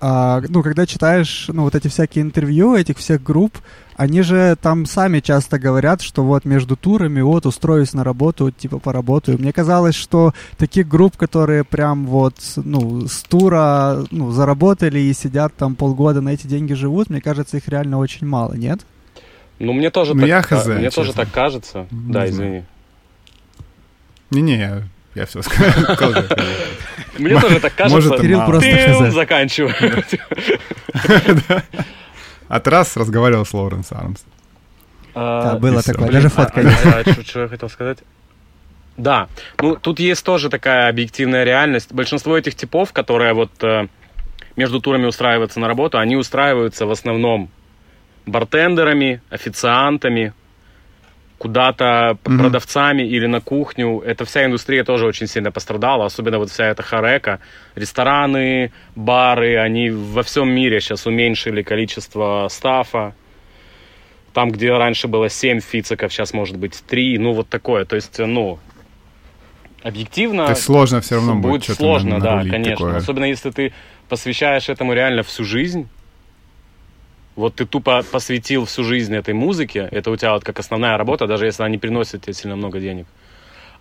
а, 0.01 0.43
ну, 0.49 0.63
когда 0.63 0.87
читаешь, 0.87 1.47
ну, 1.49 1.63
вот 1.63 1.75
эти 1.75 1.89
всякие 1.89 2.23
интервью 2.23 2.75
этих 2.75 2.99
всех 2.99 3.23
групп, 3.23 3.59
они 3.97 4.21
же 4.21 4.57
там 4.61 4.85
сами 4.85 5.21
часто 5.21 5.59
говорят, 5.59 6.03
что 6.03 6.23
вот 6.23 6.45
между 6.45 6.77
турами, 6.77 7.23
вот, 7.23 7.47
устроюсь 7.47 7.95
на 7.95 8.05
работу, 8.05 8.51
типа, 8.51 8.79
поработаю. 8.79 9.39
Мне 9.39 9.53
казалось, 9.53 9.95
что 9.95 10.35
таких 10.59 10.87
групп, 10.87 11.17
которые 11.17 11.65
прям 11.65 12.07
вот, 12.07 12.35
ну, 12.57 13.07
с 13.09 13.23
тура, 13.23 14.05
ну, 14.11 14.33
заработали 14.33 14.99
и 14.99 15.15
сидят 15.15 15.55
там 15.55 15.75
полгода 15.75 16.21
на 16.21 16.31
эти 16.31 16.47
деньги 16.47 16.75
живут, 16.75 17.09
мне 17.09 17.23
кажется, 17.23 17.57
их 17.57 17.69
реально 17.69 17.99
очень 17.99 18.27
мало, 18.27 18.53
нет? 18.53 18.81
Ну, 19.59 19.73
мне 19.73 19.91
тоже 19.91 20.13
Ну, 20.13 20.21
так, 20.21 20.29
я 20.29 20.43
хз, 20.43 20.67
мне 20.67 20.91
тоже 20.91 21.15
так 21.15 21.31
кажется. 21.31 21.87
Не 21.91 22.13
да, 22.13 22.27
знаю. 22.27 22.31
извини. 22.31 22.65
Не-не, 24.31 24.91
я, 25.17 25.27
все 25.27 25.43
сказал. 25.43 25.73
Мне 27.19 27.41
тоже 27.41 27.61
так 27.61 27.75
кажется. 27.75 28.17
Кирилл 28.19 28.45
просто 28.47 29.11
заканчивай. 29.11 29.75
От 32.49 32.69
раз 32.69 32.97
разговаривал 32.97 33.45
с 33.45 33.53
Лоуренс 33.55 33.91
Армс. 33.93 34.23
Да, 35.15 35.53
А, 35.53 35.59
было 35.59 35.79
и 35.79 35.83
всё. 35.83 35.93
такое, 35.93 36.11
даже 36.11 36.29
фотка 36.29 36.61
есть. 36.61 36.85
а- 36.85 37.23
Что 37.25 37.41
я 37.43 37.49
хотел 37.49 37.69
сказать? 37.71 37.99
Да, 38.99 39.29
ну 39.61 39.77
тут 39.77 39.99
есть 39.99 40.25
тоже 40.25 40.49
такая 40.51 40.89
объективная 40.89 41.45
реальность. 41.45 41.93
Большинство 41.93 42.37
этих 42.37 42.55
типов, 42.55 42.93
которые 42.93 43.33
вот 43.35 43.51
э, 43.63 43.89
между 44.57 44.81
турами 44.81 45.05
устраиваются 45.07 45.61
на 45.61 45.69
работу, 45.69 45.99
они 45.99 46.17
устраиваются 46.17 46.87
в 46.87 46.91
основном 46.91 47.51
бартендерами, 48.27 49.21
официантами, 49.31 50.33
куда-то 51.39 52.19
Мгм. 52.25 52.39
продавцами 52.41 53.03
или 53.03 53.27
на 53.27 53.41
кухню. 53.41 54.01
Эта 54.01 54.25
вся 54.25 54.45
индустрия 54.47 54.85
тоже 54.85 55.07
очень 55.07 55.27
сильно 55.27 55.51
пострадала, 55.53 56.07
особенно 56.07 56.39
вот 56.39 56.51
вся 56.51 56.67
эта 56.67 56.83
хорека. 56.83 57.41
Рестораны, 57.75 58.73
бары, 58.95 59.57
они 59.59 59.91
во 59.91 60.23
всем 60.23 60.49
мире 60.51 60.81
сейчас 60.81 61.07
уменьшили 61.07 61.63
количество 61.63 62.49
стафа. 62.51 63.15
Там, 64.33 64.51
где 64.51 64.71
раньше 64.73 65.09
было 65.09 65.29
7 65.31 65.61
фициков, 65.61 66.13
сейчас 66.13 66.33
может 66.33 66.57
быть 66.57 66.83
3. 66.87 67.19
Ну, 67.19 67.33
вот 67.33 67.49
такое. 67.49 67.85
То 67.85 67.97
есть, 67.97 68.19
ну, 68.19 68.59
объективно 69.83 70.49
есть 70.51 70.63
сложно 70.63 71.01
все 71.01 71.17
равно 71.17 71.35
будет 71.37 71.67
будет 71.67 71.77
сложно, 71.77 72.19
на- 72.19 72.21
да, 72.21 72.39
конечно. 72.51 72.77
такое. 72.77 72.97
Особенно 72.97 73.25
если 73.25 73.51
ты 73.51 73.73
посвящаешь 74.09 74.69
этому 74.69 74.93
реально 74.95 75.23
всю 75.23 75.45
жизнь. 75.45 75.89
Вот 77.37 77.55
ты 77.55 77.67
тупо 77.67 78.03
посвятил 78.11 78.65
всю 78.65 78.83
жизнь 78.83 79.15
этой 79.15 79.35
музыке, 79.35 79.87
это 79.93 80.11
у 80.11 80.17
тебя 80.17 80.33
вот 80.33 80.43
как 80.43 80.59
основная 80.59 80.97
работа, 80.97 81.27
даже 81.27 81.45
если 81.45 81.63
она 81.63 81.71
не 81.71 81.79
приносит 81.79 82.23
тебе 82.23 82.33
сильно 82.33 82.57
много 82.57 82.81
денег. 82.81 83.07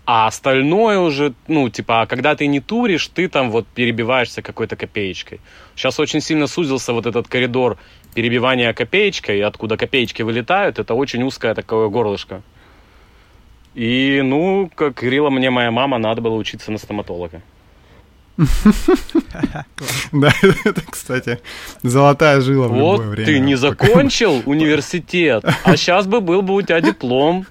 А 0.06 0.28
остальное 0.28 1.00
уже, 1.00 1.34
ну, 1.48 1.70
типа, 1.70 2.02
а 2.02 2.06
когда 2.06 2.36
ты 2.36 2.48
не 2.48 2.60
туришь, 2.60 3.08
ты 3.08 3.28
там 3.30 3.50
вот 3.50 3.66
перебиваешься 3.66 4.42
какой-то 4.42 4.76
копеечкой. 4.76 5.40
Сейчас 5.76 6.00
очень 6.00 6.22
сильно 6.22 6.48
сузился 6.48 6.94
вот 6.94 7.06
этот 7.06 7.28
коридор 7.28 7.78
перебивания 8.14 8.74
копеечкой, 8.74 9.42
откуда 9.42 9.78
копеечки 9.78 10.22
вылетают, 10.22 10.78
это 10.78 10.94
очень 10.94 11.24
узкое 11.24 11.56
такое 11.56 11.88
горлышко. 11.88 12.44
И, 13.74 14.22
ну, 14.22 14.70
как 14.76 14.96
говорила 14.96 15.30
мне 15.30 15.50
моя 15.50 15.72
мама, 15.72 15.98
надо 15.98 16.22
было 16.22 16.36
учиться 16.36 16.72
на 16.72 16.78
стоматолога. 16.78 17.42
Да, 20.12 20.32
это, 20.66 20.82
кстати, 20.90 21.40
золотая 21.84 22.42
жила 22.42 22.68
в 22.68 22.72
Вот 22.72 23.00
любое 23.00 23.08
время. 23.10 23.26
ты 23.26 23.40
не 23.40 23.56
закончил 23.56 24.42
университет, 24.46 25.44
а 25.64 25.78
сейчас 25.78 26.08
бы 26.08 26.22
был 26.22 26.42
бы 26.42 26.54
у 26.54 26.62
тебя 26.62 26.82
диплом. 26.82 27.46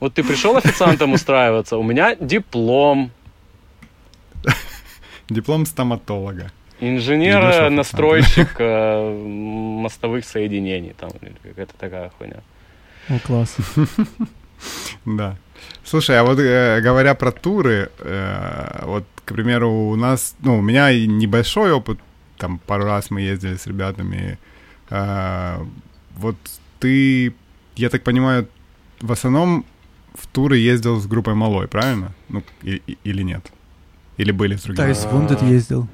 Вот 0.00 0.14
ты 0.14 0.22
пришел 0.22 0.56
официантом 0.56 1.12
устраиваться, 1.12 1.78
у 1.78 1.82
меня 1.82 2.14
диплом. 2.16 3.10
Диплом 5.28 5.66
стоматолога. 5.66 6.52
Идёшь 6.78 7.04
в 7.04 7.08
Инженер-настройщик 7.08 8.54
э, 8.58 9.24
мостовых 9.26 10.24
соединений. 10.24 10.94
Там 10.98 11.10
или 11.22 11.34
какая-то 11.42 11.74
такая 11.78 12.10
хуйня. 12.18 12.42
О, 13.08 13.18
класс. 13.20 13.56
Да. 15.04 15.36
Слушай, 15.84 16.18
а 16.18 16.24
вот 16.24 16.38
э, 16.38 16.80
говоря 16.80 17.14
про 17.14 17.30
туры, 17.30 17.90
э, 18.00 18.84
вот, 18.86 19.04
к 19.24 19.32
примеру, 19.34 19.70
у 19.70 19.96
нас, 19.96 20.34
ну, 20.40 20.58
у 20.58 20.62
меня 20.62 20.90
и 20.90 21.06
небольшой 21.06 21.72
опыт, 21.72 21.98
там 22.38 22.58
пару 22.66 22.84
раз 22.84 23.10
мы 23.10 23.20
ездили 23.20 23.56
с 23.56 23.66
ребятами. 23.66 24.38
э, 24.90 25.58
вот 26.16 26.36
ты, 26.80 27.32
я 27.76 27.88
так 27.88 28.02
понимаю, 28.02 28.46
в 29.00 29.12
основном 29.12 29.64
в 30.14 30.26
туры 30.26 30.56
ездил 30.58 30.96
с 31.00 31.06
группой 31.06 31.34
Малой, 31.34 31.66
правильно? 31.68 32.12
Ну, 32.28 32.42
и- 32.62 32.82
и- 32.86 32.98
или 33.04 33.22
нет? 33.24 33.52
Или 34.16 34.32
были 34.32 34.56
с 34.56 34.62
другими? 34.62 34.84
То 34.84 34.88
есть 34.88 35.06
Вундет 35.12 35.42
ездил. 35.42 35.86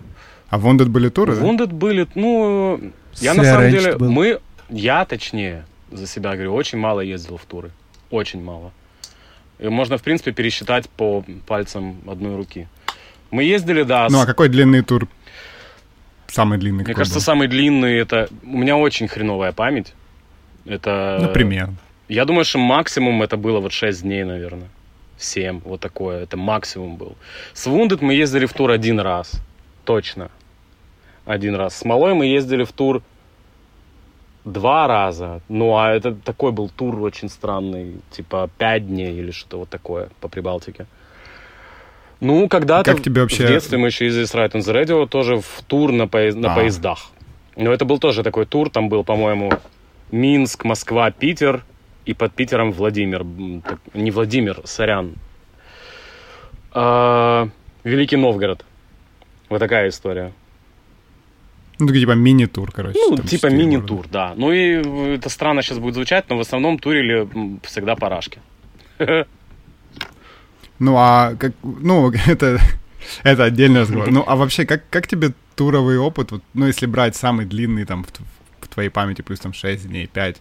А 0.50 0.58
в 0.58 0.66
Wounded 0.66 0.88
были 0.88 1.08
туры, 1.08 1.35
да? 1.37 1.42
Wounded 1.42 1.72
были, 1.72 2.06
ну, 2.14 2.80
я 3.20 3.32
С 3.35 3.37
на 3.37 3.44
самом 3.44 3.70
деле, 3.70 3.96
был. 3.96 4.11
мы, 4.12 4.40
я 4.68 5.04
точнее, 5.06 5.64
за 5.90 6.06
себя 6.06 6.35
говорю, 6.35 6.54
очень 6.54 6.78
мало 6.78 7.00
ездил 7.00 7.37
в 7.38 7.44
туры. 7.46 7.70
Очень 8.11 8.44
мало. 8.44 8.70
Можно, 9.70 9.96
в 9.98 10.03
принципе, 10.03 10.33
пересчитать 10.33 10.88
по 10.88 11.25
пальцам 11.46 12.01
одной 12.09 12.37
руки. 12.37 12.68
Мы 13.31 13.44
ездили, 13.44 13.83
да, 13.83 14.09
Ну, 14.11 14.18
с- 14.18 14.22
а 14.22 14.27
какой 14.27 14.48
длинный 14.48 14.83
тур? 14.83 15.09
Самый 16.27 16.59
длинный 16.59 16.85
мне 16.85 16.94
кажется, 16.94 17.18
был? 17.18 17.22
самый 17.22 17.48
длинный 17.48 17.98
это... 17.98 18.29
У 18.42 18.57
меня 18.59 18.77
очень 18.77 19.09
хреновая 19.09 19.53
память. 19.53 19.92
Это... 20.64 21.18
Например. 21.20 21.70
Я 22.09 22.25
думаю, 22.25 22.44
что 22.44 22.59
максимум 22.59 23.22
это 23.22 23.37
было 23.37 23.61
вот 23.61 23.72
6 23.72 24.03
дней, 24.03 24.25
наверное. 24.25 24.68
7, 25.18 25.61
вот 25.64 25.81
такое. 25.81 26.22
Это 26.22 26.37
максимум 26.37 26.96
был. 26.96 27.16
С 27.53 27.66
Wounded 27.66 27.98
мы 28.01 28.14
ездили 28.14 28.46
в 28.46 28.53
тур 28.53 28.70
один 28.70 28.98
раз. 29.01 29.33
Точно. 29.85 30.31
Один 31.27 31.55
раз. 31.55 31.77
С 31.77 31.85
Малой 31.85 32.14
мы 32.14 32.27
ездили 32.27 32.64
в 32.64 32.72
тур 32.72 33.03
два 34.44 34.87
раза. 34.87 35.40
Ну, 35.48 35.76
а 35.76 35.90
это 35.92 36.12
такой 36.14 36.52
был 36.52 36.68
тур 36.68 37.00
очень 37.02 37.28
странный. 37.28 37.96
Типа 38.11 38.48
5 38.59 38.88
дней 38.88 39.14
или 39.18 39.31
что-то 39.31 39.59
вот 39.59 39.68
такое 39.68 40.09
по 40.20 40.28
Прибалтике. 40.28 40.87
Ну, 42.20 42.48
когда-то 42.48 42.92
Как 42.92 43.02
тебе 43.02 43.22
вообще- 43.22 43.44
в 43.44 43.48
детстве 43.48 43.78
мы 43.78 43.88
еще 43.88 44.05
ездили 44.07 44.24
с 44.26 44.35
Right 44.35 44.52
on 44.52 44.61
the 44.61 44.72
Radio 44.85 45.07
тоже 45.09 45.37
в 45.37 45.62
тур 45.66 45.90
на, 45.92 46.05
на 46.07 46.52
А. 46.52 46.55
поездах. 46.55 47.11
Но 47.57 47.72
это 47.72 47.85
был 47.85 47.98
тоже 47.98 48.22
такой 48.22 48.46
тур. 48.46 48.70
Там 48.70 48.88
был, 48.88 49.05
по-моему, 49.05 49.52
Минск, 50.12 50.64
Москва, 50.64 51.11
Питер 51.11 51.64
и 52.07 52.14
под 52.14 52.33
Питером 52.33 52.72
Владимир. 52.72 53.24
Так, 53.64 53.78
Не 53.94 54.11
Владимир, 54.11 54.61
сорян. 54.64 55.14
А, 56.72 57.48
Великий 57.85 58.16
Новгород. 58.16 58.64
Вот 59.48 59.59
такая 59.59 59.88
история. 59.88 60.33
Ну, 61.87 61.92
типа 61.92 62.12
мини-тур, 62.12 62.71
короче. 62.73 62.99
Ну, 62.99 63.16
типа 63.16 63.51
мини-тур, 63.51 64.07
да. 64.09 64.35
Ну 64.37 64.53
и 64.53 65.14
это 65.14 65.29
странно 65.29 65.62
сейчас 65.62 65.79
будет 65.79 65.95
звучать, 65.95 66.31
но 66.31 66.37
в 66.37 66.40
основном 66.40 66.79
турили 66.79 67.29
всегда 67.62 67.97
парашки. 67.97 68.38
Ну, 70.79 70.97
а 70.97 71.35
как, 71.38 71.53
ну, 71.62 72.12
это, 72.27 72.59
это 73.23 73.45
отдельный 73.45 73.81
разговор. 73.81 74.11
Ну, 74.11 74.25
а 74.27 74.37
вообще, 74.37 74.64
как, 74.64 74.83
как 74.90 75.07
тебе 75.07 75.33
туровый 75.55 75.99
опыт, 75.99 76.33
вот, 76.33 76.42
ну, 76.55 76.66
если 76.66 76.87
брать 76.87 77.14
самый 77.14 77.47
длинный, 77.47 77.85
там, 77.85 78.05
в, 78.05 78.09
в 78.61 78.68
твоей 78.68 78.88
памяти, 78.88 79.23
плюс 79.23 79.40
там 79.40 79.53
6 79.53 79.88
дней, 79.88 80.07
5, 80.07 80.37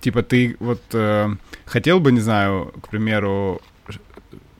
типа, 0.00 0.22
ты 0.22 0.56
вот 0.60 0.82
э, 0.92 1.28
хотел 1.64 2.00
бы, 2.00 2.12
не 2.12 2.20
знаю, 2.20 2.72
к 2.82 2.88
примеру, 2.88 3.60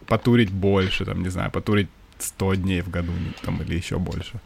потурить 0.06 0.50
больше, 0.50 1.04
там, 1.04 1.22
не 1.22 1.28
знаю, 1.28 1.50
потурить 1.50 1.88
100 2.18 2.54
дней 2.54 2.80
в 2.80 2.88
году, 2.90 3.12
там, 3.42 3.60
или 3.62 3.76
еще 3.76 3.98
больше? 3.98 4.40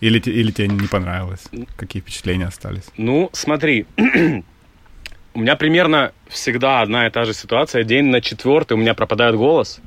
Или, 0.00 0.18
или 0.20 0.50
тебе 0.52 0.68
не 0.68 0.86
понравилось? 0.86 1.44
Какие 1.76 2.00
впечатления 2.02 2.46
остались? 2.46 2.84
Ну, 2.96 3.30
смотри, 3.32 3.86
у 5.34 5.40
меня 5.40 5.56
примерно 5.56 6.12
всегда 6.28 6.82
одна 6.82 7.06
и 7.06 7.10
та 7.10 7.24
же 7.24 7.34
ситуация. 7.34 7.82
День 7.84 8.06
на 8.06 8.20
четвертый 8.20 8.74
у 8.74 8.76
меня 8.76 8.94
пропадает 8.94 9.34
голос. 9.34 9.80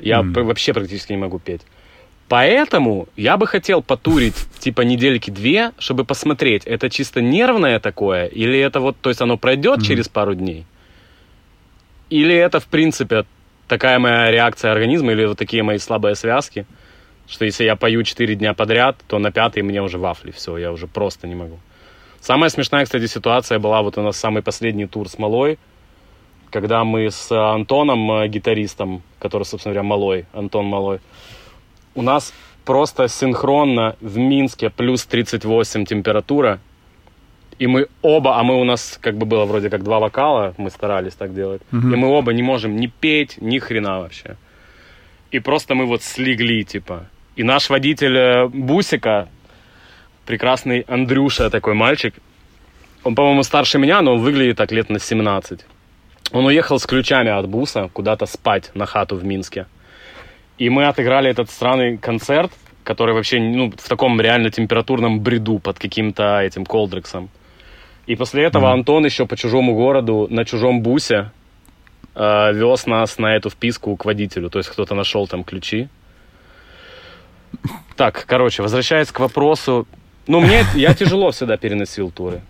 Я 0.00 0.22
п- 0.22 0.42
вообще 0.42 0.72
практически 0.72 1.12
не 1.12 1.18
могу 1.18 1.38
петь. 1.38 1.62
Поэтому 2.28 3.08
я 3.16 3.36
бы 3.36 3.46
хотел 3.46 3.82
потурить 3.82 4.34
типа 4.58 4.82
недельки 4.82 5.30
две, 5.30 5.72
чтобы 5.78 6.04
посмотреть, 6.04 6.64
это 6.66 6.90
чисто 6.90 7.22
нервное 7.22 7.80
такое, 7.80 8.26
или 8.26 8.58
это 8.58 8.80
вот, 8.80 8.98
то 9.00 9.08
есть 9.08 9.22
оно 9.22 9.38
пройдет 9.38 9.78
Мгм. 9.78 9.84
через 9.86 10.08
пару 10.10 10.34
дней, 10.34 10.66
или 12.10 12.34
это 12.34 12.60
в 12.60 12.66
принципе 12.66 13.24
такая 13.66 13.98
моя 13.98 14.30
реакция 14.30 14.72
организма, 14.72 15.12
или 15.12 15.24
вот 15.24 15.38
такие 15.38 15.62
мои 15.62 15.78
слабые 15.78 16.14
связки, 16.14 16.66
что 17.28 17.44
если 17.44 17.64
я 17.64 17.76
пою 17.76 18.02
4 18.02 18.34
дня 18.34 18.54
подряд, 18.54 18.96
то 19.06 19.18
на 19.18 19.30
пятый 19.30 19.62
мне 19.62 19.82
уже 19.82 19.98
вафли, 19.98 20.30
все, 20.30 20.56
я 20.56 20.72
уже 20.72 20.86
просто 20.86 21.26
не 21.26 21.34
могу. 21.34 21.58
Самая 22.20 22.50
смешная, 22.50 22.84
кстати, 22.84 23.06
ситуация 23.06 23.58
была 23.58 23.82
вот 23.82 23.98
у 23.98 24.02
нас 24.02 24.16
самый 24.16 24.42
последний 24.42 24.86
тур 24.86 25.08
с 25.08 25.18
Малой, 25.18 25.58
когда 26.50 26.84
мы 26.84 27.10
с 27.10 27.30
Антоном, 27.30 28.10
э, 28.10 28.28
гитаристом, 28.28 29.02
который, 29.18 29.44
собственно 29.44 29.74
говоря, 29.74 29.88
Малой, 29.88 30.26
Антон 30.32 30.66
Малой, 30.66 31.00
у 31.94 32.02
нас 32.02 32.32
просто 32.64 33.08
синхронно 33.08 33.96
в 34.00 34.18
Минске 34.18 34.70
плюс 34.70 35.06
38 35.06 35.84
температура, 35.84 36.58
И 37.60 37.66
мы 37.66 37.88
оба, 38.02 38.38
а 38.38 38.42
мы 38.44 38.60
у 38.60 38.64
нас 38.64 38.98
как 39.00 39.16
бы 39.16 39.26
было 39.26 39.44
вроде 39.44 39.68
как 39.68 39.82
два 39.82 39.98
вокала, 39.98 40.54
мы 40.58 40.70
старались 40.70 41.14
так 41.14 41.34
делать. 41.34 41.60
Мгм. 41.72 41.92
И 41.92 41.96
мы 41.96 42.08
оба 42.08 42.32
не 42.32 42.42
можем 42.42 42.76
ни 42.76 42.86
петь, 42.86 43.38
ни 43.40 43.58
хрена 43.58 43.98
вообще. 43.98 44.36
И 45.32 45.40
просто 45.40 45.74
мы 45.74 45.86
вот 45.86 46.02
слегли, 46.02 46.64
типа. 46.64 47.08
И 47.38 47.44
наш 47.44 47.70
водитель 47.70 48.16
э, 48.16 48.48
Бусика, 48.48 49.28
прекрасный 50.26 50.80
Андрюша 50.80 51.50
такой 51.50 51.74
мальчик, 51.74 52.14
он, 53.04 53.14
по-моему, 53.14 53.44
старше 53.44 53.78
меня, 53.78 54.02
но 54.02 54.14
он 54.14 54.20
выглядит 54.22 54.56
так 54.56 54.72
лет 54.72 54.90
на 54.90 54.98
17. 54.98 55.60
Он 56.32 56.46
уехал 56.46 56.80
с 56.80 56.86
ключами 56.86 57.30
от 57.30 57.48
буса 57.48 57.90
куда-то 57.92 58.26
спать 58.26 58.72
на 58.74 58.86
хату 58.86 59.14
в 59.14 59.24
Минске. 59.24 59.66
И 60.58 60.68
мы 60.68 60.86
отыграли 60.86 61.30
этот 61.30 61.48
странный 61.48 61.96
концерт, 61.96 62.50
который 62.82 63.14
вообще 63.14 63.38
ну, 63.38 63.70
в 63.70 63.88
таком 63.88 64.20
реально 64.20 64.50
температурном 64.50 65.20
бреду 65.20 65.60
под 65.60 65.78
каким-то 65.78 66.40
этим 66.40 66.66
колдрексом. 66.66 67.28
И 68.08 68.16
после 68.16 68.42
этого 68.42 68.64
Мгм. 68.64 68.80
Антон 68.80 69.04
еще 69.04 69.26
по 69.26 69.36
чужому 69.36 69.76
городу 69.76 70.26
на 70.28 70.44
чужом 70.44 70.82
бусе 70.82 71.30
э, 72.16 72.52
вез 72.52 72.86
нас 72.86 73.16
на 73.16 73.36
эту 73.36 73.48
вписку 73.48 73.96
к 73.96 74.04
водителю. 74.04 74.50
То 74.50 74.58
есть 74.58 74.70
кто-то 74.70 74.96
нашел 74.96 75.28
там 75.28 75.44
ключи. 75.44 75.88
Так, 77.96 78.24
короче, 78.26 78.62
возвращаясь 78.62 79.10
к 79.10 79.20
вопросу. 79.20 79.86
Ну, 80.26 80.40
мне 80.40 80.64
я 80.74 80.94
тяжело 80.94 81.30
всегда 81.30 81.56
переносил 81.56 82.10
туры. 82.10 82.42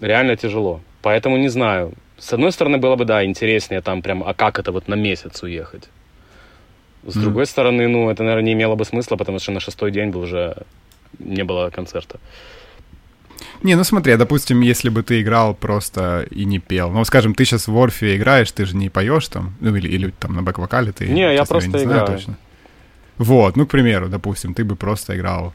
Реально 0.00 0.36
тяжело. 0.36 0.80
Поэтому 1.02 1.38
не 1.38 1.48
знаю. 1.48 1.92
С 2.18 2.32
одной 2.32 2.52
стороны, 2.52 2.78
было 2.78 2.96
бы, 2.96 3.04
да, 3.04 3.24
интереснее 3.24 3.80
там 3.80 4.02
прям, 4.02 4.22
а 4.22 4.34
как 4.34 4.58
это 4.58 4.72
вот 4.72 4.88
на 4.88 4.94
месяц 4.94 5.42
уехать? 5.42 5.88
С 7.06 7.14
другой 7.14 7.46
стороны, 7.46 7.88
ну, 7.88 8.10
это, 8.10 8.22
наверное, 8.24 8.46
не 8.46 8.52
имело 8.52 8.74
бы 8.74 8.84
смысла, 8.84 9.16
потому 9.16 9.38
что 9.38 9.52
на 9.52 9.60
шестой 9.60 9.92
день 9.92 10.10
бы 10.10 10.20
уже 10.20 10.56
не 11.18 11.44
было 11.44 11.70
концерта. 11.70 12.18
Не, 13.62 13.76
ну 13.76 13.84
смотри, 13.84 14.16
допустим, 14.16 14.60
если 14.60 14.88
бы 14.88 15.02
ты 15.02 15.20
играл 15.20 15.54
просто 15.54 16.26
и 16.30 16.44
не 16.44 16.58
пел. 16.58 16.90
Ну, 16.90 17.04
скажем, 17.04 17.34
ты 17.34 17.44
сейчас 17.44 17.68
в 17.68 17.78
Орфе 17.78 18.16
играешь, 18.16 18.50
ты 18.52 18.64
же 18.64 18.76
не 18.76 18.90
поешь 18.90 19.28
там, 19.28 19.54
ну 19.60 19.74
или, 19.76 19.88
или 19.88 20.10
там 20.10 20.34
на 20.34 20.42
бэк-вокале 20.42 20.92
ты... 20.92 21.08
Не, 21.08 21.34
я 21.34 21.44
просто 21.44 21.70
знаю 21.70 21.84
играю. 21.84 22.06
точно. 22.06 22.36
Вот, 23.18 23.56
ну, 23.56 23.64
к 23.66 23.70
примеру, 23.70 24.08
допустим, 24.08 24.52
ты 24.54 24.64
бы 24.64 24.76
просто 24.76 25.12
играл 25.16 25.52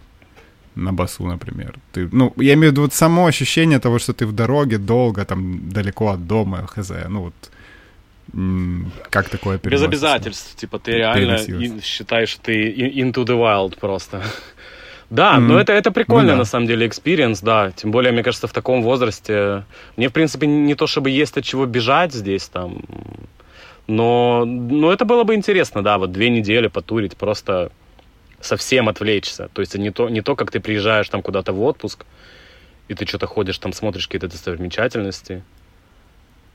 на 0.76 0.92
басу, 0.94 1.28
например. 1.28 1.74
Ты, 1.92 2.08
ну, 2.12 2.34
я 2.38 2.54
имею 2.54 2.70
в 2.70 2.72
виду 2.72 2.82
вот 2.82 2.94
само 2.94 3.26
ощущение 3.26 3.80
того, 3.80 4.00
что 4.00 4.14
ты 4.14 4.26
в 4.26 4.32
дороге 4.32 4.78
долго, 4.78 5.26
там, 5.26 5.70
далеко 5.70 6.08
от 6.10 6.28
дома, 6.28 6.66
хз, 6.68 6.92
ну 7.10 7.22
вот, 7.22 7.34
как 9.10 9.30
такое 9.30 9.60
Без 9.64 9.84
обязательств. 9.84 10.56
Типа 10.56 10.78
ты 10.80 10.92
реально 10.98 11.36
и- 11.36 11.82
считаешь, 11.82 12.30
что 12.30 12.42
ты 12.44 12.72
into 13.02 13.26
the 13.26 13.38
wild 13.38 13.80
просто. 13.80 14.22
Да, 15.10 15.34
Мгм. 15.34 15.48
но 15.48 15.60
это, 15.60 15.74
это 15.74 15.92
прикольно, 15.92 16.22
Ну 16.22 16.30
да. 16.30 16.36
на 16.38 16.46
самом 16.46 16.68
деле, 16.68 16.88
experience, 16.88 17.42
да. 17.42 17.72
Тем 17.72 17.92
более, 17.92 18.14
мне 18.14 18.24
кажется, 18.24 18.48
в 18.48 18.54
таком 18.54 18.82
возрасте... 18.82 19.66
Мне, 19.98 20.08
в 20.08 20.14
принципе, 20.14 20.48
не 20.48 20.74
то 20.74 20.88
чтобы 20.88 21.10
есть 21.10 21.38
от 21.38 21.44
чего 21.44 21.66
бежать 21.66 22.14
здесь 22.14 22.48
там, 22.48 22.82
но, 23.92 24.46
но 24.46 24.92
это 24.92 25.06
было 25.06 25.24
бы 25.24 25.36
интересно, 25.36 25.84
да, 25.84 25.98
вот 25.98 26.12
две 26.12 26.30
недели 26.30 26.68
потурить, 26.68 27.18
просто 27.18 27.72
совсем 28.40 28.88
отвлечься. 28.88 29.50
То 29.54 29.62
есть 29.62 29.76
не 29.76 29.92
то, 29.92 30.10
не 30.10 30.22
то, 30.22 30.36
как 30.36 30.50
ты 30.50 30.60
приезжаешь 30.60 31.10
там 31.10 31.22
куда-то 31.22 31.52
в 31.54 31.62
отпуск, 31.62 32.06
и 32.88 32.94
ты 32.94 33.06
что-то 33.06 33.28
ходишь 33.28 33.58
там, 33.58 33.74
смотришь 33.74 34.08
какие-то 34.08 34.28
достопримечательности, 34.28 35.44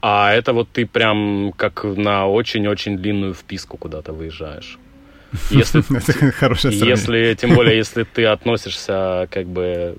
а 0.01 0.33
это 0.33 0.53
вот 0.53 0.69
ты 0.71 0.87
прям 0.87 1.53
как 1.57 1.85
на 1.85 2.27
очень-очень 2.27 2.97
длинную 2.97 3.35
вписку 3.35 3.77
куда-то 3.77 4.13
выезжаешь. 4.13 4.79
Если, 5.51 5.83
если, 6.89 7.35
тем 7.35 7.55
более, 7.55 7.77
если 7.77 8.05
ты 8.05 8.25
относишься 8.25 9.29
как 9.31 9.47
бы... 9.47 9.97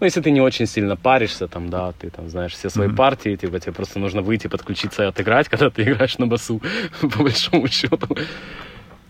Ну, 0.00 0.04
если 0.06 0.20
ты 0.20 0.30
не 0.30 0.40
очень 0.42 0.66
сильно 0.66 0.94
паришься, 0.96 1.48
там, 1.48 1.70
да, 1.70 1.92
ты 1.92 2.10
там 2.10 2.28
знаешь 2.28 2.52
все 2.52 2.68
свои 2.70 2.88
Мгм. 2.88 2.96
партии, 2.96 3.36
типа, 3.36 3.58
тебе 3.60 3.72
просто 3.72 3.98
нужно 3.98 4.20
выйти, 4.22 4.46
подключиться 4.48 5.04
и 5.04 5.06
отыграть, 5.06 5.48
когда 5.50 5.70
ты 5.70 5.82
играешь 5.82 6.18
на 6.18 6.26
басу, 6.26 6.60
по 7.00 7.22
большому 7.22 7.66
счету, 7.68 8.06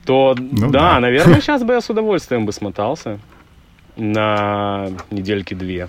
то, 0.05 0.35
Ну 0.39 0.71
да, 0.71 0.95
да. 0.95 1.01
наверное, 1.01 1.41
сейчас 1.41 1.63
бы 1.65 1.73
я 1.73 1.81
с 1.81 1.91
удовольствием 1.91 2.47
бы 2.47 2.53
смотался 2.53 3.19
на 3.97 4.89
недельки 5.11 5.55
две. 5.55 5.89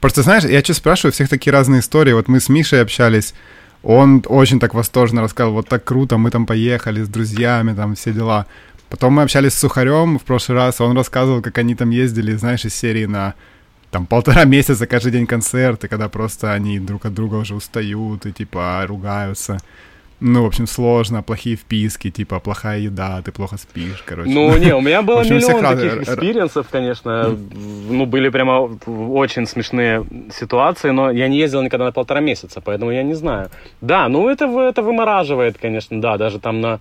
Просто 0.00 0.22
знаешь, 0.22 0.44
я 0.44 0.60
что 0.64 0.74
спрашиваю, 0.74 1.10
у 1.10 1.12
всех 1.12 1.28
такие 1.28 1.52
разные 1.52 1.80
истории. 1.80 2.12
Вот 2.14 2.26
мы 2.26 2.40
с 2.40 2.48
Мишей 2.48 2.80
общались, 2.80 3.34
он 3.82 4.22
очень 4.26 4.58
так 4.58 4.74
восторженно 4.74 5.22
рассказал, 5.22 5.52
вот 5.52 5.68
так 5.68 5.84
круто, 5.84 6.16
мы 6.16 6.30
там 6.30 6.46
поехали 6.46 7.02
с 7.02 7.08
друзьями, 7.08 7.74
там 7.74 7.94
все 7.94 8.12
дела. 8.12 8.46
Потом 8.90 9.14
мы 9.14 9.22
общались 9.22 9.54
с 9.54 9.58
Сухарем 9.60 10.18
в 10.18 10.24
прошлый 10.24 10.58
раз, 10.58 10.80
он 10.80 10.96
рассказывал, 10.96 11.40
как 11.42 11.56
они 11.58 11.74
там 11.74 11.90
ездили, 11.90 12.32
знаешь, 12.32 12.64
из 12.64 12.74
серии 12.74 13.06
на 13.06 13.34
там 13.90 14.06
полтора 14.06 14.44
месяца 14.56 14.86
каждый 14.86 15.12
день 15.12 15.26
концерты, 15.26 15.88
когда 15.88 16.08
просто 16.08 16.52
они 16.52 16.78
друг 16.80 17.06
от 17.06 17.14
друга 17.14 17.36
уже 17.36 17.54
устают 17.54 18.26
и 18.26 18.32
типа 18.32 18.84
ругаются. 18.86 19.58
Ну, 20.22 20.42
в 20.42 20.46
общем, 20.46 20.66
сложно, 20.66 21.22
плохие 21.22 21.56
вписки, 21.56 22.10
типа 22.10 22.40
плохая 22.40 22.80
еда, 22.80 23.22
ты 23.22 23.32
плохо 23.32 23.56
спишь, 23.56 24.02
короче. 24.04 24.28
Ну, 24.28 24.54
не, 24.58 24.74
у 24.74 24.82
меня 24.82 25.00
было 25.08 25.20
общем, 25.20 25.36
миллион 25.36 25.62
раз- 25.62 25.74
таких 25.76 25.92
р- 25.92 25.98
р- 25.98 26.02
experience 26.02 26.51
ов, 26.51 26.66
конечно. 26.70 27.28
Ну, 27.90 28.04
были 28.04 28.28
прямо 28.28 28.68
очень 28.86 29.46
смешные 29.46 30.04
ситуации, 30.30 30.90
но 30.90 31.10
я 31.10 31.28
не 31.28 31.38
ездил 31.38 31.62
никогда 31.62 31.86
на 31.86 31.92
полтора 31.92 32.20
месяца, 32.20 32.60
поэтому 32.60 32.90
я 32.90 33.02
не 33.02 33.14
знаю. 33.14 33.48
Да, 33.80 34.08
ну 34.08 34.28
это, 34.28 34.44
это 34.44 34.82
вымораживает, 34.82 35.56
конечно, 35.56 35.98
да, 36.02 36.18
даже 36.18 36.38
там 36.38 36.60
на, 36.60 36.80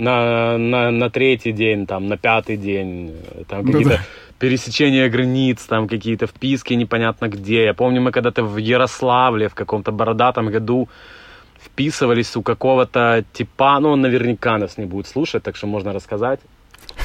на, 0.00 0.58
на, 0.58 0.90
на 0.90 1.10
третий 1.10 1.52
день, 1.52 1.86
там, 1.86 2.08
на 2.08 2.16
пятый 2.16 2.56
день, 2.56 3.14
э, 3.34 3.44
там 3.48 3.64
Ну 3.64 3.72
какие-то 3.72 3.96
да. 3.96 4.04
пересечения 4.38 5.08
границ, 5.08 5.64
там 5.68 5.88
какие-то 5.88 6.26
вписки 6.26 6.74
непонятно 6.74 7.28
где. 7.28 7.64
Я 7.64 7.74
помню, 7.74 8.00
мы 8.00 8.10
когда-то 8.10 8.42
в 8.42 8.56
Ярославле 8.56 9.48
в 9.48 9.54
каком-то 9.54 9.92
бородатом 9.92 10.50
году 10.50 10.88
вписывались 11.64 12.36
у 12.36 12.42
какого-то 12.42 13.24
типа, 13.32 13.78
ну 13.80 13.90
он 13.90 14.00
наверняка 14.00 14.58
нас 14.58 14.78
не 14.78 14.86
будет 14.86 15.06
слушать, 15.06 15.42
так 15.42 15.56
что 15.56 15.66
можно 15.66 15.92
рассказать. 15.92 16.40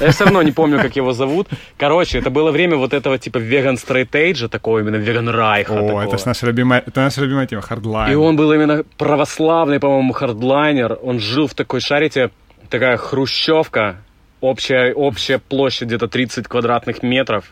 Я 0.02 0.12
все 0.12 0.24
равно 0.26 0.42
не 0.44 0.52
помню, 0.52 0.82
как 0.82 0.96
его 0.96 1.14
зовут. 1.14 1.48
Короче, 1.78 2.20
это 2.20 2.30
было 2.30 2.52
время 2.52 2.76
вот 2.76 2.94
этого 2.94 3.18
типа 3.18 3.38
vegan 3.38 3.78
straight 3.78 4.18
edge 4.18 4.38
а, 4.38 4.48
такого 4.48 4.80
именно 4.80 4.96
vegan 4.96 5.30
reich 5.30 5.61
а. 5.61 5.74
О, 5.74 6.02
это 6.02 6.18
ж 6.18 6.26
наша 6.26 6.48
любимая, 6.48 6.84
это 6.86 7.02
наша 7.02 7.22
любимая 7.22 7.48
тема, 7.48 7.62
hardline. 7.62 8.12
И 8.12 8.16
он 8.16 8.36
был 8.36 8.52
именно 8.54 8.84
православный, 8.98 9.80
по-моему, 9.80 10.14
хардлайнер. 10.14 10.98
Он 11.04 11.20
жил 11.20 11.48
в 11.48 11.54
такой, 11.54 11.80
шарите, 11.82 12.30
такая 12.76 12.98
хрущевка, 12.98 13.96
общая, 14.42 14.94
общая 14.94 15.40
площадь 15.40 15.88
где-то 15.88 16.10
30 16.10 16.46
квадратных 16.48 17.04
метров. 17.04 17.46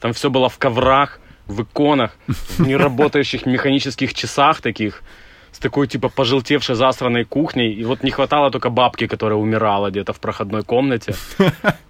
Там 0.00 0.14
все 0.14 0.30
было 0.30 0.48
в 0.48 0.56
коврах, 0.56 1.20
в 1.46 1.62
иконах, 1.62 2.16
в 2.26 2.66
неработающих 2.66 3.44
механических 3.44 4.14
часах 4.14 4.62
таких, 4.62 5.02
с 5.52 5.58
такой 5.58 5.86
типа 5.86 6.08
пожелтевшей 6.08 6.76
засранной 6.76 7.24
кухней. 7.24 7.74
И 7.74 7.84
вот 7.84 8.02
не 8.02 8.10
хватало 8.10 8.50
только 8.50 8.70
бабки, 8.70 9.06
которая 9.06 9.38
умирала 9.38 9.90
где-то 9.90 10.14
в 10.14 10.20
проходной 10.20 10.62
комнате. 10.62 11.14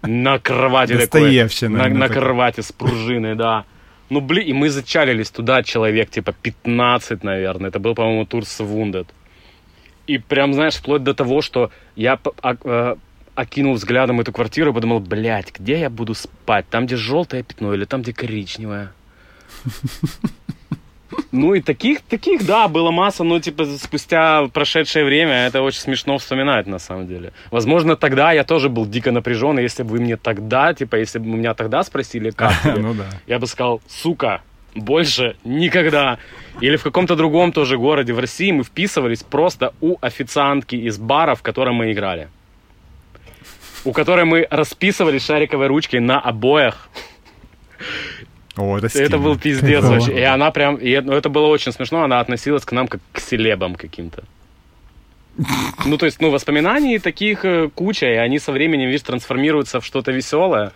На 0.03 0.41
кровати 0.41 0.97
такой. 0.97 1.79
На, 1.79 1.89
ну, 1.89 1.99
на 1.99 2.09
кровати 2.09 2.61
с 2.61 2.73
пружиной, 2.73 3.37
да. 3.37 3.65
Ну, 4.09 4.21
блин, 4.21 4.49
и 4.49 4.53
мы 4.53 4.71
зачалились 4.71 5.31
туда 5.31 5.63
человек, 5.63 6.11
типа, 6.11 6.33
15, 6.33 7.23
наверное. 7.23 7.69
Это 7.69 7.79
был, 7.79 7.95
по-моему, 7.95 8.27
тур 8.27 8.45
с 8.45 8.61
Wounded. 8.61 9.07
И 10.11 10.19
прям, 10.19 10.55
знаешь, 10.55 10.75
вплоть 10.75 11.05
до 11.05 11.15
того, 11.15 11.41
что 11.41 11.71
я 11.95 12.19
а- 12.43 12.57
э, 12.65 12.97
окинул 13.37 13.75
взглядом 13.75 14.21
эту 14.21 14.33
квартиру 14.33 14.73
и 14.73 14.75
подумал, 14.75 14.99
блядь, 14.99 15.53
где 15.57 15.79
я 15.79 15.89
буду 15.89 16.15
спать? 16.15 16.67
Там, 16.69 16.87
где 16.87 16.97
желтое 16.97 17.45
пятно 17.45 17.75
или 17.75 17.85
там, 17.85 18.03
где 18.03 18.13
коричневое? 18.13 18.93
Ну 21.33 21.55
и 21.55 21.61
таких, 21.61 22.03
таких, 22.03 22.47
да, 22.47 22.69
было 22.69 22.91
масса, 22.93 23.25
но 23.25 23.41
типа 23.41 23.65
спустя 23.65 24.47
прошедшее 24.53 25.05
время 25.05 25.47
это 25.47 25.61
очень 25.61 25.81
смешно 25.81 26.19
вспоминать 26.19 26.67
на 26.67 26.79
самом 26.79 27.07
деле. 27.09 27.33
Возможно, 27.51 27.97
тогда 27.97 28.33
я 28.33 28.45
тоже 28.45 28.69
был 28.69 28.87
дико 28.87 29.11
напряжен, 29.11 29.59
и 29.59 29.63
если 29.63 29.83
бы 29.83 29.91
вы 29.91 30.01
мне 30.01 30.17
тогда, 30.17 30.73
типа, 30.73 30.97
если 30.97 31.19
бы 31.19 31.27
меня 31.27 31.55
тогда 31.55 31.83
спросили, 31.83 32.31
как 32.31 32.53
Ну 32.65 32.95
да. 32.95 33.07
я 33.27 33.39
бы 33.39 33.47
сказал, 33.47 33.81
сука, 33.89 34.41
больше 34.75 35.37
никогда. 35.45 36.19
Или 36.61 36.77
в 36.77 36.83
каком-то 36.83 37.17
другом 37.17 37.53
тоже 37.53 37.79
городе 37.79 38.13
в 38.13 38.19
России 38.19 38.53
мы 38.53 38.65
вписывались 38.65 39.23
просто 39.23 39.73
у 39.81 39.97
официантки 40.01 40.77
из 40.77 40.99
бара, 40.99 41.35
в 41.35 41.43
котором 41.43 41.77
мы 41.77 41.93
играли. 41.93 42.29
У 43.85 43.93
которой 43.93 44.25
мы 44.25 44.47
расписывали 44.51 45.19
шариковой 45.19 45.69
ручкой 45.69 46.01
на 46.01 46.21
обоях. 46.21 46.89
О, 48.57 48.77
это 48.77 48.87
Это 48.99 49.19
был 49.19 49.39
пиздец 49.39 49.81
Кайфово. 49.81 49.95
вообще. 49.95 50.21
И 50.21 50.23
она 50.23 50.51
прям, 50.51 50.77
и, 50.77 51.01
ну, 51.01 51.13
это 51.13 51.29
было 51.29 51.47
очень 51.47 51.73
смешно, 51.73 52.03
она 52.03 52.21
относилась 52.21 52.65
к 52.65 52.73
нам 52.73 52.89
как 52.89 53.01
к 53.13 53.21
селебам 53.21 53.75
каким-то. 53.75 54.25
Ну, 55.87 55.97
то 55.97 56.07
есть, 56.07 56.21
ну, 56.21 56.31
воспоминаний 56.31 56.99
таких 56.99 57.45
э, 57.45 57.71
куча, 57.75 58.07
и 58.07 58.17
они 58.17 58.39
со 58.39 58.53
временем, 58.53 58.89
видишь, 58.89 59.03
трансформируются 59.03 59.81
в 59.81 59.87
что-то 59.87 60.13
веселое. 60.13 60.73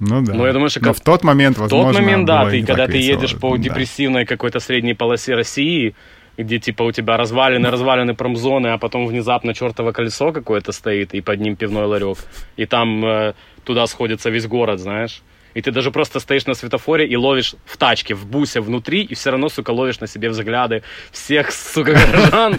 Ну 0.00 0.22
да. 0.22 0.34
Ну, 0.34 0.46
я 0.46 0.52
думаю, 0.52 0.70
что 0.70 0.80
Но 0.80 0.88
как- 0.88 0.96
в 0.96 1.00
тот 1.00 1.24
момент, 1.24 1.56
В 1.56 1.60
возможно, 1.60 1.92
тот 1.92 2.02
момент, 2.02 2.26
да, 2.26 2.48
ты, 2.50 2.62
когда 2.64 2.86
ты 2.86 2.92
весело. 2.98 3.16
едешь 3.20 3.36
по 3.38 3.56
Да. 3.56 3.62
депрессивной 3.62 4.26
какой-то 4.26 4.60
средней 4.60 4.94
полосе 4.94 5.34
России, 5.34 5.94
где 6.36 6.58
типа 6.58 6.82
у 6.82 6.92
тебя 6.92 7.16
развалины, 7.16 7.70
развалины 7.70 8.14
промзоны, 8.14 8.68
а 8.68 8.78
потом 8.78 9.06
внезапно 9.06 9.54
чертово 9.54 9.92
колесо 9.92 10.32
какое-то 10.32 10.72
стоит, 10.72 11.14
и 11.14 11.20
под 11.20 11.40
ним 11.40 11.54
пивной 11.56 11.86
ларек, 11.86 12.18
и 12.56 12.66
там 12.66 13.04
э, 13.04 13.34
туда 13.64 13.86
сходится 13.86 14.30
весь 14.30 14.46
город, 14.46 14.80
знаешь. 14.80 15.22
И 15.54 15.62
ты 15.62 15.70
даже 15.70 15.92
просто 15.92 16.18
стоишь 16.18 16.46
на 16.46 16.54
светофоре 16.54 17.06
и 17.06 17.14
ловишь 17.16 17.54
в 17.64 17.76
тачке, 17.76 18.14
в 18.14 18.26
бусе 18.26 18.60
внутри, 18.60 19.02
и 19.02 19.14
все 19.14 19.30
равно, 19.30 19.48
сука, 19.48 19.70
ловишь 19.70 20.00
на 20.00 20.08
себе 20.08 20.28
взгляды 20.30 20.82
всех, 21.12 21.52
сука, 21.52 21.92
горожан. 22.12 22.58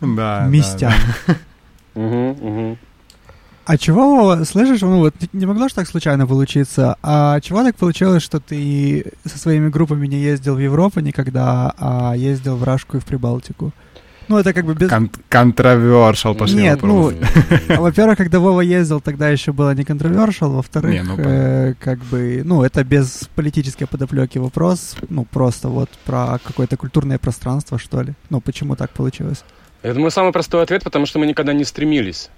Да. 0.00 0.46
Угу, 1.94 2.36
угу. 2.40 2.78
А 3.70 3.78
чего, 3.78 4.16
Вова, 4.16 4.42
слышишь, 4.42 4.80
ну 4.80 4.98
вот 4.98 5.14
не 5.32 5.46
могло 5.46 5.68
же 5.68 5.74
так 5.76 5.86
случайно 5.86 6.26
получиться, 6.26 6.96
а 7.04 7.38
чего 7.38 7.62
так 7.62 7.76
получилось, 7.76 8.20
что 8.20 8.40
ты 8.40 9.12
со 9.24 9.38
своими 9.38 9.68
группами 9.68 10.08
не 10.08 10.16
ездил 10.16 10.56
в 10.56 10.58
Европу 10.58 10.98
никогда, 10.98 11.72
а 11.78 12.14
ездил 12.16 12.56
в 12.56 12.64
Рашку 12.64 12.96
и 12.96 13.00
в 13.00 13.04
Прибалтику? 13.04 13.70
Ну, 14.26 14.38
это 14.38 14.52
как 14.52 14.64
бы 14.64 14.74
без... 14.74 14.88
Кон- 14.88 15.12
контровершал 15.28 16.34
пошли 16.34 16.62
Нет, 16.62 16.82
ну, 16.82 17.12
вопросы. 17.12 17.76
во-первых, 17.78 18.18
когда 18.18 18.40
Вова 18.40 18.60
ездил, 18.60 19.00
тогда 19.00 19.28
еще 19.28 19.52
было 19.52 19.72
не 19.72 19.84
контровершал, 19.84 20.50
во-вторых, 20.50 20.92
Не, 20.92 21.04
ну, 21.04 21.14
э, 21.16 21.74
как 21.78 22.00
бы, 22.06 22.42
ну, 22.44 22.64
это 22.64 22.82
без 22.82 23.28
политической 23.36 23.86
подоплеки 23.86 24.38
вопрос, 24.38 24.96
ну, 25.08 25.24
просто 25.24 25.68
вот 25.68 25.90
про 26.04 26.40
какое-то 26.42 26.76
культурное 26.76 27.18
пространство, 27.18 27.78
что 27.78 28.02
ли. 28.02 28.14
Ну, 28.30 28.40
почему 28.40 28.74
так 28.74 28.90
получилось? 28.90 29.44
Я 29.84 29.94
думаю, 29.94 30.10
самый 30.10 30.32
простой 30.32 30.60
ответ, 30.64 30.82
потому 30.82 31.06
что 31.06 31.20
мы 31.20 31.26
никогда 31.26 31.52
не 31.52 31.64
стремились. 31.64 32.30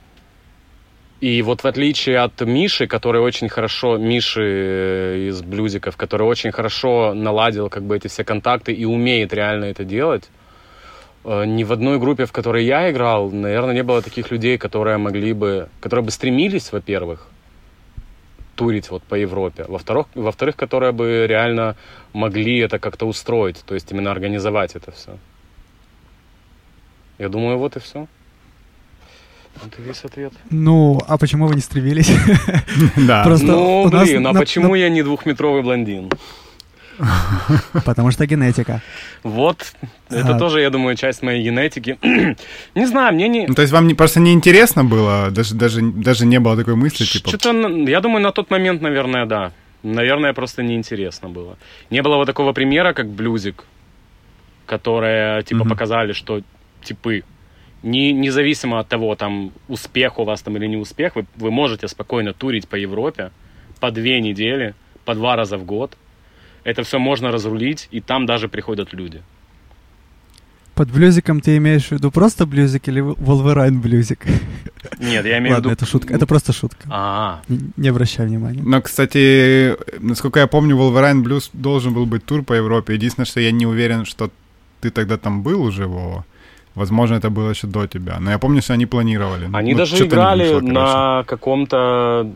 И 1.22 1.40
вот 1.42 1.62
в 1.62 1.66
отличие 1.66 2.18
от 2.18 2.40
Миши, 2.40 2.88
который 2.88 3.20
очень 3.20 3.48
хорошо, 3.48 3.96
Миши 3.96 4.42
э, 4.42 5.28
из 5.28 5.40
блюзиков, 5.40 5.96
который 5.96 6.26
очень 6.26 6.50
хорошо 6.50 7.14
наладил 7.14 7.68
как 7.68 7.84
бы 7.84 7.96
эти 7.96 8.08
все 8.08 8.24
контакты 8.24 8.72
и 8.72 8.84
умеет 8.84 9.32
реально 9.32 9.66
это 9.66 9.84
делать, 9.84 10.28
э, 11.24 11.44
ни 11.44 11.62
в 11.62 11.72
одной 11.72 12.00
группе, 12.00 12.24
в 12.24 12.32
которой 12.32 12.64
я 12.64 12.90
играл, 12.90 13.30
наверное, 13.30 13.72
не 13.72 13.84
было 13.84 14.02
таких 14.02 14.32
людей, 14.32 14.58
которые 14.58 14.96
могли 14.96 15.32
бы, 15.32 15.68
которые 15.80 16.04
бы 16.04 16.10
стремились, 16.10 16.72
во-первых, 16.72 17.28
турить 18.56 18.90
вот 18.90 19.04
по 19.04 19.14
Европе, 19.14 19.64
во-вторых, 19.68 20.08
во-вторых, 20.16 20.56
которые 20.56 20.90
бы 20.90 21.26
реально 21.28 21.76
могли 22.12 22.58
это 22.58 22.80
как-то 22.80 23.06
устроить, 23.06 23.62
то 23.64 23.74
есть 23.74 23.92
именно 23.92 24.10
организовать 24.10 24.74
это 24.74 24.90
все. 24.90 25.16
Я 27.18 27.28
думаю, 27.28 27.58
вот 27.58 27.76
и 27.76 27.78
все. 27.78 28.08
Это 29.56 29.82
весь 29.82 30.04
ответ. 30.04 30.32
Ну, 30.50 31.00
а 31.06 31.18
почему 31.18 31.46
вы 31.46 31.54
не 31.54 31.60
стремились? 31.60 32.10
Да. 32.96 33.22
Просто 33.24 33.46
ну, 33.46 33.88
блин, 33.90 34.26
а 34.26 34.32
на- 34.32 34.40
почему 34.40 34.72
на- 34.72 34.76
я 34.76 34.88
не 34.88 35.02
двухметровый 35.02 35.62
блондин? 35.62 36.10
Потому 37.84 38.10
что 38.10 38.26
генетика. 38.26 38.80
Вот, 39.22 39.72
это 40.10 40.36
А. 40.36 40.38
тоже, 40.38 40.60
я 40.60 40.70
думаю, 40.70 40.96
часть 40.96 41.22
моей 41.22 41.42
генетики. 41.44 41.98
не 42.74 42.86
знаю, 42.86 43.14
мне 43.14 43.28
не... 43.28 43.46
Ну, 43.46 43.54
то 43.54 43.62
есть 43.62 43.72
вам 43.72 43.86
не, 43.86 43.94
просто 43.94 44.20
не 44.20 44.32
интересно 44.32 44.84
было, 44.84 45.30
даже, 45.30 45.54
даже, 45.54 45.80
даже 45.82 46.26
не 46.26 46.38
было 46.38 46.56
такой 46.56 46.74
мысли, 46.76 47.04
типа, 47.04 47.28
Что-то, 47.28 47.50
я 47.90 48.00
думаю, 48.00 48.22
на 48.22 48.30
тот 48.32 48.50
момент, 48.50 48.82
наверное, 48.82 49.26
да. 49.26 49.52
Наверное, 49.82 50.32
просто 50.32 50.62
неинтересно 50.62 51.28
было. 51.28 51.56
Не 51.90 52.02
было 52.02 52.16
вот 52.16 52.26
такого 52.26 52.52
примера, 52.52 52.92
как 52.92 53.08
блюзик, 53.08 53.64
которые, 54.66 55.42
типа, 55.42 55.64
показали, 55.64 56.12
что, 56.12 56.42
типы, 56.84 57.24
не, 57.82 58.12
независимо 58.12 58.78
от 58.78 58.88
того, 58.88 59.14
там, 59.16 59.52
успех 59.68 60.18
у 60.18 60.24
вас 60.24 60.42
там 60.42 60.56
или 60.56 60.66
не 60.66 60.76
успех, 60.76 61.16
вы, 61.16 61.26
вы 61.36 61.50
можете 61.50 61.88
спокойно 61.88 62.32
турить 62.32 62.68
по 62.68 62.76
Европе 62.76 63.30
по 63.80 63.90
две 63.90 64.20
недели, 64.20 64.74
по 65.04 65.14
два 65.14 65.34
раза 65.34 65.58
в 65.58 65.64
год. 65.64 65.96
Это 66.62 66.84
все 66.84 67.00
можно 67.00 67.32
разрулить, 67.32 67.88
и 67.90 68.00
там 68.00 68.26
даже 68.26 68.48
приходят 68.48 68.92
люди. 68.92 69.22
Под 70.74 70.90
блюзиком 70.90 71.40
ты 71.40 71.56
имеешь 71.56 71.88
в 71.88 71.92
виду 71.92 72.10
просто 72.10 72.46
блюзик 72.46 72.88
или 72.88 73.00
Волверайн 73.00 73.80
блюзик? 73.80 74.24
Нет, 74.98 75.26
я 75.26 75.38
имею 75.38 75.54
в 75.54 75.56
Ладно, 75.56 75.70
виду... 75.70 75.70
это 75.70 75.84
шутка. 75.84 76.14
Это 76.14 76.26
просто 76.26 76.52
шутка. 76.52 76.88
А, 76.88 77.42
Не 77.76 77.88
обращай 77.88 78.26
внимания. 78.26 78.62
Но, 78.62 78.80
кстати, 78.80 79.76
насколько 80.00 80.40
я 80.40 80.46
помню, 80.46 80.76
Wolverine 80.76 81.22
Blues 81.22 81.50
должен 81.52 81.92
был 81.92 82.06
быть 82.06 82.24
тур 82.24 82.42
по 82.42 82.54
Европе. 82.54 82.94
Единственное, 82.94 83.26
что 83.26 83.40
я 83.40 83.50
не 83.50 83.66
уверен, 83.66 84.04
что 84.04 84.30
ты 84.80 84.90
тогда 84.90 85.18
там 85.18 85.42
был 85.42 85.62
уже, 85.62 85.86
Вова. 85.86 86.24
Возможно, 86.74 87.16
это 87.16 87.28
было 87.30 87.50
еще 87.50 87.66
до 87.66 87.86
тебя. 87.86 88.16
Но 88.20 88.30
я 88.30 88.38
помню, 88.38 88.62
что 88.62 88.72
они 88.72 88.86
планировали. 88.86 89.48
Они 89.52 89.72
Ну, 89.72 89.78
даже 89.78 89.96
играли 90.06 90.54
вышло, 90.54 90.60
на 90.72 91.24
каком-то 91.26 92.26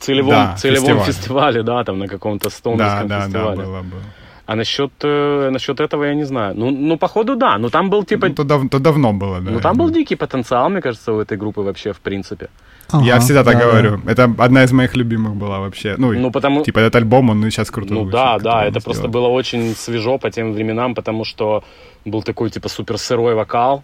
целевом, 0.00 0.30
Да, 0.30 0.56
целевом 0.56 0.86
фестивале. 0.86 1.12
фестивале, 1.12 1.62
да, 1.62 1.84
там 1.84 1.98
на 1.98 2.08
каком-то 2.08 2.48
Да, 2.48 2.50
стоунерском 2.56 3.08
да, 3.08 3.18
да, 3.18 3.24
фестивале. 3.26 3.56
было, 3.56 3.82
было. 3.82 4.02
А 4.46 4.56
насчет, 4.56 4.90
э, 5.04 5.50
насчет 5.50 5.80
этого 5.80 6.04
я 6.04 6.14
не 6.14 6.24
знаю. 6.24 6.54
Ну, 6.56 6.70
ну, 6.70 6.96
походу, 6.98 7.36
да. 7.36 7.58
Ну, 7.58 7.68
там 7.68 7.90
был 7.90 8.04
типа... 8.04 8.28
Ну, 8.28 8.34
то, 8.34 8.44
дав- 8.44 8.68
то 8.70 8.78
давно 8.78 9.12
было, 9.12 9.40
да. 9.40 9.50
ну, 9.50 9.60
там 9.60 9.76
был 9.76 9.90
дикий 9.90 10.16
потенциал, 10.16 10.68
мне 10.70 10.80
кажется, 10.80 11.12
у 11.12 11.20
этой 11.20 11.36
группы 11.38 11.60
вообще, 11.62 11.92
в 11.92 12.00
принципе. 12.00 12.48
Я 12.92 13.14
Ага, 13.14 13.20
всегда 13.20 13.44
так 13.44 13.54
да, 13.54 13.60
да. 13.60 13.66
говорю. 13.66 14.00
Это 14.06 14.24
одна 14.38 14.64
из 14.64 14.72
моих 14.72 14.96
любимых 14.96 15.34
была 15.34 15.60
вообще. 15.60 15.94
Ну, 15.98 16.12
Ну, 16.12 16.30
потому... 16.30 16.64
типа 16.64 16.80
этот 16.80 16.96
альбом, 16.96 17.30
он 17.30 17.40
ну, 17.40 17.50
сейчас 17.50 17.70
крутой. 17.70 17.94
Ну 17.94 18.00
звучит, 18.02 18.12
да, 18.12 18.38
да, 18.38 18.64
это 18.64 18.80
просто 18.80 19.08
было 19.08 19.28
очень 19.28 19.74
свежо 19.74 20.18
по 20.18 20.30
тем 20.30 20.52
временам, 20.52 20.94
потому 20.94 21.24
что 21.24 21.64
был 22.04 22.22
такой 22.22 22.50
типа 22.50 22.68
супер 22.68 22.98
сырой 22.98 23.34
вокал 23.34 23.82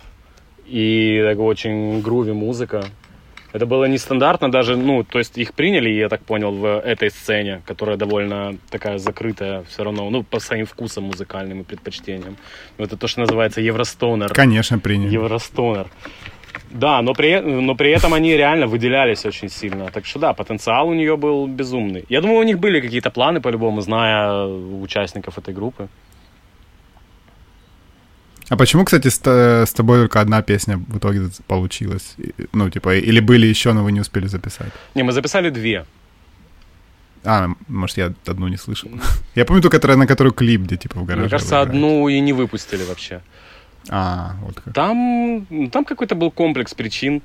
и 0.67 1.23
такой 1.25 1.45
очень 1.45 2.03
груви 2.03 2.33
музыка. 2.33 2.85
Это 3.53 3.65
было 3.65 3.87
нестандартно 3.87 4.51
даже, 4.51 4.77
ну, 4.77 5.05
то 5.05 5.19
есть 5.19 5.39
их 5.39 5.55
приняли, 5.55 5.89
я 5.89 6.09
так 6.09 6.21
понял, 6.21 6.53
в 6.53 6.81
этой 6.81 7.11
сцене, 7.11 7.63
которая 7.65 7.97
довольно 7.97 8.59
такая 8.71 8.99
закрытая 8.99 9.63
все 9.63 9.85
равно, 9.85 10.11
ну, 10.11 10.23
по 10.23 10.39
своим 10.39 10.67
вкусам 10.67 11.05
музыкальным 11.05 11.63
и 11.63 11.65
предпочтениям. 11.65 12.37
Ну, 12.77 12.85
Это 12.85 12.99
то, 12.99 13.09
что 13.09 13.21
называется 13.21 13.63
евростонер. 13.63 14.35
Конечно, 14.35 14.79
приняли. 14.79 15.11
Евростонер. 15.11 15.87
Да, 16.71 17.03
но 17.03 17.15
при, 17.15 17.41
но 17.41 17.75
при 17.75 17.91
этом 17.91 18.13
они 18.15 18.37
реально 18.37 18.67
выделялись 18.67 19.27
очень 19.27 19.49
сильно. 19.49 19.91
Так 19.91 20.07
что 20.07 20.19
да, 20.19 20.33
потенциал 20.33 20.89
у 20.89 20.95
нее 20.95 21.17
был 21.17 21.47
безумный. 21.47 22.05
Я 22.09 22.21
думаю, 22.21 22.41
у 22.41 22.45
них 22.45 22.59
были 22.59 22.81
какие-то 22.81 23.11
планы, 23.11 23.41
по-любому, 23.41 23.81
зная 23.81 24.47
участников 24.83 25.39
этой 25.39 25.55
группы. 25.55 25.89
А 28.51 28.57
почему, 28.57 28.85
кстати, 28.85 29.09
с, 29.09 29.21
с 29.21 29.73
тобой 29.73 29.99
только 29.99 30.21
одна 30.21 30.43
песня 30.43 30.79
в 30.79 30.99
итоге 30.99 31.31
получилась? 31.47 32.17
Ну, 32.53 32.71
типа, 32.71 32.97
или 32.97 33.21
были 33.21 33.47
еще, 33.47 33.73
но 33.73 33.85
вы 33.85 33.93
не 33.93 34.01
успели 34.01 34.27
записать? 34.27 34.73
Не, 34.95 35.03
мы 35.03 35.13
записали 35.13 35.51
две. 35.51 35.85
А, 37.25 37.49
может, 37.69 37.99
я 37.99 38.13
одну 38.27 38.49
не 38.49 38.57
слышал. 38.57 38.91
Я 39.35 39.45
помню 39.45 39.71
которая, 39.71 39.99
на 39.99 40.07
которую 40.07 40.33
клип, 40.33 40.63
где, 40.63 40.77
типа, 40.77 41.01
в 41.01 41.05
гараже. 41.05 41.23
Мне 41.23 41.31
кажется, 41.31 41.61
одну 41.61 42.09
и 42.09 42.21
не 42.21 42.33
выпустили 42.33 42.85
вообще. 42.85 43.21
А, 43.89 44.37
вот 44.43 44.61
как. 44.61 44.75
Там, 44.75 45.47
там 45.73 45.85
какой-то 45.85 46.15
был 46.15 46.31
комплекс 46.31 46.75
причин. 46.75 47.23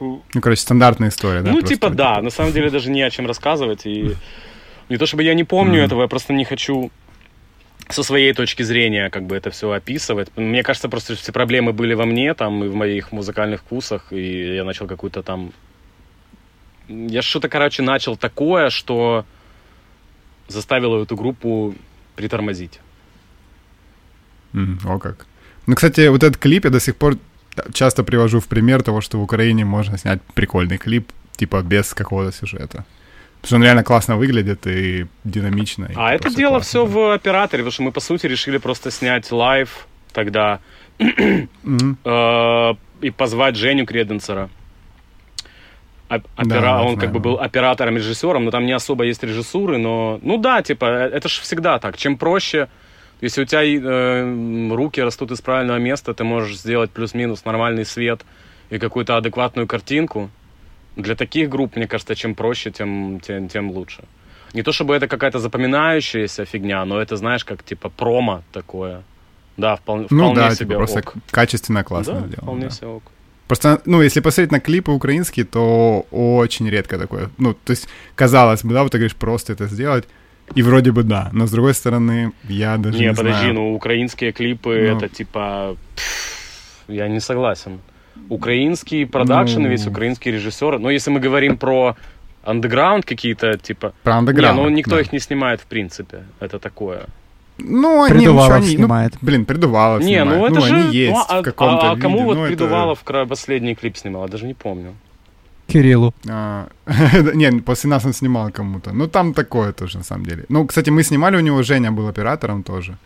Ну, 0.00 0.22
короче, 0.42 0.60
стандартная 0.60 1.08
история, 1.08 1.40
да? 1.40 1.50
ну, 1.50 1.58
просто, 1.58 1.74
типа, 1.74 1.90
да, 1.90 2.20
на 2.20 2.30
самом 2.30 2.52
деле 2.52 2.70
даже 2.70 2.90
не 2.90 3.02
о 3.02 3.10
чем 3.10 3.26
рассказывать. 3.26 3.86
И 3.86 4.14
не 4.88 4.98
то 4.98 5.06
чтобы 5.06 5.22
я 5.22 5.34
не 5.34 5.44
помню 5.44 5.82
этого, 5.82 6.02
я 6.02 6.08
просто 6.08 6.32
не 6.32 6.44
хочу 6.44 6.90
со 7.88 8.02
своей 8.02 8.32
точки 8.32 8.62
зрения 8.62 9.10
как 9.10 9.24
бы 9.24 9.36
это 9.36 9.50
все 9.50 9.70
описывать. 9.70 10.28
Мне 10.36 10.62
кажется, 10.62 10.88
просто 10.88 11.14
все 11.14 11.32
проблемы 11.32 11.72
были 11.72 11.94
во 11.94 12.04
мне 12.04 12.34
там 12.34 12.64
и 12.64 12.68
в 12.68 12.74
моих 12.74 13.12
музыкальных 13.12 13.60
вкусах, 13.60 14.12
и 14.12 14.56
я 14.56 14.64
начал 14.64 14.86
какую-то 14.86 15.22
там... 15.22 15.52
Я 16.88 17.22
что-то, 17.22 17.48
короче, 17.48 17.82
начал 17.82 18.16
такое, 18.16 18.70
что 18.70 19.24
заставило 20.48 21.02
эту 21.02 21.16
группу 21.16 21.74
притормозить. 22.14 22.80
О 24.84 24.98
как. 24.98 25.26
Ну, 25.66 25.74
кстати, 25.74 26.08
вот 26.08 26.22
этот 26.22 26.38
клип 26.38 26.64
я 26.64 26.70
до 26.70 26.80
сих 26.80 26.94
пор 26.96 27.16
часто 27.72 28.02
привожу 28.04 28.38
в 28.40 28.46
пример 28.46 28.82
того, 28.82 29.00
что 29.00 29.18
в 29.18 29.22
Украине 29.22 29.64
можно 29.64 29.98
снять 29.98 30.20
прикольный 30.34 30.78
клип, 30.78 31.08
типа, 31.36 31.62
без 31.62 31.94
какого-то 31.94 32.32
сюжета. 32.36 32.84
Потому 33.40 33.46
что 33.46 33.56
он 33.56 33.62
реально 33.62 33.84
классно 33.84 34.16
выглядит 34.16 34.66
и 34.66 35.06
динамично. 35.24 35.86
и 35.86 35.92
А 35.96 36.12
это 36.14 36.22
просто 36.22 36.38
дело 36.38 36.50
классно. 36.54 36.68
все 36.68 36.86
в 36.86 37.12
операторе, 37.14 37.62
потому 37.62 37.72
что 37.72 37.82
мы, 37.82 37.92
по 37.92 38.00
сути, 38.00 38.26
решили 38.26 38.58
просто 38.58 38.90
снять 38.90 39.30
лайв 39.32 39.86
тогда 40.12 40.58
э, 40.98 42.74
и 43.00 43.10
позвать 43.10 43.56
Женю 43.56 43.86
Креденцера. 43.86 44.48
Оп- 46.08 46.24
опера- 46.36 46.60
Да, 46.60 46.80
он 46.82 46.94
знаю. 46.94 46.98
как 47.00 47.12
бы 47.12 47.18
был 47.18 47.38
оператором, 47.40 47.96
режиссером, 47.96 48.44
но 48.44 48.50
там 48.50 48.64
не 48.64 48.72
особо 48.72 49.04
есть 49.04 49.22
режиссуры, 49.24 49.78
но... 49.78 50.20
Ну 50.22 50.38
да, 50.38 50.62
типа, 50.62 50.84
э- 50.86 51.10
это 51.16 51.28
же 51.28 51.40
всегда 51.42 51.78
так. 51.78 51.96
Чем 51.96 52.16
проще, 52.16 52.68
если 53.20 53.42
у 53.42 53.44
тебя 53.44 53.62
э, 53.64 54.74
руки 54.74 55.00
растут 55.00 55.30
из 55.30 55.40
правильного 55.40 55.78
места, 55.78 56.12
ты 56.14 56.24
можешь 56.24 56.58
сделать 56.58 56.90
плюс-минус 56.90 57.44
нормальный 57.44 57.84
свет 57.84 58.24
и 58.70 58.78
какую-то 58.78 59.16
адекватную 59.16 59.66
картинку. 59.66 60.30
Для 60.96 61.14
таких 61.14 61.48
групп, 61.50 61.76
мне 61.76 61.86
кажется, 61.86 62.14
чем 62.14 62.34
проще, 62.34 62.70
тем, 62.70 63.20
тем, 63.20 63.48
тем 63.48 63.70
лучше. 63.70 64.04
Не 64.54 64.62
то 64.62 64.72
чтобы 64.72 64.94
это 64.94 65.08
какая-то 65.08 65.38
запоминающаяся 65.38 66.44
фигня, 66.44 66.84
но 66.84 67.00
это, 67.00 67.16
знаешь, 67.16 67.44
как 67.44 67.62
типа 67.62 67.90
промо 67.90 68.42
такое. 68.52 69.02
Да, 69.56 69.76
вполне, 69.76 70.06
Ну 70.10 70.24
вполне 70.24 70.36
да, 70.36 70.50
себе 70.54 70.66
типа, 70.66 70.74
просто 70.78 70.98
ок. 71.00 71.12
к- 71.12 71.30
качественно, 71.30 71.84
классно 71.84 72.12
да, 72.14 72.18
сделано. 72.20 72.42
вполне 72.42 72.64
да. 72.64 72.70
себе 72.70 72.86
ок. 72.88 73.02
Просто, 73.46 73.80
ну, 73.84 74.02
если 74.02 74.20
посмотреть 74.20 74.52
на 74.52 74.60
клипы 74.60 74.90
украинские, 74.90 75.44
то 75.44 76.06
очень 76.10 76.68
редко 76.68 76.98
такое. 76.98 77.30
Ну, 77.38 77.54
то 77.54 77.70
есть, 77.70 77.88
казалось 78.14 78.64
бы, 78.64 78.74
да, 78.74 78.82
вот 78.82 78.92
ты 78.92 78.98
говоришь, 78.98 79.14
просто 79.16 79.52
это 79.52 79.66
сделать, 79.66 80.08
и 80.54 80.62
вроде 80.62 80.90
бы 80.92 81.02
да. 81.02 81.30
Но, 81.32 81.46
с 81.46 81.50
другой 81.50 81.72
стороны, 81.74 82.32
я 82.48 82.76
даже 82.76 82.98
не, 82.98 83.04
Не, 83.06 83.14
подожди, 83.14 83.38
знаю. 83.40 83.54
ну 83.54 83.74
украинские 83.74 84.32
клипы 84.32 84.88
Ну. 84.90 84.96
это 84.96 85.08
типа... 85.08 85.76
пф, 85.96 86.84
я 86.88 87.08
не 87.08 87.20
согласен. 87.20 87.80
Украинский 88.28 89.06
продакшн, 89.06 89.60
Ну. 89.62 89.68
весь 89.68 89.86
украинский 89.86 90.32
режиссер. 90.32 90.78
Но 90.78 90.90
если 90.90 91.10
мы 91.10 91.20
говорим 91.20 91.56
про 91.56 91.96
андеграунд 92.44 93.04
какие-то, 93.04 93.58
типа... 93.58 93.92
Про 94.02 94.12
Не, 94.14 94.18
андеграунд. 94.18 94.62
ну 94.62 94.68
никто 94.68 94.94
да. 94.96 95.00
их 95.00 95.12
не 95.12 95.18
снимает 95.20 95.60
в 95.60 95.66
принципе. 95.66 96.18
Это 96.40 96.58
такое. 96.58 97.06
Ну, 97.58 98.02
они, 98.04 98.14
Придувалов 98.18 98.48
ничего, 98.48 98.56
они, 98.56 98.66
ну, 98.66 98.78
снимает. 98.78 99.12
блин, 99.22 99.44
Придувалов 99.44 100.02
не, 100.02 100.14
снимает. 100.16 100.38
ну 100.40 100.46
это 100.46 100.60
же... 100.60 100.74
они 100.74 100.96
есть 100.96 101.12
ну, 101.16 101.24
а, 101.28 101.40
в 101.40 101.42
каком-то 101.42 101.90
а- 101.90 101.92
а 101.92 101.96
кому 101.96 102.16
виде, 102.18 102.24
вот 102.26 102.34
ну, 102.36 102.40
это- 102.44 102.48
Придувалов 102.56 103.02
кра- 103.02 103.26
последний 103.26 103.74
клип 103.74 103.96
снимал? 103.96 104.22
Я 104.22 104.28
даже 104.28 104.46
не 104.46 104.54
помню. 104.54 104.94
Кириллу. 105.66 106.12
А, 106.28 106.68
не, 107.34 107.60
после 107.62 107.90
нас 107.90 108.04
он 108.04 108.12
снимал 108.12 108.50
кому-то. 108.52 108.92
Ну, 108.92 109.08
там 109.08 109.32
такое 109.34 109.72
тоже, 109.72 109.98
на 109.98 110.04
самом 110.04 110.24
деле. 110.26 110.44
Ну, 110.48 110.66
кстати, 110.66 110.90
мы 110.90 111.02
снимали 111.02 111.36
у 111.36 111.40
него, 111.40 111.62
Женя 111.62 111.92
был 111.92 112.08
оператором 112.08 112.62
тоже. 112.62 112.96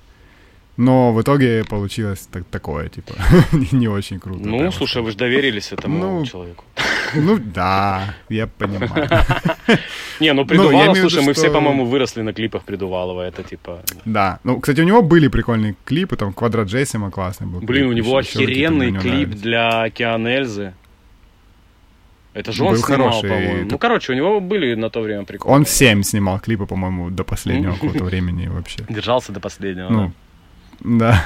Но 0.77 1.13
в 1.13 1.21
итоге 1.21 1.65
получилось 1.69 2.29
так- 2.33 2.45
такое, 2.51 2.89
типа, 2.89 3.13
не- 3.73 3.89
очень 3.89 4.19
круто. 4.19 4.41
Ну, 4.49 4.59
прямо 4.59 4.73
слушай, 4.73 5.03
вы 5.03 5.11
же 5.11 5.17
доверились 5.17 5.73
этому 5.79 5.99
Ну, 5.99 6.27
человеку. 6.27 6.65
Ну, 7.15 7.39
да, 7.39 8.15
я 8.31 8.47
понимаю. 8.47 9.09
Не, 10.21 10.33
ну 10.33 10.41
я 10.43 10.47
Придувалов, 10.47 10.97
виду, 10.97 11.11
слушай, 11.11 11.27
мы 11.27 11.33
все, 11.33 11.51
по-моему, 11.51 11.85
выросли 11.85 12.23
на 12.23 12.33
клипах 12.33 12.63
Придувалова. 12.63 13.23
Это 13.23 13.43
типа... 13.43 13.83
Да. 14.05 14.39
Ну, 14.45 14.61
кстати, 14.61 14.81
у 14.81 14.85
него 14.85 15.03
были 15.03 15.29
прикольные 15.29 15.75
клипы, 15.85 16.17
там, 16.17 16.33
Квадрат 16.33 16.69
Джессима 16.69 17.11
классный 17.11 17.47
был. 17.47 17.61
Блин, 17.61 17.87
у 17.89 17.93
него 17.93 18.19
ещё- 18.21 18.39
охеренный 18.41 18.93
клип 18.93 19.31
для 19.31 19.83
Океан 19.83 20.27
Эльзы. 20.27 20.73
Это 22.33 22.53
же 22.53 22.63
он 22.63 22.75
Был 22.75 22.83
снимал, 22.83 23.09
хороший. 23.11 23.29
по-моему. 23.29 23.69
Ну, 23.71 23.79
короче, 23.79 24.13
у 24.13 24.17
него 24.17 24.41
были 24.41 24.75
на 24.75 24.89
то 24.89 25.01
время 25.01 25.25
прикольные. 25.25 25.57
Он 25.57 25.65
всем 25.65 26.05
снимал 26.05 26.39
клипы, 26.39 26.67
по-моему, 26.67 27.11
до 27.11 27.25
последнего 27.25 27.73
какого-то 27.73 28.05
времени 28.05 28.47
вообще. 28.47 28.85
Держался 28.89 29.33
до 29.33 29.41
последнего. 29.41 29.89
Ну, 29.91 30.13
да. 30.81 31.25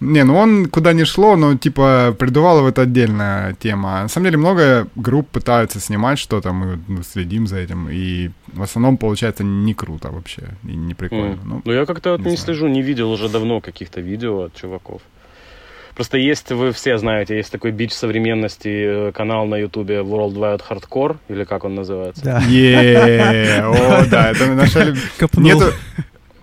Не, 0.00 0.24
ну 0.24 0.36
он 0.36 0.66
куда 0.66 0.92
ни 0.92 1.04
шло, 1.04 1.36
но 1.36 1.56
типа 1.56 2.14
Придувалов 2.18 2.68
это 2.68 2.82
отдельная 2.82 3.54
тема. 3.54 4.02
На 4.02 4.08
самом 4.08 4.26
деле 4.26 4.38
много 4.38 4.86
групп 4.94 5.28
пытаются 5.28 5.80
снимать 5.80 6.18
что-то, 6.20 6.52
мы 6.52 6.78
ну, 6.88 7.02
следим 7.02 7.46
за 7.48 7.56
этим, 7.56 7.88
и 7.90 8.30
в 8.46 8.62
основном 8.62 8.96
получается 8.96 9.42
не 9.44 9.74
круто 9.74 10.10
вообще, 10.12 10.42
и 10.62 10.76
не 10.76 10.94
прикольно. 10.94 11.32
М. 11.32 11.40
Ну, 11.44 11.62
Ну, 11.64 11.72
я 11.72 11.84
как-то 11.84 12.16
не 12.16 12.30
не 12.30 12.36
слежу, 12.36 12.68
не 12.68 12.82
видел 12.82 13.10
уже 13.10 13.28
давно 13.28 13.60
каких-то 13.60 14.00
видео 14.00 14.44
от 14.44 14.54
чуваков. 14.54 15.02
Просто 15.98 16.16
есть, 16.16 16.52
вы 16.52 16.70
все 16.70 16.96
знаете, 16.96 17.36
есть 17.36 17.50
такой 17.50 17.72
бич 17.72 17.92
современности, 17.92 19.08
э, 19.08 19.12
канал 19.12 19.46
на 19.46 19.56
ютубе 19.56 19.96
World 19.96 20.34
Wide 20.34 20.62
Hardcore, 20.70 21.16
или 21.28 21.42
как 21.42 21.64
он 21.64 21.74
называется? 21.74 22.24
Да. 22.24 22.40
о, 23.64 24.04
да, 24.10 24.30
это 24.30 24.46
наша 24.54 24.84
люб- 24.84 24.98
Копнул. 25.18 25.42
Нету, 25.44 25.72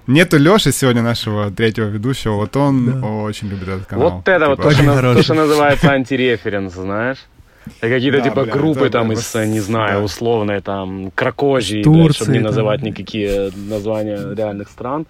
нету 0.07 0.37
Леши 0.37 0.73
сегодня, 0.73 1.01
нашего 1.01 1.51
третьего 1.51 1.85
ведущего, 1.85 2.33
вот 2.33 2.53
он 2.57 2.99
Да. 2.99 3.07
очень 3.07 3.47
любит 3.47 3.69
этот 3.69 3.85
канал. 3.85 4.09
Вот 4.11 4.27
это 4.27 4.45
вот 4.49 4.57
Типа, 4.57 4.63
то, 4.69 4.71
что, 4.75 4.81
Очень 4.83 4.91
на- 5.01 5.13
то, 5.15 5.23
что 5.23 5.33
называется 5.35 5.89
антиреференс, 5.91 6.73
знаешь? 6.73 7.19
Это 7.79 7.89
какие-то 7.95 8.17
Да, 8.17 8.23
типа 8.25 8.43
бля, 8.43 8.51
группы 8.53 8.89
там 8.89 9.07
прям 9.07 9.13
из, 9.13 9.33
не 9.35 9.61
знаю, 9.61 9.99
да. 9.99 10.03
условные 10.03 10.59
там 10.59 11.11
блядь, 12.03 12.15
чтобы 12.17 12.31
не 12.33 12.39
там. 12.39 12.47
называть 12.47 12.81
никакие 12.83 13.51
названия 13.55 14.35
реальных 14.35 14.67
стран. 14.69 15.07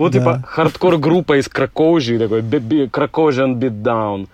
Вот 0.00 0.12
Да. 0.12 0.18
типа 0.18 0.42
хардкор-группа 0.46 1.38
из 1.38 1.46
Кракожи, 1.46 2.18
такой 2.18 2.40
Кракожиan 2.40 3.54
Beatdown. 3.56 4.28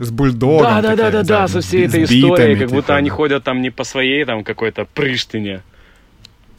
С 0.00 0.10
бульдогом. 0.10 0.64
Да, 0.64 0.82
да, 0.82 0.96
да, 0.96 1.10
да, 1.12 1.22
да, 1.22 1.48
со 1.48 1.60
всей 1.60 1.86
этой 1.86 2.02
историей, 2.02 2.56
как 2.56 2.70
будто 2.70 2.82
типа, 2.82 2.96
они 2.96 3.08
ходят 3.08 3.44
там 3.44 3.62
не 3.62 3.70
по 3.70 3.84
своей 3.84 4.24
там 4.24 4.42
какой-то 4.42 4.84
Приштине, 4.92 5.62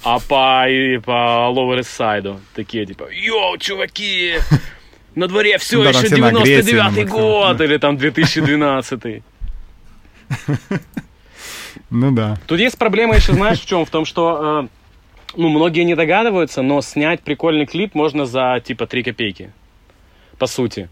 а 0.05 0.19
по, 0.19 0.63
по 1.03 1.51
Lower 1.51 1.79
East 1.79 1.99
Side. 1.99 2.39
Такие 2.55 2.85
типа, 2.85 3.09
йоу, 3.11 3.57
чуваки, 3.57 4.35
на 5.13 5.27
дворе 5.27 5.57
все 5.57 5.83
Да, 5.83 5.89
еще 5.89 6.05
все 6.05 6.15
на 6.15 6.31
Греции, 6.31 6.75
99-й 6.75 7.03
на 7.03 7.11
год, 7.11 7.59
или 7.59 7.77
там 7.77 7.97
2012 7.97 9.01
Ну 11.89 12.11
да. 12.11 12.37
Тут 12.47 12.59
есть 12.59 12.77
проблема 12.77 13.17
еще, 13.17 13.33
знаешь, 13.33 13.59
в 13.59 13.65
чем? 13.65 13.85
В 13.85 13.89
том, 13.89 14.05
что 14.05 14.63
э, 14.63 14.67
ну, 15.37 15.49
многие 15.49 15.83
не 15.85 15.95
догадываются, 15.95 16.61
но 16.61 16.81
снять 16.81 17.21
прикольный 17.21 17.65
клип 17.65 17.95
можно 17.95 18.25
за 18.25 18.59
типа 18.65 18.85
3 18.87 19.03
копейки. 19.03 19.51
По 20.37 20.47
сути. 20.47 20.89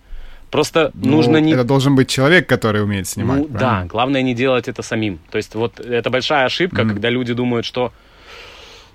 Просто 0.52 0.92
Ну, 0.94 1.12
нужно 1.18 1.38
не... 1.38 1.52
Это 1.54 1.64
должен 1.64 1.96
быть 1.96 2.08
человек, 2.08 2.48
который 2.48 2.82
умеет 2.84 3.08
снимать. 3.08 3.40
Ну 3.40 3.48
да, 3.50 3.86
главное 3.90 4.22
не 4.22 4.34
делать 4.34 4.68
это 4.68 4.84
самим. 4.84 5.20
То 5.30 5.38
есть 5.38 5.56
вот 5.56 5.80
это 5.80 6.10
большая 6.10 6.46
ошибка, 6.46 6.84
Мгм. 6.84 6.94
когда 6.94 7.10
люди 7.10 7.34
думают, 7.34 7.66
что 7.66 7.92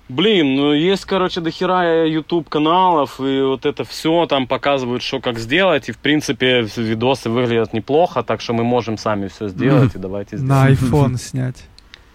Блин, 0.09 0.55
ну 0.55 0.73
есть, 0.73 1.05
короче, 1.05 1.39
дохера 1.39 2.05
YouTube 2.05 2.49
каналов, 2.49 3.21
и 3.21 3.41
вот 3.43 3.65
это 3.65 3.85
все 3.85 4.25
там 4.25 4.45
показывают, 4.45 5.03
что 5.03 5.21
как 5.21 5.39
сделать, 5.39 5.87
и 5.87 5.93
в 5.93 5.97
принципе 5.99 6.67
видосы 6.75 7.29
выглядят 7.29 7.71
неплохо, 7.71 8.21
так 8.21 8.41
что 8.41 8.53
мы 8.53 8.65
можем 8.65 8.97
сами 8.97 9.29
все 9.29 9.47
сделать, 9.47 9.95
и 9.95 9.99
давайте 9.99 10.35
сделаем. 10.37 10.65
На 10.65 10.73
iPhone 10.73 11.17
снять. 11.21 11.63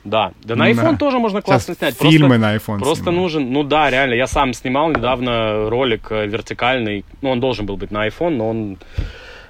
Да, 0.06 0.32
да 0.44 0.54
на 0.54 0.70
iPhone 0.70 0.96
тоже 0.98 1.18
можно 1.18 1.42
классно 1.42 1.74
Сейчас 1.74 1.94
снять. 1.94 1.98
фильмы 2.12 2.28
Просто, 2.28 2.38
на 2.46 2.56
iPhone 2.56 2.78
просто 2.78 3.04
снимают. 3.04 3.22
нужен, 3.22 3.52
ну 3.52 3.62
да, 3.64 3.90
реально, 3.90 4.14
я 4.14 4.26
сам 4.28 4.54
снимал 4.54 4.90
недавно 4.90 5.68
ролик 5.68 6.06
э, 6.10 6.26
вертикальный, 6.26 7.04
ну 7.22 7.30
он 7.30 7.40
должен 7.40 7.66
был 7.66 7.76
быть 7.76 7.90
на 7.90 8.06
iPhone, 8.06 8.36
но 8.36 8.48
он 8.50 8.78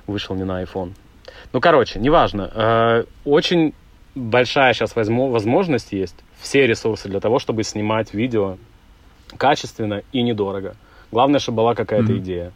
вышел 0.06 0.34
не 0.34 0.44
на 0.44 0.62
iPhone. 0.62 0.92
Ну, 1.52 1.60
короче, 1.60 1.98
неважно. 1.98 2.50
Э, 2.54 3.04
Очень 3.26 3.74
большая 4.14 4.72
сейчас 4.72 4.96
возможность 4.96 5.92
есть, 5.92 6.16
все 6.40 6.66
ресурсы 6.66 7.08
для 7.08 7.20
того, 7.20 7.38
чтобы 7.38 7.62
снимать 7.62 8.14
видео 8.14 8.56
качественно 9.36 10.02
и 10.12 10.22
недорого. 10.22 10.74
Главное, 11.12 11.38
чтобы 11.38 11.56
была 11.56 11.74
какая-то 11.74 12.12
Мгм. 12.12 12.18
идея. 12.18 12.52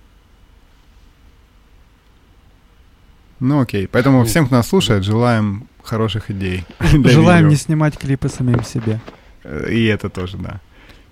Ну 3.41 3.61
окей. 3.61 3.89
Поэтому 3.89 4.25
всем, 4.25 4.47
кто 4.47 4.57
нас 4.57 4.69
слушает, 4.69 5.05
желаем 5.05 5.67
хороших 5.91 6.31
идей. 6.31 6.65
Желаем 7.05 7.49
не 7.49 7.57
снимать 7.57 7.99
клипы 7.99 8.29
самим 8.29 8.65
себе. 8.65 9.01
Э, 9.45 9.69
И 9.71 9.85
это 9.87 10.09
тоже, 10.09 10.37
да. 10.39 10.61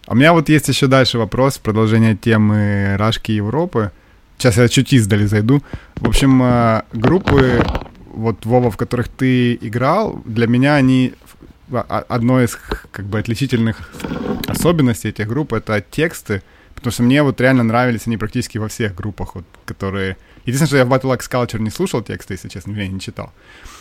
А 0.06 0.12
у 0.12 0.14
меня 0.14 0.32
вот 0.32 0.48
есть 0.48 0.68
еще 0.68 0.86
дальше 0.86 1.18
вопрос, 1.18 1.58
продолжение 1.58 2.16
темы 2.16 2.96
Рашки 2.98 3.32
Европы. 3.32 3.90
Сейчас 4.38 4.56
я 4.56 4.68
чуть 4.68 4.92
издали 4.92 5.26
зайду. 5.26 5.62
В 5.96 6.08
общем, 6.08 6.42
э, 6.42 6.82
группы, 6.92 7.64
вот 8.14 8.46
Вова, 8.46 8.70
в 8.70 8.76
которых 8.76 9.08
ты 9.08 9.54
играл, 9.54 10.22
для 10.24 10.46
меня 10.46 10.76
они 10.76 11.12
а- 11.72 12.04
одной 12.08 12.44
из 12.44 12.56
как 12.90 13.04
бы 13.06 13.18
отличительных 13.18 13.90
особенностей 14.46 15.08
этих 15.10 15.26
групп 15.28 15.52
это 15.52 15.84
тексты, 15.90 16.42
потому 16.74 16.92
что 16.92 17.02
мне 17.02 17.22
вот 17.22 17.40
реально 17.40 17.62
нравились 17.64 18.06
они 18.06 18.16
практически 18.16 18.58
во 18.58 18.68
всех 18.68 18.94
группах, 18.94 19.34
вот, 19.34 19.44
которые... 19.66 20.16
Единственное, 20.46 20.68
что 20.68 20.76
я 20.78 20.84
в 20.84 20.92
Battle 20.92 21.16
Axe 21.16 21.30
Culture 21.30 21.60
не 21.60 21.70
слушал 21.70 22.02
тексты, 22.02 22.34
если 22.34 22.48
честно, 22.48 22.72
я 22.72 22.88
не 22.88 23.00
читал. 23.00 23.32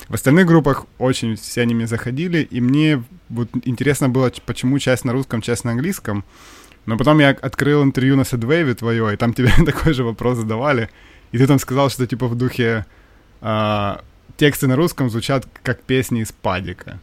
В 0.08 0.14
остальных 0.14 0.47
группах 0.47 0.86
очень 0.97 1.36
все 1.36 1.62
они 1.62 1.76
мне 1.76 1.88
заходили, 1.88 2.39
и 2.39 2.62
мне 2.62 3.03
вот 3.30 3.49
интересно 3.66 4.08
было, 4.08 4.32
почему 4.45 4.80
часть 4.80 5.03
на 5.03 5.12
русском, 5.12 5.41
часть 5.41 5.66
на 5.66 5.72
английском. 5.72 6.24
Но 6.86 6.97
потом 6.97 7.20
я 7.20 7.32
открыл 7.32 7.84
интервью 7.84 8.16
на 8.16 8.24
Сэдвейве 8.24 8.74
твое, 8.74 9.14
и 9.14 9.18
там 9.18 9.34
тебе 9.36 9.51
такой 9.66 9.93
же 9.93 10.03
вопрос 10.03 10.38
задавали. 10.38 10.89
И 11.32 11.38
ты 11.38 11.45
там 11.45 11.60
сказал, 11.60 11.89
что 11.89 12.08
типа 12.08 12.28
в 12.28 12.36
духе 12.36 12.86
а, 13.41 14.01
тексты 14.38 14.68
на 14.68 14.76
русском 14.76 15.10
звучат 15.10 15.46
как 15.64 15.82
песни 15.82 16.22
из 16.22 16.32
падика. 16.32 17.00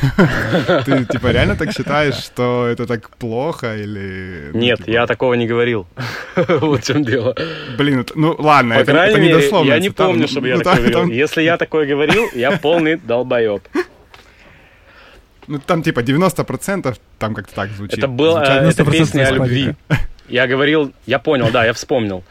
Ты 0.86 1.04
типа 1.04 1.30
реально 1.30 1.56
так 1.56 1.72
считаешь, 1.72 2.14
что 2.14 2.66
это 2.66 2.86
так 2.86 3.10
плохо 3.16 3.76
или... 3.76 4.50
ну, 4.52 4.58
Нет, 4.58 4.78
типа, 4.78 4.90
я 4.90 5.06
такого 5.06 5.34
не 5.34 5.46
говорил. 5.46 5.86
Вот 6.36 6.82
в 6.82 6.86
чем 6.86 7.04
дело. 7.04 7.36
Блин, 7.76 8.00
это- 8.00 8.18
ну 8.18 8.34
ладно, 8.38 8.74
это, 8.74 8.92
недословная 9.20 9.74
я 9.76 9.80
не 9.80 9.90
помню, 9.90 10.22
ну, 10.22 10.28
чтобы 10.28 10.48
я 10.48 10.56
ну, 10.56 10.62
такое 10.62 10.90
говорил. 10.90 11.12
Если 11.12 11.42
я 11.42 11.56
такое 11.56 11.86
говорил, 11.86 12.28
я 12.34 12.56
полный 12.56 12.96
долбоеб. 12.96 13.62
Ну 15.46 15.58
там 15.58 15.82
типа 15.82 16.00
90% 16.00 16.96
там 17.18 17.34
как-то 17.34 17.54
так 17.54 17.70
звучит. 17.70 17.98
Это 17.98 18.08
была 18.08 18.42
это 18.42 18.82
90% 18.82 18.90
песня 18.90 19.26
о 19.26 19.32
любви. 19.32 19.74
Я 20.28 20.46
говорил, 20.46 20.92
я 21.06 21.18
понял, 21.18 21.50
да, 21.50 21.64
я 21.64 21.72
вспомнил. 21.72 22.22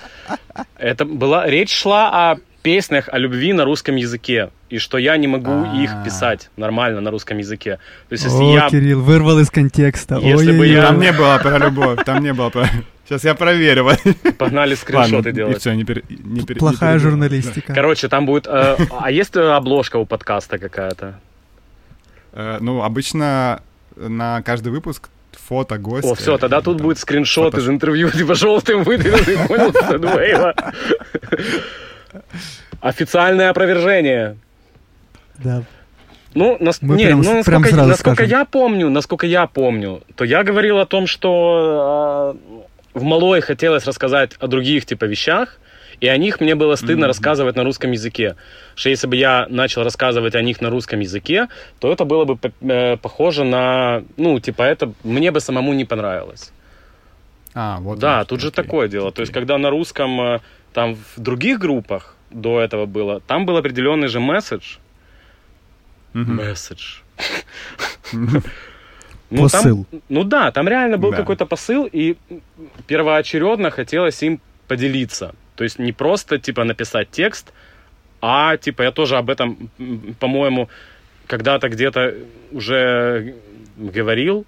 Это 0.77 1.03
была 1.03 1.45
речь 1.45 1.73
шла 1.73 2.31
о 2.31 2.37
песнях 2.61 3.09
о 3.11 3.17
любви 3.17 3.53
на 3.53 3.63
русском 3.65 3.95
языке 3.95 4.49
и 4.69 4.77
что 4.77 4.97
я 4.97 5.17
не 5.17 5.27
могу 5.27 5.63
их 5.81 5.91
А. 5.93 6.03
писать 6.03 6.49
нормально 6.57 7.01
на 7.01 7.11
русском 7.11 7.37
языке. 7.37 7.77
То 8.09 8.13
есть 8.13 8.25
если 8.25 8.43
О, 8.43 8.53
я 8.53 8.69
Кирилл, 8.69 9.01
вырвал 9.01 9.39
из 9.39 9.49
контекста. 9.49 10.15
Если 10.15 10.51
бы 10.51 10.59
Ой-ой-ой. 10.59 10.69
я- 10.75 10.87
Там 10.87 10.99
не 10.99 11.11
было 11.11 11.37
про 11.41 11.57
любовь, 11.57 12.03
там 12.05 12.21
не 12.23 12.33
было 12.33 12.49
про... 12.49 12.67
Сейчас 13.05 13.23
я 13.23 13.33
проверю. 13.33 13.87
погнали 14.37 14.75
скриншоты 14.75 15.15
Ладно, 15.15 15.29
и 15.29 15.33
делать. 15.33 15.59
все, 15.59 15.73
не, 15.73 15.83
пере- 15.83 16.03
не 16.09 16.41
пере- 16.41 16.53
не 16.55 16.59
Плохая 16.59 16.99
журналистика. 16.99 17.73
Короче, 17.73 18.07
там 18.07 18.25
будет. 18.27 18.45
э, 18.47 18.77
а 18.99 19.09
есть 19.11 19.35
э, 19.35 19.41
обложка 19.51 19.97
у 19.97 20.05
подкаста 20.05 20.59
какая-то? 20.59 21.19
Э, 22.33 22.57
Ну, 22.61 22.83
обычно 22.83 23.61
на 23.95 24.43
каждый 24.43 24.71
выпуск 24.71 25.09
фото 25.31 25.79
гостя. 25.79 26.11
О, 26.11 26.13
все, 26.13 26.37
тогда 26.37 26.61
тут 26.61 26.77
там 26.77 26.85
будет 26.85 26.99
скриншот 26.99 27.53
фото- 27.53 27.61
из 27.63 27.67
интервью, 27.69 28.11
типа 28.11 28.35
желтым 28.35 28.83
выдвинутый, 28.83 29.37
понял. 29.47 29.73
Официальное 32.81 33.49
опровержение. 33.49 34.37
Да. 35.37 35.63
Ну, 36.35 36.57
нас- 36.59 36.81
Мы 36.81 36.95
не, 36.95 37.05
прям 37.05 37.21
ну, 37.21 37.41
с- 37.41 37.45
прям 37.45 37.61
насколько, 37.61 37.85
насколько 37.87 38.15
скажем. 38.15 38.39
я 38.39 38.45
помню, 38.45 38.89
насколько 38.89 39.25
я 39.25 39.47
помню, 39.47 40.01
то 40.15 40.23
я 40.25 40.43
говорил 40.43 40.77
о 40.77 40.85
том, 40.85 41.07
что 41.07 42.35
э, 42.93 42.99
в 42.99 43.03
Малой 43.03 43.41
хотелось 43.41 43.85
рассказать 43.85 44.33
о 44.39 44.47
других 44.47 44.85
типа 44.85 45.05
вещах, 45.05 45.59
И 46.01 46.07
о 46.07 46.17
них 46.17 46.39
мне 46.39 46.55
было 46.55 46.75
стыдно 46.75 47.03
mm-hmm. 47.03 47.07
рассказывать 47.07 47.55
на 47.55 47.63
русском 47.63 47.91
языке. 47.91 48.35
Что 48.75 48.89
если 48.89 49.07
бы 49.07 49.17
я 49.17 49.47
начал 49.49 49.83
рассказывать 49.83 50.35
о 50.35 50.41
них 50.41 50.61
на 50.61 50.69
русском 50.69 51.01
языке, 51.01 51.47
то 51.79 51.91
это 51.91 52.05
было 52.05 52.23
бы 52.25 52.37
э, 52.61 52.97
похоже 52.97 53.43
на, 53.43 54.03
ну, 54.15 54.39
типа, 54.39 54.61
это 54.63 54.93
мне 55.03 55.31
бы 55.31 55.41
самому 55.41 55.73
не 55.73 55.85
понравилось. 55.85 56.51
А, 57.53 57.79
вот. 57.81 57.99
Да, 57.99 58.23
тут 58.23 58.39
же 58.39 58.51
такое 58.51 58.87
дело. 58.87 59.11
То 59.11 59.21
есть, 59.21 59.33
когда 59.33 59.57
на 59.57 59.69
русском, 59.69 60.21
э, 60.21 60.39
там 60.79 60.95
в 60.95 61.19
других 61.19 61.59
группах 61.59 62.15
до 62.31 62.61
этого 62.61 62.85
было, 62.85 63.19
там 63.19 63.45
был 63.45 63.57
определенный 63.57 64.07
же 64.07 64.21
месседж. 64.21 64.77
Месседж. 66.13 67.01
Ну, 69.31 69.43
посыл. 69.43 69.85
Там, 69.91 70.01
ну 70.09 70.23
да, 70.23 70.51
там 70.51 70.67
реально 70.67 70.97
был 70.97 71.11
да. 71.11 71.17
какой-то 71.17 71.45
посыл, 71.45 71.87
и 71.91 72.15
первоочередно 72.87 73.69
хотелось 73.69 74.23
им 74.23 74.39
поделиться. 74.67 75.35
То 75.55 75.63
есть 75.63 75.77
не 75.77 75.91
просто, 75.91 76.39
типа, 76.39 76.63
написать 76.63 77.11
текст, 77.11 77.53
а, 78.21 78.57
типа, 78.57 78.81
я 78.81 78.91
тоже 78.91 79.17
об 79.17 79.29
этом, 79.29 79.69
по-моему, 80.19 80.67
когда-то 81.27 81.69
где-то 81.69 82.15
уже 82.51 83.35
говорил, 83.77 84.47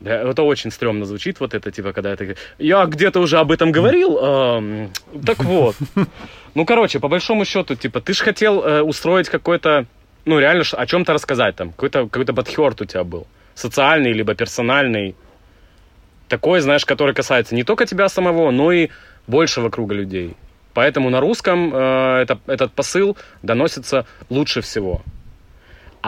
да, 0.00 0.30
это 0.30 0.42
очень 0.42 0.70
стрёмно 0.70 1.06
звучит, 1.06 1.40
вот 1.40 1.54
это, 1.54 1.70
типа, 1.70 1.92
когда 1.92 2.12
это... 2.12 2.36
Я 2.58 2.84
где-то 2.84 3.20
уже 3.20 3.38
об 3.38 3.50
этом 3.50 3.72
говорил, 3.72 4.18
э, 4.20 4.88
так 5.24 5.42
вот. 5.44 5.76
Ну, 6.54 6.64
короче, 6.64 7.00
по 7.00 7.08
большому 7.08 7.44
счету, 7.44 7.74
типа, 7.74 8.00
ты 8.00 8.14
же 8.14 8.24
хотел 8.24 8.62
э, 8.62 8.82
устроить 8.82 9.28
какой-то, 9.28 9.86
ну, 10.24 10.38
реально 10.38 10.64
о 10.72 10.86
чем-то 10.86 11.12
рассказать 11.12 11.56
там, 11.56 11.70
какой-то 11.70 12.08
какой 12.08 12.34
подхерт 12.34 12.80
у 12.80 12.84
тебя 12.84 13.04
был, 13.04 13.26
социальный, 13.54 14.12
либо 14.12 14.34
персональный, 14.34 15.14
такой, 16.28 16.60
знаешь, 16.60 16.84
который 16.84 17.14
касается 17.14 17.54
не 17.54 17.62
только 17.62 17.86
тебя 17.86 18.08
самого, 18.08 18.50
но 18.50 18.72
и 18.72 18.88
большего 19.26 19.70
круга 19.70 19.94
людей. 19.94 20.34
Поэтому 20.74 21.10
на 21.10 21.20
русском 21.20 21.74
э, 21.74 22.22
это, 22.22 22.38
этот 22.46 22.72
посыл 22.72 23.16
доносится 23.42 24.06
лучше 24.28 24.60
всего. 24.60 25.02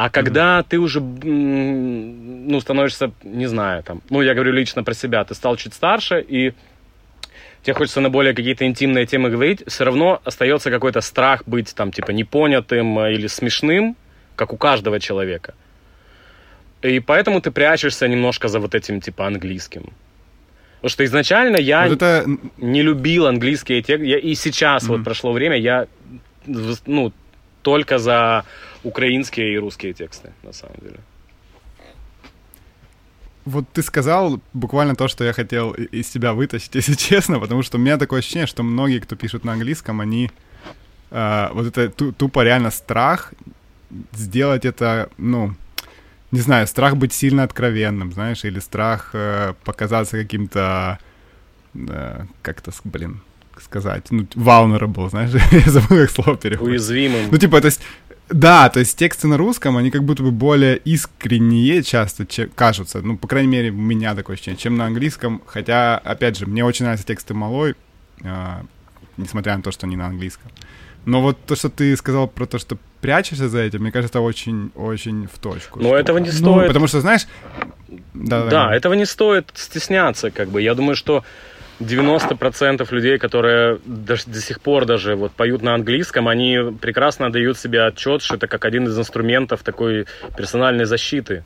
А 0.01 0.11
когда 0.11 0.61
mm-hmm. 0.61 0.67
ты 0.69 0.79
уже, 0.79 1.01
ну, 1.01 2.61
становишься, 2.61 3.11
не 3.25 3.47
знаю, 3.47 3.83
там, 3.83 4.01
ну, 4.11 4.23
я 4.23 4.35
говорю 4.35 4.53
лично 4.53 4.85
про 4.85 4.95
себя, 4.95 5.25
ты 5.25 5.35
стал 5.35 5.57
чуть 5.57 5.75
старше, 5.75 6.21
и 6.21 6.53
тебе 7.65 7.75
хочется 7.75 8.01
на 8.01 8.09
более 8.09 8.33
какие-то 8.33 8.65
интимные 8.65 9.07
темы 9.07 9.29
говорить, 9.29 9.65
все 9.67 9.85
равно 9.85 10.21
остается 10.23 10.71
какой-то 10.71 11.01
страх 11.01 11.43
быть, 11.47 11.75
там, 11.75 11.91
типа, 11.91 12.13
непонятым 12.13 12.97
э, 13.01 13.15
или 13.15 13.27
смешным, 13.27 13.97
как 14.37 14.53
у 14.53 14.57
каждого 14.57 15.01
человека. 15.01 15.55
И 16.83 17.01
поэтому 17.01 17.41
ты 17.41 17.51
прячешься 17.51 18.07
немножко 18.07 18.47
за 18.47 18.61
вот 18.61 18.77
этим, 18.77 19.01
типа, 19.01 19.27
английским. 19.27 19.93
Потому 20.77 20.91
что 20.91 21.05
изначально 21.07 21.57
я 21.57 21.89
вот 21.89 21.95
это... 21.95 22.25
не 22.59 22.83
любил 22.83 23.27
английские 23.27 23.83
тексты, 23.83 24.17
и 24.17 24.35
сейчас 24.37 24.85
mm-hmm. 24.85 24.97
вот 24.97 25.03
прошло 25.03 25.33
время, 25.33 25.57
я, 25.57 25.89
ну, 26.87 27.13
только 27.63 27.99
за 27.99 28.45
украинские 28.89 29.55
и 29.55 29.59
русские 29.59 29.93
тексты, 29.93 30.32
на 30.43 30.53
самом 30.53 30.76
деле. 30.82 30.99
Вот 33.45 33.64
ты 33.72 33.82
сказал 33.82 34.41
буквально 34.53 34.95
то, 34.95 35.09
что 35.09 35.24
я 35.24 35.32
хотел 35.32 35.72
из 35.72 36.11
тебя 36.11 36.32
вытащить, 36.32 36.74
если 36.74 36.95
честно, 36.95 37.41
потому 37.41 37.62
что 37.62 37.78
у 37.78 37.80
меня 37.80 37.99
такое 37.99 38.18
ощущение, 38.18 38.47
что 38.47 38.62
многие, 38.62 39.01
кто 39.01 39.16
пишут 39.16 39.45
на 39.45 39.53
английском, 39.53 40.01
они 40.01 40.30
э, 41.11 41.49
вот 41.53 41.66
это 41.66 42.12
тупо 42.12 42.45
реально 42.45 42.70
страх 42.70 43.32
сделать 44.12 44.64
это, 44.64 45.09
ну, 45.18 45.55
не 46.30 46.41
знаю, 46.41 46.66
страх 46.66 46.97
быть 46.97 47.12
сильно 47.12 47.43
откровенным, 47.43 48.12
знаешь, 48.12 48.45
или 48.45 48.61
страх 48.61 49.11
э, 49.14 49.55
показаться 49.64 50.18
каким-то, 50.18 50.99
э, 51.74 52.24
как-то, 52.43 52.70
блин, 52.84 53.20
сказать, 53.62 54.11
ну, 54.11 54.22
vulnerable, 54.34 55.09
знаешь, 55.11 55.30
я 55.53 55.70
забыл, 55.72 55.99
как 55.99 56.11
слово 56.11 56.36
переводить. 56.36 56.68
Уязвимым. 56.68 57.28
Ну, 57.30 57.39
типа, 57.39 57.61
то 57.61 57.66
есть, 57.66 57.80
да, 58.31 58.68
то 58.68 58.81
есть 58.81 58.97
тексты 58.99 59.26
на 59.26 59.37
русском, 59.37 59.76
они 59.76 59.91
как 59.91 60.05
будто 60.05 60.22
бы 60.22 60.31
более 60.31 60.76
искренние 60.76 61.83
часто 61.83 62.26
чем, 62.26 62.51
кажутся, 62.51 63.01
ну, 63.01 63.16
по 63.16 63.26
крайней 63.26 63.49
мере, 63.49 63.70
у 63.70 63.74
меня 63.74 64.14
такое 64.14 64.35
ощущение, 64.35 64.59
чем 64.59 64.76
на 64.76 64.87
английском, 64.87 65.43
хотя, 65.47 65.99
опять 65.99 66.39
же, 66.39 66.47
мне 66.47 66.64
очень 66.64 66.85
нравятся 66.85 67.07
тексты 67.07 67.35
малой, 67.35 67.74
э, 68.22 68.62
несмотря 69.16 69.57
на 69.57 69.62
то, 69.62 69.70
что 69.70 69.87
они 69.87 69.97
на 69.97 70.07
английском. 70.07 70.51
Но 71.07 71.22
вот 71.22 71.39
то, 71.47 71.57
что 71.57 71.70
ты 71.70 71.97
сказал 71.97 72.29
про 72.29 72.47
то, 72.47 72.59
что 72.59 72.76
прячешься 73.01 73.49
за 73.49 73.61
этим, 73.61 73.81
мне 73.81 73.93
кажется, 73.93 74.20
очень-очень 74.20 75.26
в 75.26 75.39
точку. 75.39 75.81
Но 75.81 75.97
этого 75.97 76.18
не 76.18 76.29
ну, 76.29 76.33
стоит. 76.33 76.62
Ну, 76.62 76.66
потому 76.66 76.87
что, 76.87 77.01
знаешь... 77.01 77.26
Да, 78.12 78.45
да, 78.45 78.51
да, 78.51 78.76
этого 78.76 78.93
не 78.93 79.07
стоит 79.07 79.51
стесняться, 79.55 80.31
как 80.31 80.51
бы. 80.51 80.61
Я 80.61 80.74
думаю, 80.74 80.97
что 80.97 81.24
90% 81.81 82.87
людей, 82.93 83.18
которые 83.18 83.79
до, 83.85 84.16
до 84.26 84.41
сих 84.41 84.61
пор 84.61 84.85
даже 84.85 85.14
вот 85.14 85.33
поют 85.33 85.62
на 85.62 85.74
английском, 85.74 86.26
они 86.29 86.59
прекрасно 86.81 87.31
дают 87.31 87.59
себе 87.59 87.83
отчет, 87.83 88.22
что 88.22 88.35
это 88.35 88.49
как 88.49 88.64
один 88.64 88.87
из 88.87 88.99
инструментов 88.99 89.62
такой 89.62 90.07
персональной 90.37 90.87
защиты. 90.87 91.45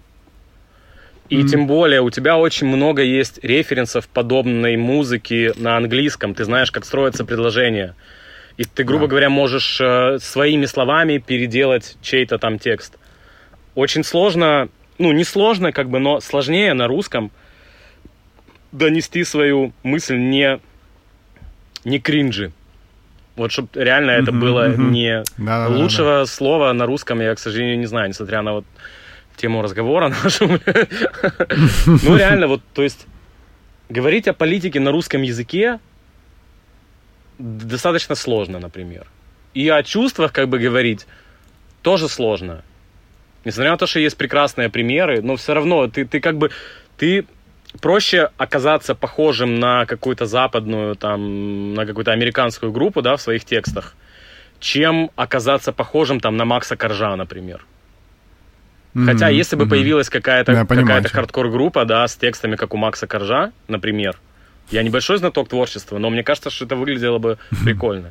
И 1.28 1.36
mm-hmm. 1.36 1.48
тем 1.48 1.66
более 1.66 2.00
у 2.02 2.10
тебя 2.10 2.36
очень 2.36 2.66
много 2.66 3.02
есть 3.02 3.42
референсов 3.42 4.08
подобной 4.08 4.76
музыки 4.76 5.52
на 5.56 5.76
английском. 5.76 6.34
Ты 6.34 6.44
знаешь, 6.44 6.70
как 6.70 6.84
строятся 6.84 7.24
предложения. 7.24 7.94
И 8.56 8.64
ты, 8.64 8.84
грубо 8.84 9.06
да. 9.06 9.10
говоря, 9.10 9.30
можешь 9.30 9.80
э, 9.80 10.18
своими 10.18 10.66
словами 10.66 11.18
переделать 11.18 11.96
чей-то 12.02 12.38
там 12.38 12.58
текст. 12.58 12.98
Очень 13.74 14.04
сложно, 14.04 14.68
ну 14.98 15.12
не 15.12 15.24
сложно, 15.24 15.72
как 15.72 15.88
бы, 15.88 15.98
но 15.98 16.20
сложнее 16.20 16.72
на 16.72 16.86
русском– 16.86 17.30
донести 18.72 19.24
свою 19.24 19.72
мысль 19.82 20.16
не, 20.16 20.60
не 21.84 22.00
кринжи. 22.00 22.52
Вот 23.36 23.50
чтобы 23.50 23.68
реально 23.74 24.10
это 24.10 24.32
было 24.32 24.74
не 24.76 25.22
да, 25.38 25.68
лучшего 25.68 26.10
да, 26.10 26.18
да. 26.20 26.26
слова 26.26 26.72
на 26.72 26.84
русском, 26.84 27.20
я, 27.20 27.34
к 27.34 27.38
сожалению, 27.38 27.78
не 27.78 27.86
знаю, 27.86 28.08
несмотря 28.08 28.42
на 28.42 28.52
вот 28.52 28.64
тему 29.36 29.62
разговора 29.62 30.08
нашу. 30.24 30.46
Ну, 31.86 32.16
реально, 32.16 32.46
вот, 32.46 32.62
то 32.74 32.82
есть, 32.82 33.06
говорить 33.88 34.28
о 34.28 34.34
политике 34.34 34.80
на 34.80 34.90
русском 34.90 35.22
языке 35.22 35.80
достаточно 37.38 38.14
сложно, 38.14 38.58
например. 38.58 39.06
И 39.54 39.68
о 39.68 39.82
чувствах, 39.82 40.32
как 40.32 40.48
бы 40.48 40.58
говорить, 40.58 41.06
тоже 41.82 42.08
сложно. 42.08 42.62
Несмотря 43.44 43.72
на 43.72 43.78
то, 43.78 43.86
что 43.86 43.98
есть 43.98 44.16
прекрасные 44.16 44.68
примеры, 44.68 45.20
но 45.22 45.36
все 45.36 45.54
равно 45.54 45.88
ты, 45.88 46.04
ты 46.04 46.20
как 46.20 46.36
бы, 46.38 46.50
ты 46.96 47.26
проще 47.80 48.30
оказаться 48.36 48.94
похожим 48.94 49.58
на 49.58 49.86
какую-то 49.86 50.26
западную, 50.26 50.96
там, 50.96 51.74
на 51.74 51.86
какую-то 51.86 52.12
американскую 52.12 52.72
группу, 52.72 53.02
да, 53.02 53.16
в 53.16 53.22
своих 53.22 53.44
текстах, 53.44 53.94
чем 54.60 55.10
оказаться 55.16 55.72
похожим, 55.72 56.20
там, 56.20 56.36
на 56.36 56.44
Макса 56.44 56.76
Коржа, 56.76 57.16
например. 57.16 57.64
Mm-hmm. 58.94 59.06
Хотя, 59.06 59.28
если 59.28 59.56
бы 59.56 59.64
mm-hmm. 59.64 59.70
появилась 59.70 60.10
какая-то, 60.10 60.52
yeah, 60.52 60.66
какая-то 60.66 61.08
хардкор-группа, 61.08 61.84
да, 61.84 62.06
с 62.06 62.16
текстами, 62.16 62.56
как 62.56 62.74
у 62.74 62.76
Макса 62.76 63.06
Коржа, 63.06 63.52
например, 63.68 64.18
я 64.70 64.82
небольшой 64.82 65.18
знаток 65.18 65.48
творчества, 65.48 65.98
но 65.98 66.10
мне 66.10 66.22
кажется, 66.22 66.50
что 66.50 66.66
это 66.66 66.76
выглядело 66.76 67.18
бы 67.18 67.38
прикольно. 67.64 68.10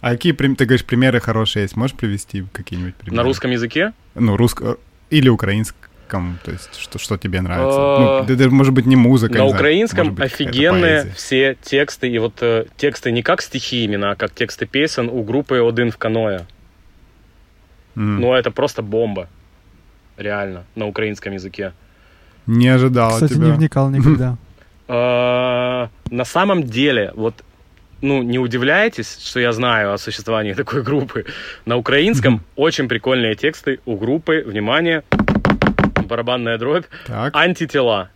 А 0.00 0.10
какие, 0.10 0.32
ты 0.32 0.64
говоришь, 0.64 0.84
примеры 0.84 1.20
хорошие 1.20 1.62
есть? 1.62 1.76
Можешь 1.76 1.96
привести 1.96 2.44
какие-нибудь 2.52 2.96
примеры? 2.96 3.16
На 3.16 3.22
русском 3.22 3.50
языке? 3.52 3.92
Ну, 4.16 4.36
русско... 4.36 4.76
Или 5.10 5.28
украинском 5.28 5.78
украинском, 6.12 6.38
то 6.44 6.50
есть 6.50 6.74
что, 6.78 6.98
что 6.98 7.16
тебе 7.16 7.40
нравится? 7.40 8.26
Ну, 8.28 8.34
это 8.34 8.50
может 8.50 8.74
быть 8.74 8.86
не 8.86 8.96
музыка. 8.96 9.38
На 9.38 9.44
украинском 9.44 10.16
офигенные 10.18 11.12
все 11.16 11.56
тексты, 11.62 12.08
и 12.08 12.18
вот 12.18 12.34
э, 12.40 12.66
тексты 12.76 13.12
не 13.12 13.22
как 13.22 13.42
стихи 13.42 13.84
именно, 13.84 14.12
а 14.12 14.14
как 14.14 14.32
тексты 14.32 14.66
песен 14.66 15.08
у 15.08 15.22
группы 15.22 15.60
«Один 15.60 15.90
в 15.90 15.96
каноэ». 15.96 16.40
Mm. 17.94 18.20
Ну, 18.20 18.32
это 18.32 18.50
просто 18.50 18.82
бомба. 18.82 19.28
Реально, 20.16 20.64
на 20.74 20.86
украинском 20.86 21.32
языке. 21.32 21.72
Не 22.46 22.68
ожидал 22.68 23.12
Кстати, 23.12 23.34
тебя. 23.34 23.46
не 23.46 23.52
вникал 23.52 23.90
никогда. 23.90 24.36
А, 24.88 25.88
на 26.10 26.24
самом 26.24 26.64
деле, 26.64 27.12
вот 27.14 27.42
ну, 28.02 28.22
не 28.22 28.38
удивляйтесь, 28.38 29.18
что 29.24 29.40
я 29.40 29.52
знаю 29.52 29.92
о 29.92 29.98
существовании 29.98 30.52
такой 30.54 30.82
группы. 30.82 31.24
На 31.64 31.76
украинском 31.76 32.42
очень 32.56 32.88
прикольные 32.88 33.36
тексты 33.36 33.78
у 33.86 33.96
группы, 33.96 34.42
внимание, 34.44 35.02
барабанная 36.12 36.58
дробь. 36.58 36.84
Так. 37.06 37.34
Антитела. 37.34 38.10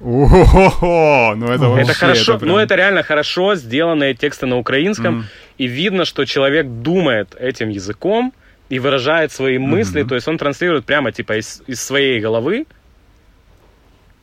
О, 0.00 1.34
ну 1.36 1.46
это 1.46 1.68
вообще... 1.68 1.90
Это 1.90 1.94
хорошо, 1.94 2.32
это 2.32 2.38
прям... 2.40 2.52
ну 2.52 2.58
это 2.58 2.74
реально 2.74 3.02
хорошо 3.02 3.54
сделанные 3.54 4.14
тексты 4.14 4.46
на 4.46 4.56
украинском, 4.56 5.20
mm. 5.20 5.24
и 5.58 5.66
видно, 5.66 6.04
что 6.04 6.24
человек 6.24 6.66
думает 6.66 7.36
этим 7.38 7.68
языком 7.68 8.32
и 8.70 8.78
выражает 8.78 9.30
свои 9.30 9.58
мысли, 9.58 10.02
mm-hmm. 10.02 10.08
то 10.08 10.14
есть 10.14 10.28
он 10.28 10.38
транслирует 10.38 10.84
прямо 10.84 11.12
типа 11.12 11.38
из, 11.38 11.62
из 11.66 11.82
своей 11.82 12.20
головы 12.20 12.66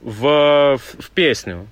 в, 0.01 0.77
в, 0.77 0.81
в 0.99 1.09
песню. 1.11 1.67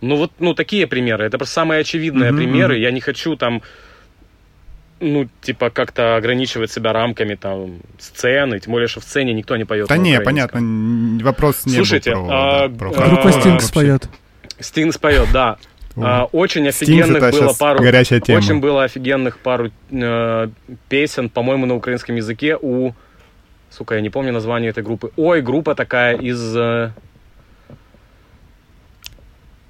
Ну 0.00 0.16
вот, 0.16 0.32
ну 0.38 0.54
такие 0.54 0.86
примеры, 0.86 1.26
это 1.26 1.38
просто 1.38 1.54
самые 1.54 1.80
очевидные 1.80 2.30
mm-hmm. 2.30 2.36
примеры. 2.36 2.78
Я 2.78 2.90
не 2.90 3.00
хочу 3.00 3.36
там 3.36 3.62
ну, 5.00 5.28
типа, 5.40 5.70
как-то 5.70 6.16
ограничивать 6.16 6.70
себя 6.70 6.92
рамками 6.92 7.34
там 7.34 7.78
сцены, 7.98 8.60
тем 8.60 8.72
более, 8.72 8.88
что 8.88 9.00
в 9.00 9.04
сцене 9.04 9.32
никто 9.32 9.56
не 9.56 9.64
поет. 9.64 9.88
Да 9.88 9.96
не, 9.96 10.20
понятно, 10.20 10.60
вопрос 11.22 11.66
не 11.66 11.76
Слушайте, 11.76 12.14
был 12.14 12.26
про, 12.26 12.36
а, 12.36 12.68
да, 12.68 12.78
про 12.78 12.90
а, 12.90 13.08
Группа 13.08 13.32
Стинг 13.32 13.62
споет. 13.62 14.08
Стин 14.58 14.92
споет, 14.92 15.28
да. 15.32 15.58
А, 15.96 16.24
очень 16.32 16.66
офигенных 16.68 17.30
было 17.32 17.52
пару... 17.54 17.80
горячая 17.80 18.20
тема. 18.20 18.38
Очень 18.38 18.60
было 18.60 18.84
офигенных 18.84 19.38
пару 19.38 19.70
э, 19.90 20.48
песен, 20.88 21.30
по-моему, 21.30 21.66
на 21.66 21.74
украинском 21.74 22.16
языке 22.16 22.56
у... 22.60 22.92
Сука, 23.70 23.94
я 23.94 24.00
не 24.00 24.10
помню 24.10 24.32
название 24.32 24.70
этой 24.70 24.82
группы. 24.82 25.10
Ой, 25.16 25.40
группа 25.40 25.74
такая 25.74 26.16
из... 26.16 26.54
э, 26.54 26.90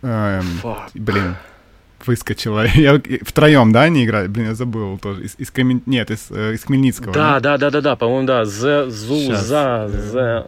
Эм, 0.02 0.42
Фак. 0.62 0.90
Выскочила. 2.06 2.66
Я 2.74 3.00
втроем, 3.22 3.72
да, 3.72 3.82
они 3.82 4.04
играли? 4.04 4.28
Блин, 4.28 4.48
я 4.48 4.54
забыл 4.54 4.98
тоже. 4.98 5.24
Из, 5.24 5.34
из 5.38 5.50
Кремен- 5.50 5.82
Нет, 5.86 6.10
из, 6.10 6.30
э, 6.30 6.54
из 6.54 6.64
Хмельницкого. 6.64 7.12
Да, 7.12 7.40
да, 7.40 7.58
да, 7.58 7.70
да, 7.70 7.80
да, 7.80 7.96
по-моему, 7.96 8.26
да. 8.26 8.44
З, 8.44 8.90
Зу, 8.90 9.32
Щас. 9.32 9.46
За, 9.46 9.88
З. 9.88 10.46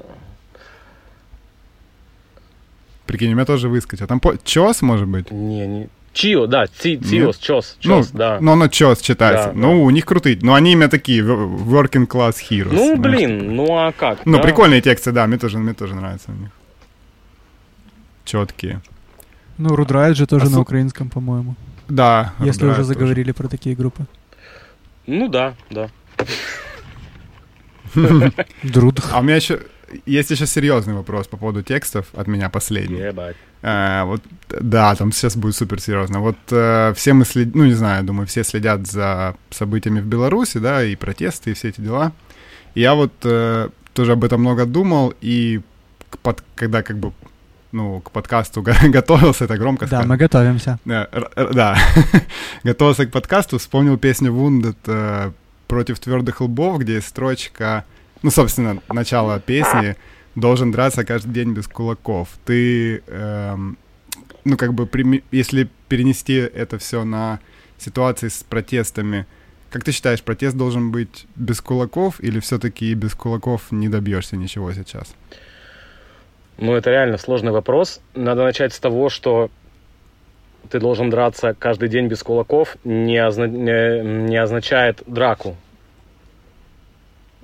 Прикинь, 3.06 3.32
у 3.32 3.34
меня 3.34 3.46
тоже 3.46 3.68
выскочил. 3.68 4.06
Там 4.06 4.20
по... 4.20 4.36
Чос, 4.44 4.82
может 4.82 5.08
быть? 5.08 5.30
Не, 5.30 5.66
не... 5.66 5.88
Чио, 6.12 6.46
да, 6.46 6.66
Ци, 6.66 6.96
Циос, 6.96 7.38
Чос, 7.38 7.76
ну, 7.84 8.00
Чос, 8.00 8.10
да. 8.10 8.38
ну, 8.40 8.52
оно 8.52 8.68
Чос 8.68 9.00
читается. 9.00 9.48
Да, 9.48 9.54
ну, 9.54 9.68
да. 9.68 9.76
у 9.76 9.90
них 9.90 10.04
крутые. 10.04 10.38
Ну, 10.42 10.52
они 10.52 10.72
именно 10.72 10.88
такие, 10.88 11.22
working 11.22 12.06
class 12.06 12.36
heroes. 12.50 12.72
Ну, 12.72 12.96
знаешь. 12.96 12.98
блин, 12.98 13.56
ну 13.56 13.76
а 13.76 13.92
как? 13.92 14.26
Ну, 14.26 14.38
да? 14.38 14.42
прикольные 14.42 14.80
тексты, 14.80 15.12
да, 15.12 15.26
мне 15.26 15.38
тоже, 15.38 15.58
мне 15.58 15.74
тоже 15.74 15.94
нравятся 15.94 16.32
у 16.32 16.34
них. 16.34 16.50
Четкие. 18.24 18.80
Ну, 19.58 19.74
Рудрайт 19.76 20.16
же 20.16 20.26
тоже 20.26 20.46
А 20.46 20.50
на 20.50 20.60
украинском, 20.60 21.10
по-моему. 21.10 21.54
Да. 21.88 22.32
Если 22.40 22.62
Рудрайт 22.62 22.78
уже 22.80 22.88
тоже. 22.88 22.98
заговорили 22.98 23.32
про 23.32 23.48
такие 23.48 23.74
группы. 23.76 24.06
Ну 25.06 25.28
да, 25.28 25.54
да. 25.70 25.90
Друдх. 28.62 29.08
А 29.12 29.18
у 29.20 29.22
меня 29.22 29.36
еще 29.36 29.60
есть 30.06 30.30
еще 30.30 30.46
серьезный 30.46 30.94
вопрос 30.94 31.26
по 31.26 31.36
поводу 31.36 31.62
текстов 31.62 32.06
от 32.14 32.26
меня 32.26 32.50
последний. 32.50 32.98
Ебать. 33.00 33.36
Э, 33.62 34.02
вот, 34.04 34.22
да, 34.48 34.94
там 34.94 35.12
сейчас 35.12 35.36
будет 35.36 35.56
супер 35.56 35.80
серьезно. 35.80 36.20
Вот 36.20 36.36
э, 36.50 36.92
все 36.94 37.12
мы 37.14 37.24
следим, 37.24 37.52
ну 37.54 37.64
не 37.64 37.72
знаю, 37.72 38.04
думаю, 38.04 38.26
все 38.26 38.44
следят 38.44 38.86
за 38.86 39.34
событиями 39.50 40.00
в 40.00 40.06
Беларуси, 40.06 40.58
да, 40.58 40.84
и 40.84 40.94
протесты, 40.94 41.50
и 41.50 41.54
все 41.54 41.68
эти 41.70 41.80
дела. 41.80 42.12
И 42.74 42.80
я 42.82 42.94
вот 42.94 43.12
э, 43.24 43.70
тоже 43.94 44.12
об 44.12 44.24
этом 44.24 44.42
много 44.42 44.66
думал, 44.66 45.14
и 45.22 45.60
под- 46.22 46.44
когда 46.54 46.82
как 46.82 46.98
бы, 46.98 47.12
ну, 47.72 48.00
к 48.00 48.10
подкасту 48.10 48.62
го- 48.62 48.72
готовился, 48.88 49.44
это 49.44 49.56
громко 49.56 49.84
Да, 49.86 49.88
сказано. 49.88 50.08
мы 50.08 50.16
готовимся. 50.16 50.78
Да, 50.84 51.76
готовился 52.64 53.06
к 53.06 53.10
подкасту, 53.10 53.58
вспомнил 53.58 53.96
песню 53.98 54.32
Wounded 54.32 54.76
э, 54.86 55.32
«Против 55.66 55.98
твердых 55.98 56.40
лбов», 56.40 56.78
где 56.78 57.00
строчка, 57.00 57.84
ну, 58.22 58.30
собственно, 58.30 58.80
начало 58.88 59.38
песни 59.40 59.96
«Должен 60.34 60.70
драться 60.72 61.04
каждый 61.04 61.32
день 61.32 61.52
без 61.52 61.66
кулаков». 61.66 62.28
Ты, 62.44 63.02
эм, 63.06 63.76
ну, 64.44 64.56
как 64.56 64.72
бы, 64.72 64.84
прими- 64.86 65.24
если 65.30 65.68
перенести 65.88 66.34
это 66.34 66.78
все 66.78 67.04
на 67.04 67.40
ситуации 67.76 68.28
с 68.28 68.42
протестами, 68.44 69.26
как 69.70 69.84
ты 69.84 69.92
считаешь, 69.92 70.22
протест 70.22 70.56
должен 70.56 70.90
быть 70.90 71.26
без 71.36 71.60
кулаков 71.60 72.20
или 72.20 72.40
все-таки 72.40 72.94
без 72.94 73.14
кулаков 73.14 73.70
не 73.70 73.88
добьешься 73.88 74.36
ничего 74.36 74.72
сейчас? 74.72 75.14
Ну, 76.58 76.74
это 76.74 76.90
реально 76.90 77.18
сложный 77.18 77.52
вопрос. 77.52 78.00
Надо 78.14 78.42
начать 78.44 78.72
с 78.74 78.80
того, 78.80 79.08
что 79.10 79.50
ты 80.70 80.80
должен 80.80 81.08
драться 81.08 81.54
каждый 81.58 81.88
день 81.88 82.08
без 82.08 82.22
кулаков, 82.22 82.76
не, 82.84 83.16
озна- 83.16 83.46
не- 83.48 84.36
означает 84.36 85.02
драку. 85.06 85.56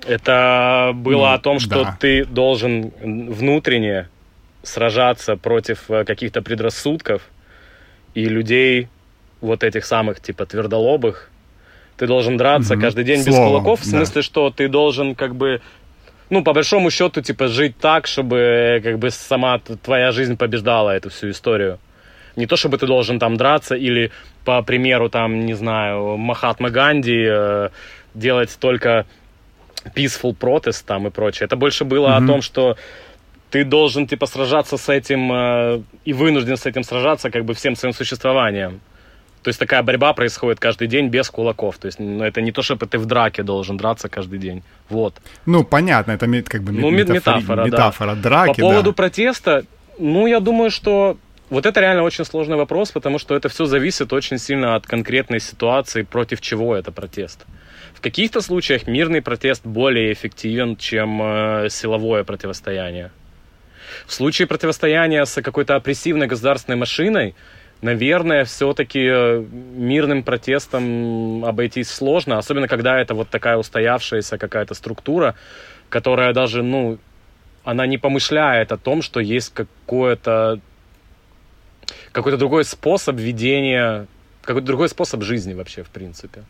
Это 0.05 0.91
было 0.93 1.27
Ну, 1.29 1.33
о 1.33 1.39
том, 1.39 1.59
что 1.59 1.83
да. 1.83 1.97
ты 1.99 2.25
должен 2.25 2.91
внутренне 3.01 4.07
сражаться 4.63 5.37
против 5.37 5.89
э, 5.89 6.03
каких-то 6.05 6.41
предрассудков 6.41 7.23
и 8.13 8.25
людей 8.25 8.87
вот 9.41 9.63
этих 9.63 9.85
самых 9.85 10.19
типа 10.19 10.45
твердолобых. 10.45 11.29
Ты 11.97 12.07
должен 12.07 12.35
драться 12.37 12.73
Мгм. 12.73 12.81
каждый 12.81 13.03
день 13.05 13.23
без 13.23 13.33
Словом, 13.33 13.47
кулаков, 13.63 13.79
в 13.81 13.83
да. 13.85 13.89
смысле, 13.97 14.21
что 14.21 14.49
ты 14.51 14.67
должен 14.67 15.15
как 15.15 15.35
бы 15.35 15.61
ну, 16.29 16.43
по 16.43 16.53
большому 16.53 16.89
счету, 16.91 17.21
типа, 17.21 17.47
жить 17.47 17.77
так, 17.77 18.07
чтобы, 18.07 18.81
как 18.83 18.97
бы, 18.99 19.11
сама 19.11 19.59
твоя 19.59 20.11
жизнь 20.11 20.37
побеждала 20.37 20.91
эту 20.91 21.09
всю 21.09 21.29
историю. 21.29 21.79
Не 22.35 22.47
то, 22.47 22.55
чтобы 22.57 22.77
ты 22.77 22.87
должен 22.87 23.19
там 23.19 23.37
драться 23.37 23.75
или, 23.75 24.11
по 24.43 24.61
примеру, 24.61 25.09
там, 25.09 25.45
не 25.45 25.53
знаю, 25.53 26.17
Махатма 26.17 26.69
Ганди 26.69 27.25
э, 27.29 27.69
делать 28.13 28.57
только 28.59 29.05
peaceful 29.95 30.35
protest 30.37 30.83
там 30.85 31.07
и 31.07 31.11
прочее. 31.11 31.45
Это 31.45 31.55
больше 31.55 31.85
было 31.85 32.07
Мгм. 32.09 32.23
о 32.23 32.27
том, 32.27 32.41
что 32.41 32.75
ты 33.51 33.63
должен, 33.63 34.07
типа, 34.07 34.25
сражаться 34.25 34.77
с 34.77 34.89
этим 34.89 35.31
э, 35.31 35.81
и 36.03 36.13
вынужден 36.13 36.57
с 36.57 36.65
этим 36.65 36.83
сражаться, 36.83 37.29
как 37.29 37.45
бы, 37.45 37.53
всем 37.53 37.75
своим 37.75 37.93
существованием. 37.93 38.81
То 39.45 39.49
есть 39.49 39.59
такая 39.59 39.83
борьба 39.83 40.11
происходит 40.13 40.59
каждый 40.59 40.87
день 40.87 41.09
без 41.09 41.29
кулаков. 41.29 41.77
То 41.77 41.85
есть 41.85 41.99
ну, 41.99 42.23
это 42.23 42.41
не 42.41 42.51
то, 42.51 42.63
чтобы 42.63 42.87
ты 42.87 42.97
в 42.97 43.05
драке 43.05 43.43
должен 43.43 43.77
драться 43.77 44.09
каждый 44.09 44.39
день. 44.39 44.63
Вот. 44.89 45.13
Ну, 45.45 45.63
понятно, 45.63 46.13
это 46.13 46.25
как 46.49 46.63
бы 46.63 46.71
Ну, 46.71 46.89
ме- 46.89 47.03
мет- 47.03 47.09
метафори- 47.09 47.35
метафора, 47.41 47.55
да. 47.57 47.63
метафора 47.65 48.15
драки, 48.15 48.61
По 48.61 48.69
поводу 48.69 48.89
да. 48.89 48.95
протеста, 48.95 49.63
ну, 49.99 50.25
я 50.25 50.39
думаю, 50.39 50.71
что 50.71 51.19
вот 51.51 51.67
это 51.67 51.79
реально 51.79 52.01
очень 52.01 52.25
сложный 52.25 52.57
вопрос, 52.57 52.89
потому 52.91 53.19
что 53.19 53.35
это 53.35 53.47
все 53.47 53.65
зависит 53.65 54.11
очень 54.13 54.39
сильно 54.39 54.73
от 54.73 54.87
конкретной 54.87 55.39
ситуации, 55.39 56.01
против 56.01 56.41
чего 56.41 56.75
это 56.75 56.91
протест. 56.91 57.45
В 57.93 58.01
каких-то 58.01 58.41
случаях 58.41 58.87
мирный 58.87 59.21
протест 59.21 59.63
более 59.63 60.11
эффективен, 60.11 60.75
чем 60.75 61.21
э, 61.21 61.67
силовое 61.69 62.23
противостояние. 62.23 63.11
В 64.07 64.13
случае 64.13 64.47
противостояния 64.47 65.23
с 65.23 65.39
какой-то 65.39 65.75
опрессивной 65.75 66.25
государственной 66.25 66.77
машиной, 66.77 67.35
наверное, 67.81 68.45
все-таки 68.45 68.99
мирным 68.99 70.23
протестом 70.23 71.45
обойтись 71.45 71.89
сложно, 71.89 72.37
особенно 72.37 72.67
когда 72.67 72.99
это 72.99 73.13
вот 73.13 73.29
такая 73.29 73.57
устоявшаяся 73.57 74.37
какая-то 74.37 74.73
структура, 74.73 75.35
которая 75.89 76.33
даже, 76.33 76.63
ну, 76.63 76.97
она 77.63 77.87
не 77.87 77.97
помышляет 77.97 78.71
о 78.71 78.77
том, 78.77 79.01
что 79.01 79.19
есть 79.19 79.53
какое-то 79.53 80.59
какой-то 82.11 82.37
другой 82.37 82.63
способ 82.63 83.17
ведения, 83.17 84.07
какой-то 84.41 84.67
другой 84.67 84.89
способ 84.89 85.21
жизни 85.23 85.53
вообще, 85.53 85.83
в 85.83 85.89
принципе. 85.89 86.43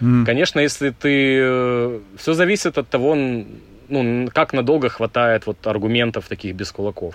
М. 0.00 0.26
Конечно, 0.26 0.60
если 0.60 0.90
ты... 0.90 2.00
Все 2.18 2.34
зависит 2.34 2.76
от 2.76 2.88
того, 2.88 3.14
ну, 3.88 4.28
как 4.34 4.52
надолго 4.52 4.88
хватает 4.88 5.46
вот 5.46 5.66
аргументов 5.66 6.26
таких 6.28 6.54
без 6.54 6.72
кулаков. 6.72 7.14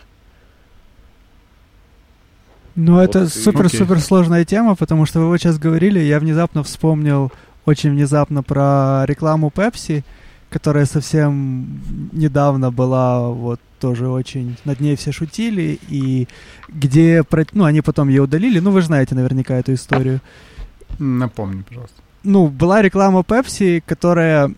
Ну, 2.76 2.94
Вот 2.94 3.04
это 3.04 3.28
супер-супер 3.28 4.00
сложная 4.00 4.46
тема, 4.46 4.76
потому 4.76 5.06
что 5.06 5.20
вы 5.20 5.28
вот 5.28 5.38
сейчас 5.38 5.58
говорили, 5.58 6.00
я 6.00 6.20
внезапно 6.20 6.64
вспомнил, 6.64 7.32
очень 7.66 7.92
внезапно 7.92 8.44
про 8.44 9.04
рекламу 9.06 9.52
Pepsi, 9.54 10.04
которая 10.50 10.86
совсем 10.86 11.80
недавно 12.14 12.72
была, 12.72 13.28
вот 13.30 13.60
тоже 13.80 14.08
очень 14.10 14.58
над 14.66 14.80
ней 14.80 14.96
все 14.96 15.12
шутили, 15.12 15.80
и 15.90 16.28
где, 16.70 17.24
про- 17.24 17.46
ну, 17.54 17.64
они 17.66 17.82
потом 17.82 18.10
ее 18.10 18.22
удалили, 18.22 18.60
ну, 18.60 18.72
вы 18.72 18.82
знаете 18.82 19.16
наверняка 19.16 19.56
эту 19.56 19.74
историю. 19.74 20.20
Напомни, 21.00 21.62
пожалуйста. 21.64 21.96
ну, 22.24 22.48
была 22.48 22.82
реклама 22.82 23.22
Pepsi, 23.22 23.82
которая, 23.86 24.54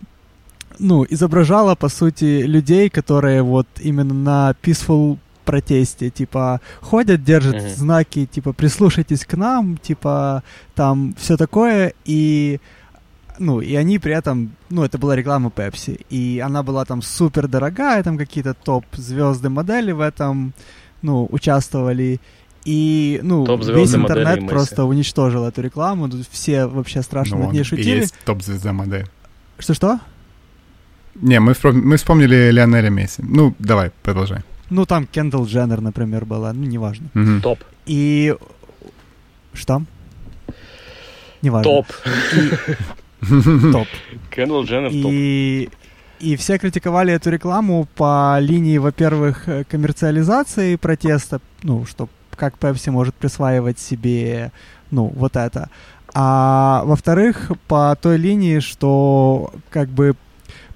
ну, 0.80 1.05
изображала, 1.09 1.76
по 1.76 1.89
сути, 1.89 2.41
людей, 2.43 2.89
которые 2.89 3.41
вот 3.43 3.68
именно 3.80 4.14
на 4.14 4.55
peaceful 4.61 5.18
протесте, 5.43 6.09
типа, 6.09 6.59
ходят, 6.81 7.23
держат 7.23 7.55
Мгм. 7.55 7.69
знаки, 7.69 8.25
типа, 8.25 8.53
прислушайтесь 8.53 9.25
к 9.25 9.35
нам, 9.37 9.77
типа, 9.77 10.43
там 10.75 11.13
все 11.17 11.37
такое, 11.37 11.93
и, 12.05 12.59
ну, 13.39 13.61
и 13.61 13.75
они 13.75 13.99
при 13.99 14.13
этом, 14.13 14.51
ну, 14.69 14.83
это 14.83 14.97
была 14.97 15.15
реклама 15.15 15.51
Pepsi, 15.55 16.05
и 16.09 16.39
она 16.39 16.63
была 16.63 16.85
там 16.85 17.01
супер 17.01 17.47
дорогая, 17.47 18.03
там 18.03 18.17
какие-то 18.17 18.53
топ-звезды 18.53 19.49
модели 19.49 19.91
в 19.91 19.99
этом, 20.01 20.53
ну, 21.01 21.27
участвовали, 21.31 22.19
и, 22.65 23.19
ну, 23.23 23.45
весь 23.57 23.93
интернет 23.93 24.47
просто 24.47 24.85
уничтожил 24.85 25.45
эту 25.45 25.61
рекламу, 25.61 26.09
тут 26.09 26.25
все 26.31 26.65
вообще 26.65 27.01
страшно 27.01 27.37
Ну, 27.37 27.43
над 27.45 27.53
ней 27.53 27.63
шутили. 27.63 27.99
есть 28.01 28.15
топ-звезда 28.25 28.71
модель. 28.73 29.05
Что-что? 29.59 29.99
Не, 31.15 31.39
мы, 31.39 31.53
мы 31.73 31.97
вспомнили 31.97 32.49
Лионеля 32.51 32.89
Месси. 32.89 33.21
Ну, 33.23 33.53
давай, 33.59 33.91
продолжай. 34.01 34.39
Ну, 34.74 34.88
там 34.88 35.05
Кендалл 35.05 35.45
Дженнер, 35.45 35.82
например, 35.82 36.26
была, 36.26 36.51
ну, 36.51 36.63
неважно. 36.63 37.07
Мгм. 37.13 37.41
Топ. 37.41 37.59
И... 37.86 38.36
Что? 39.53 39.84
Неважно. 41.43 41.71
Топ. 41.71 41.88
Топ. 43.71 43.88
Кендалл 44.32 44.63
Дженнер 44.63 44.89
топ. 44.89 45.11
И... 45.13 45.69
И 46.19 46.36
все 46.38 46.57
критиковали 46.57 47.13
эту 47.13 47.30
рекламу 47.30 47.88
по 47.95 48.38
линии, 48.39 48.78
во-первых, 48.78 49.47
э, 49.49 49.63
коммерциализации 49.65 50.78
протеста, 50.78 51.41
ну, 51.63 51.86
что 51.86 52.07
как 52.36 52.57
Pepsi 52.57 52.91
может 52.91 53.13
присваивать 53.13 53.78
себе, 53.78 54.51
ну, 54.89 55.11
вот 55.15 55.36
это. 55.36 55.69
А 56.15 56.84
во-вторых, 56.86 57.51
по 57.67 57.95
той 58.01 58.17
линии, 58.17 58.59
что 58.59 59.53
как 59.69 59.89
бы 59.89 60.15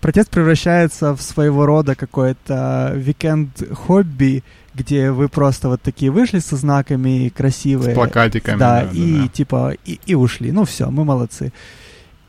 протест 0.01 0.29
превращается 0.29 1.15
в 1.15 1.21
своего 1.21 1.65
рода 1.65 1.95
какое-то 1.95 2.93
викенд-хобби, 2.95 4.43
где 4.73 5.11
вы 5.11 5.27
просто 5.29 5.69
вот 5.69 5.81
такие 5.81 6.11
вышли 6.11 6.39
со 6.39 6.55
знаками 6.55 7.29
красивые. 7.29 7.93
С 7.93 7.95
плакатиками. 7.95 8.59
Да, 8.59 8.83
да 8.83 8.89
и 8.91 9.21
да. 9.21 9.27
типа, 9.27 9.73
и, 9.85 9.99
и 10.05 10.15
ушли. 10.15 10.51
Ну 10.51 10.65
все, 10.65 10.89
мы 10.89 11.03
молодцы. 11.03 11.51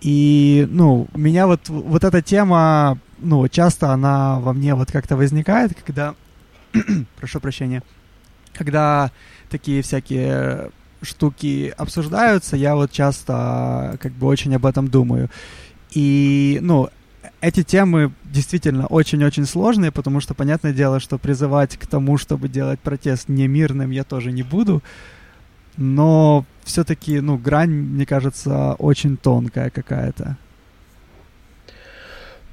И, 0.01 0.67
ну, 0.71 1.09
меня 1.15 1.47
вот, 1.47 1.69
вот 1.69 2.05
эта 2.05 2.23
тема, 2.23 2.99
ну, 3.19 3.49
часто 3.49 3.93
она 3.93 4.39
во 4.39 4.53
мне 4.53 4.75
вот 4.75 4.93
как-то 4.93 5.17
возникает, 5.17 5.73
когда, 5.85 6.15
прошу 7.17 7.41
прощения, 7.41 7.83
когда 8.55 9.11
такие 9.51 9.83
всякие 9.83 10.71
штуки 11.03 11.73
обсуждаются, 11.77 12.57
я 12.57 12.75
вот 12.75 12.93
часто 12.93 13.97
как 14.01 14.13
бы 14.13 14.27
очень 14.27 14.55
об 14.55 14.67
этом 14.67 14.89
думаю. 14.89 15.31
И, 15.91 16.59
ну, 16.61 16.89
эти 17.41 17.63
темы 17.63 18.13
действительно 18.25 18.87
очень-очень 18.87 19.47
сложные, 19.47 19.93
потому 19.93 20.21
что, 20.21 20.35
понятное 20.35 20.73
дело, 20.73 21.01
что 21.01 21.19
призывать 21.19 21.77
к 21.77 21.87
тому, 21.87 22.19
чтобы 22.19 22.49
делать 22.49 22.81
протест 22.81 23.29
немирным, 23.29 23.91
я 23.91 24.05
тоже 24.05 24.33
не 24.33 24.43
буду. 24.43 24.83
Но 25.77 26.45
все-таки, 26.65 27.21
ну, 27.21 27.37
грань, 27.37 27.71
мне 27.71 28.07
кажется, 28.07 28.75
очень 28.79 29.17
тонкая 29.17 29.71
какая-то. 29.71 30.37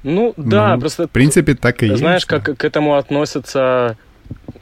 Ну, 0.04 0.32
да, 0.36 0.74
Ну, 0.74 0.80
просто... 0.80 1.08
В 1.08 1.10
принципе, 1.10 1.54
так 1.54 1.82
и 1.82 1.86
есть. 1.86 1.98
Знаешь, 1.98 2.24
да. 2.24 2.38
как 2.38 2.56
к 2.56 2.64
этому 2.64 2.94
относятся 2.94 3.96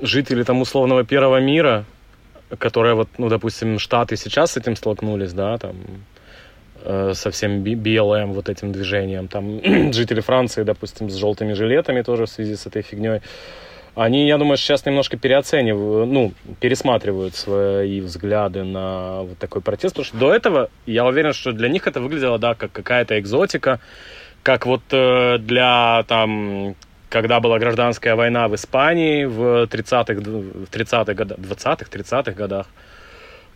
жители 0.00 0.42
там 0.42 0.62
условного 0.62 1.04
первого 1.04 1.40
мира, 1.40 1.84
которые 2.58 2.94
вот, 2.94 3.08
ну, 3.18 3.28
допустим, 3.28 3.78
Штаты 3.78 4.16
сейчас 4.16 4.52
с 4.52 4.56
этим 4.56 4.76
столкнулись, 4.76 5.34
да, 5.34 5.58
там, 5.58 5.74
со 6.84 7.30
всем 7.30 7.62
BLM, 7.62 8.32
вот 8.32 8.48
этим 8.48 8.72
движением, 8.72 9.28
там, 9.28 9.60
жители 9.92 10.20
Франции, 10.20 10.62
допустим, 10.62 11.08
с 11.08 11.14
желтыми 11.14 11.54
жилетами 11.54 12.02
тоже 12.02 12.26
в 12.26 12.30
связи 12.30 12.56
с 12.56 12.66
этой 12.66 12.82
фигней, 12.82 13.20
они, 13.94 14.26
я 14.26 14.38
думаю, 14.38 14.56
сейчас 14.56 14.84
немножко 14.86 15.16
переоценивают, 15.16 16.10
ну, 16.10 16.32
пересматривают 16.60 17.36
свои 17.36 18.00
взгляды 18.00 18.64
на 18.64 19.22
вот 19.22 19.38
такой 19.38 19.62
протест, 19.62 19.94
потому 19.94 20.04
что 20.04 20.16
до 20.16 20.34
этого, 20.34 20.68
я 20.84 21.04
уверен, 21.06 21.32
что 21.32 21.52
для 21.52 21.68
них 21.68 21.86
это 21.86 22.00
выглядело, 22.00 22.38
да, 22.38 22.54
как 22.54 22.72
какая-то 22.72 23.18
экзотика, 23.20 23.78
как 24.42 24.66
вот 24.66 24.82
э, 24.90 25.38
для 25.38 26.04
там 26.08 26.74
когда 27.08 27.38
была 27.38 27.60
гражданская 27.60 28.16
война 28.16 28.48
в 28.48 28.56
Испании 28.56 29.24
в 29.24 29.66
30-х, 29.66 30.14
в 30.14 30.64
30-х 30.64 31.14
годах, 31.14 31.38
20-х, 31.38 31.86
30-х 31.88 32.32
годах, 32.32 32.66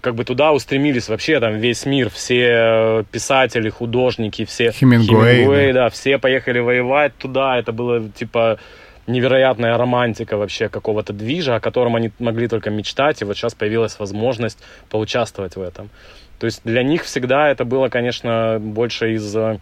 как 0.00 0.14
бы 0.14 0.24
туда 0.24 0.52
устремились 0.52 1.08
вообще 1.08 1.40
там 1.40 1.56
весь 1.56 1.84
мир, 1.86 2.10
все 2.10 3.04
писатели, 3.10 3.68
художники, 3.68 4.44
все 4.44 4.70
Хемингуэй, 4.72 5.72
да. 5.72 5.88
все 5.88 6.18
поехали 6.18 6.60
воевать 6.60 7.16
туда, 7.16 7.58
это 7.58 7.72
было 7.72 8.08
типа 8.08 8.58
невероятная 9.06 9.76
романтика 9.76 10.36
вообще 10.36 10.68
какого-то 10.68 11.12
движа, 11.12 11.56
о 11.56 11.60
котором 11.60 11.96
они 11.96 12.12
могли 12.18 12.46
только 12.46 12.70
мечтать, 12.70 13.22
и 13.22 13.24
вот 13.24 13.36
сейчас 13.36 13.54
появилась 13.54 13.98
возможность 13.98 14.62
поучаствовать 14.90 15.56
в 15.56 15.62
этом. 15.62 15.90
То 16.38 16.46
есть 16.46 16.60
для 16.62 16.82
них 16.82 17.04
всегда 17.04 17.48
это 17.48 17.64
было, 17.64 17.88
конечно, 17.88 18.58
больше 18.60 19.14
из 19.14 19.34
э, 19.34 19.58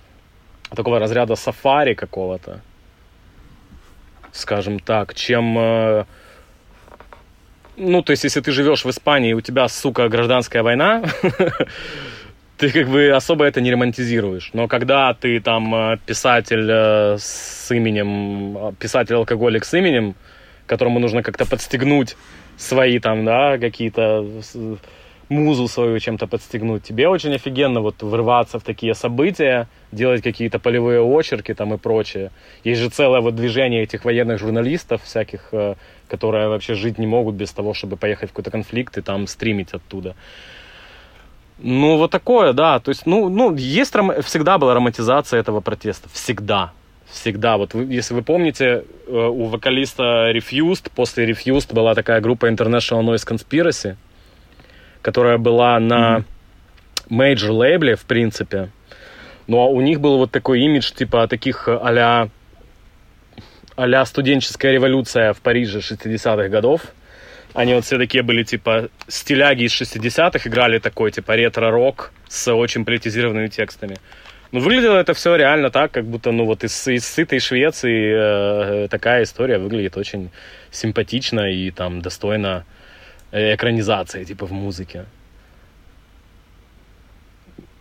такого 0.75 0.99
разряда 0.99 1.37
сафари 1.37 1.95
какого-то, 1.95 2.61
скажем 4.33 4.81
так, 4.81 5.15
чем... 5.15 6.07
Ну, 7.77 8.03
то 8.03 8.13
есть, 8.13 8.25
если 8.25 8.41
ты 8.41 8.53
живешь 8.53 8.85
в 8.85 8.91
Испании, 8.91 9.35
у 9.35 9.41
тебя, 9.41 9.69
сука, 9.69 10.09
гражданская 10.09 10.63
война, 10.63 11.05
ты 12.57 12.71
как 12.71 12.89
бы 12.89 13.11
особо 13.11 13.45
это 13.45 13.61
не 13.61 13.71
романтизируешь. 13.71 14.51
Но 14.55 14.67
когда 14.67 15.13
ты 15.13 15.41
там 15.41 15.75
э, 15.75 15.99
писатель 16.07 16.67
э, 16.71 17.17
с 17.19 17.71
именем, 17.71 18.57
э, 18.57 18.73
писатель-алкоголик 18.79 19.65
с 19.65 19.75
именем, 19.75 20.15
которому 20.67 20.99
нужно 20.99 21.23
как-то 21.23 21.45
подстегнуть 21.45 22.17
свои 22.57 22.99
там, 22.99 23.25
да, 23.25 23.59
какие-то 23.59 24.27
музу 25.29 25.69
свою 25.69 25.99
чем-то 25.99 26.27
подстегнуть. 26.27 26.83
Тебе 26.83 27.09
очень 27.09 27.35
офигенно 27.35 27.81
вот 27.81 28.03
врываться 28.03 28.59
в 28.59 28.63
такие 28.63 28.95
события, 28.95 29.67
делать 29.93 30.23
какие-то 30.23 30.59
полевые 30.59 31.01
очерки 31.01 31.55
там 31.55 31.75
и 31.75 31.79
прочее. 31.79 32.31
Есть 32.65 32.81
же 32.81 32.91
целое 32.91 33.21
вот 33.21 33.35
движение 33.35 33.83
этих 33.83 34.05
военных 34.05 34.39
журналистов 34.39 35.03
всяких, 35.03 35.49
э, 35.53 35.75
которые 36.09 36.49
вообще 36.49 36.75
жить 36.75 36.99
не 36.99 37.07
могут 37.07 37.35
без 37.35 37.53
того, 37.53 37.75
чтобы 37.75 37.97
поехать 37.97 38.31
в 38.31 38.33
какой-то 38.33 38.51
конфликт 38.51 38.99
и 38.99 39.03
там 39.03 39.27
стримить 39.27 39.75
оттуда. 39.75 40.15
Ну, 41.59 41.97
вот 41.97 42.11
такое, 42.11 42.53
да. 42.53 42.79
То 42.79 42.91
есть, 42.91 43.07
ну, 43.07 43.29
ну 43.29 43.55
есть 43.55 43.93
всегда 44.25 44.59
была 44.59 44.75
романтизация 44.75 45.41
этого 45.41 45.61
протеста. 45.61 46.09
Всегда. 46.13 46.73
Всегда. 47.09 47.57
Вот 47.57 47.75
вы- 47.75 47.85
если 47.85 48.15
вы 48.15 48.23
помните, 48.23 48.85
э, 49.07 49.11
у 49.11 49.45
вокалиста 49.47 50.33
Refused, 50.33 50.91
после 50.95 51.25
Refused 51.31 51.73
была 51.73 51.95
такая 51.95 52.21
группа 52.21 52.47
International 52.47 53.03
Noise 53.03 53.27
Conspiracy, 53.27 53.97
которая 55.07 55.39
была 55.39 55.79
на 55.79 56.25
major 57.09 57.53
лейбле, 57.53 57.95
в 57.95 58.05
принципе. 58.07 58.71
Но 59.47 59.71
у 59.71 59.81
них 59.81 60.01
был 60.01 60.19
вот 60.19 60.33
такой 60.33 60.63
имидж, 60.63 60.91
типа, 60.93 61.29
таких 61.29 61.69
э, 61.69 61.79
а-ля, 61.81 62.29
а-ля 63.77 64.05
студенческая 64.05 64.73
революция 64.73 65.33
в 65.33 65.41
Париже 65.43 65.79
60-х 65.79 66.49
годов. 66.49 66.81
Они 67.55 67.73
вот 67.75 67.85
все 67.85 67.99
такие 67.99 68.25
были, 68.25 68.43
типа, 68.43 68.89
стиляги 69.07 69.63
из 69.63 69.81
60-х, 69.81 70.49
играли 70.49 70.81
такой, 70.81 71.13
типа, 71.13 71.37
ретро-рок 71.37 72.11
с 72.27 72.53
очень 72.53 72.85
политизированными 72.85 73.47
текстами. 73.47 73.99
Ну, 74.51 74.59
выглядело 74.59 74.97
это 74.97 75.15
все 75.15 75.37
реально 75.37 75.71
так, 75.71 75.93
как 75.93 76.05
будто, 76.05 76.33
ну, 76.33 76.47
вот 76.47 76.65
из, 76.65 76.89
из 76.89 77.07
сытой 77.07 77.39
Швеции 77.39 78.85
э, 78.85 78.89
такая 78.89 79.23
история 79.23 79.59
выглядит 79.59 79.97
очень 79.97 80.31
симпатично 80.73 81.49
и 81.49 81.71
там 81.71 82.03
достойно 82.03 82.65
э, 82.65 82.76
экранизации, 83.55 84.25
типа, 84.25 84.47
в 84.47 84.53
музыке. 84.53 85.05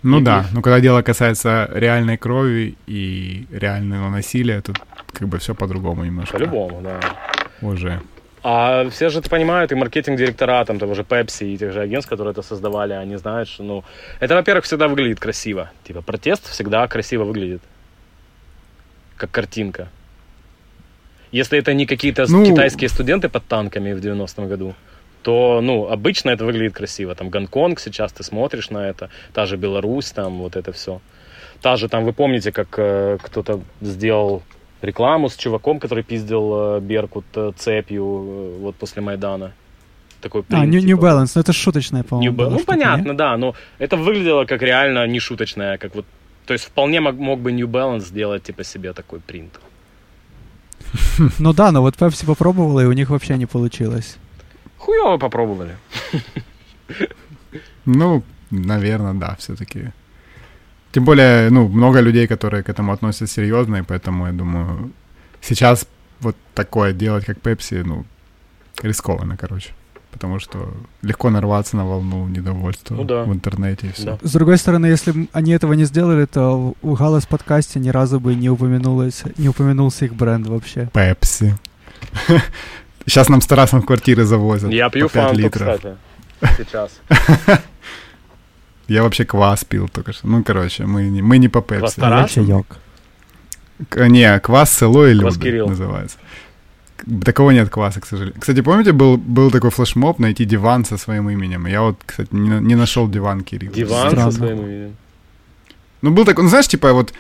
Ну 0.04 0.20
И- 0.20 0.24
да, 0.24 0.46
но 0.54 0.62
когда 0.62 0.80
дело 0.80 1.02
касается 1.02 1.70
реальной 1.74 2.18
крови 2.18 2.76
и 2.86 3.48
реального 3.52 4.10
насилия, 4.10 4.62
тут 4.62 4.78
как 5.12 5.28
бы 5.28 5.38
все 5.40 5.56
по-другому 5.56 6.04
немножко. 6.06 6.38
По-любому, 6.38 6.82
да. 6.82 7.00
Уже. 7.62 8.02
А 8.44 8.88
все 8.92 9.10
же 9.10 9.20
это 9.20 9.30
понимают, 9.30 9.72
и 9.72 9.76
маркетинг-директора 9.76 10.64
там 10.66 10.78
того 10.78 10.94
же 10.94 11.02
Pepsi 11.02 11.54
и 11.54 11.58
тех 11.58 11.74
же 11.74 11.82
агентств, 11.82 12.08
которые 12.10 12.32
это 12.34 12.44
создавали, 12.44 12.94
они 12.94 13.16
знают, 13.16 13.50
что, 13.50 13.64
ну, 13.64 13.84
это, 14.20 14.36
во-первых, 14.36 14.66
всегда 14.66 14.88
выглядит 14.88 15.20
красиво. 15.20 15.72
Типа, 15.84 16.04
протест 16.04 16.48
всегда 16.52 16.88
красиво 16.88 17.24
выглядит. 17.24 17.62
Как 19.18 19.32
картинка. 19.32 19.88
Если 21.32 21.58
это 21.58 21.74
не 21.74 21.88
какие-то 21.88 22.26
Ну- 22.30 22.46
китайские 22.46 22.90
студенты 22.90 23.30
под 23.30 23.46
танками 23.48 23.94
в 23.94 24.00
90-м 24.00 24.48
году, 24.48 24.76
то, 25.26 25.60
ну, 25.62 25.88
обычно 25.88 26.30
это 26.30 26.46
выглядит 26.46 26.76
красиво. 26.76 27.16
Там 27.16 27.30
Гонконг 27.30 27.80
сейчас 27.80 28.12
ты 28.12 28.24
смотришь 28.24 28.70
на 28.70 28.88
это, 28.88 29.10
та 29.34 29.48
же 29.48 29.58
Беларусь, 29.58 30.12
там 30.12 30.38
вот 30.38 30.56
это 30.56 30.72
все. 30.72 31.00
Та 31.62 31.78
же 31.78 31.90
там, 31.90 32.06
вы 32.06 32.14
помните, 32.14 32.52
как 32.52 32.68
э, 32.78 33.18
кто-то 33.24 33.60
сделал 33.82 34.44
рекламу 34.84 35.28
с 35.30 35.36
чуваком, 35.36 35.80
который 35.80 36.04
пиздил 36.04 36.54
э, 36.54 36.80
Беркут 36.80 37.26
э, 37.36 37.52
цепью 37.58 38.04
э, 38.04 38.58
вот 38.62 38.76
после 38.76 39.02
Майдана. 39.02 39.52
Такой 40.22 40.42
А, 40.42 40.44
принт, 40.44 40.74
New, 40.74 40.82
New 40.82 40.98
типа. 40.98 41.06
Balance, 41.08 41.32
ну 41.36 41.42
это 41.42 41.54
шуточная, 41.54 42.02
New 42.02 42.10
по-моему. 42.10 42.36
Была 42.38 42.50
Ну, 42.52 42.58
штука, 42.60 42.76
не? 42.76 42.84
понятно, 42.84 43.14
да, 43.18 43.38
но 43.38 43.56
это 43.80 43.98
выглядело 43.98 44.46
как 44.46 44.62
реально 44.62 45.08
не 45.08 45.20
шуточное, 45.20 45.78
как 45.80 45.96
вот... 45.96 46.06
То 46.46 46.54
есть 46.54 46.66
вполне 46.66 47.02
мог, 47.02 47.16
мог 47.16 47.40
бы 47.40 47.52
New 47.52 47.68
Balance 47.68 48.02
сделать, 48.06 48.44
типа, 48.44 48.64
себе 48.64 48.94
такой 48.94 49.20
принт. 49.20 49.60
Ну 51.40 51.54
да, 51.54 51.72
но 51.72 51.82
вот 51.82 51.96
Pepsi 51.96 52.26
попробовала, 52.28 52.82
и 52.82 52.86
у 52.86 52.94
них 52.94 53.10
вообще 53.10 53.38
не 53.38 53.48
получилось. 53.48 54.18
Хуево 54.86 55.18
попробовали. 55.18 55.76
Ну, 57.86 58.24
наверное, 58.52 59.14
да, 59.14 59.36
все-таки. 59.40 59.92
Тем 60.92 61.06
более, 61.06 61.50
ну, 61.50 61.68
много 61.68 62.02
людей, 62.02 62.28
которые 62.28 62.64
к 62.64 62.70
этому 62.70 62.92
относятся 62.92 63.28
серьезно, 63.28 63.78
и 63.78 63.82
поэтому, 63.82 64.28
я 64.28 64.32
думаю, 64.34 64.92
сейчас 65.42 65.88
вот 66.22 66.36
такое 66.54 66.94
делать, 66.94 67.26
как 67.26 67.40
Пепси, 67.42 67.84
ну, 67.86 68.06
рискованно, 68.84 69.38
короче. 69.38 69.70
Потому 70.12 70.40
что 70.40 70.74
легко 71.02 71.30
нарваться 71.30 71.76
на 71.76 71.86
волну 71.86 72.28
недовольства 72.28 72.96
Ну 72.96 73.04
да. 73.04 73.24
в 73.24 73.34
интернете 73.34 73.88
и 73.88 73.92
все. 73.92 74.06
Да. 74.06 74.18
С 74.22 74.32
другой 74.32 74.58
стороны, 74.58 74.86
если 74.86 75.28
они 75.34 75.52
этого 75.52 75.74
не 75.74 75.84
сделали, 75.86 76.26
то 76.26 76.74
у 76.82 76.96
Галас 76.96 77.26
подкасте 77.26 77.80
ни 77.80 77.90
разу 77.90 78.20
бы 78.20 78.34
не 78.36 78.50
упомянулось, 78.50 79.24
не 79.38 79.50
упомянулся 79.50 80.06
их 80.06 80.14
бренд 80.16 80.48
вообще. 80.48 80.90
Пепси. 80.94 81.56
Сейчас 83.06 83.30
нам 83.30 83.42
с 83.42 83.48
Тарасом 83.48 83.82
квартиры 83.82 84.26
завозят. 84.26 84.72
Я 84.72 84.90
пью 84.90 85.08
по 85.08 85.14
5 85.14 85.24
фанту, 85.24 85.42
литров. 85.42 85.76
кстати, 85.76 85.98
сейчас. 86.58 87.02
Я 88.88 89.04
вообще 89.04 89.26
квас 89.26 89.64
пил 89.64 89.90
только 89.90 90.14
что. 90.14 90.28
Ну, 90.28 90.44
короче, 90.44 90.86
мы 90.86 91.04
не, 91.10 91.22
мы 91.22 91.38
не 91.38 91.50
по 91.50 91.62
Пепси. 91.62 91.80
Квас 91.80 91.94
Тарас? 91.96 92.36
Не, 93.96 94.40
квас 94.40 94.72
село 94.72 95.08
и 95.08 95.14
люди 95.14 95.40
Кирилл. 95.40 95.68
называется. 95.68 96.18
Такого 97.24 97.52
нет 97.52 97.70
кваса, 97.70 98.00
к 98.00 98.06
сожалению. 98.06 98.40
Кстати, 98.40 98.62
помните, 98.62 98.92
был, 98.92 99.18
был 99.18 99.52
такой 99.52 99.70
флешмоб 99.70 100.20
найти 100.20 100.46
диван 100.46 100.86
со 100.86 100.98
своим 100.98 101.30
именем? 101.30 101.68
Я 101.68 101.82
вот, 101.82 101.98
кстати, 102.06 102.30
не, 102.32 102.50
не 102.62 102.76
нашел 102.76 103.10
диван 103.10 103.42
Кирилла. 103.42 103.76
Диван 103.76 104.10
Странно. 104.12 104.32
со 104.32 104.38
своим 104.38 104.58
именем. 104.62 104.96
Ну, 106.02 106.12
был 106.12 106.26
такой, 106.26 106.44
ну, 106.44 106.50
знаешь, 106.50 106.68
типа 106.68 106.94
вот 106.94 107.14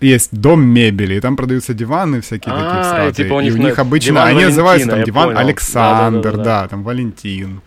есть 0.00 0.30
дом 0.32 0.62
мебели, 0.64 1.14
и 1.16 1.20
там 1.20 1.36
продаются 1.36 1.74
диваны 1.74 2.20
всякие 2.20 2.54
А, 2.54 2.58
такие 2.58 2.80
и 2.80 2.82
всратые. 2.84 3.12
типа 3.14 3.34
у 3.34 3.40
и 3.40 3.44
них 3.44 3.54
у 3.54 3.58
на- 3.58 3.62
них 3.66 3.78
обычно, 3.78 4.12
диван 4.12 4.28
они 4.28 4.44
называются 4.44 4.88
там 4.90 5.04
диван 5.04 5.26
понял. 5.28 5.38
Александр, 5.38 6.22
Да-да-да-да. 6.22 6.62
да, 6.62 6.68
там 6.68 6.82
Валентин. 6.84 7.60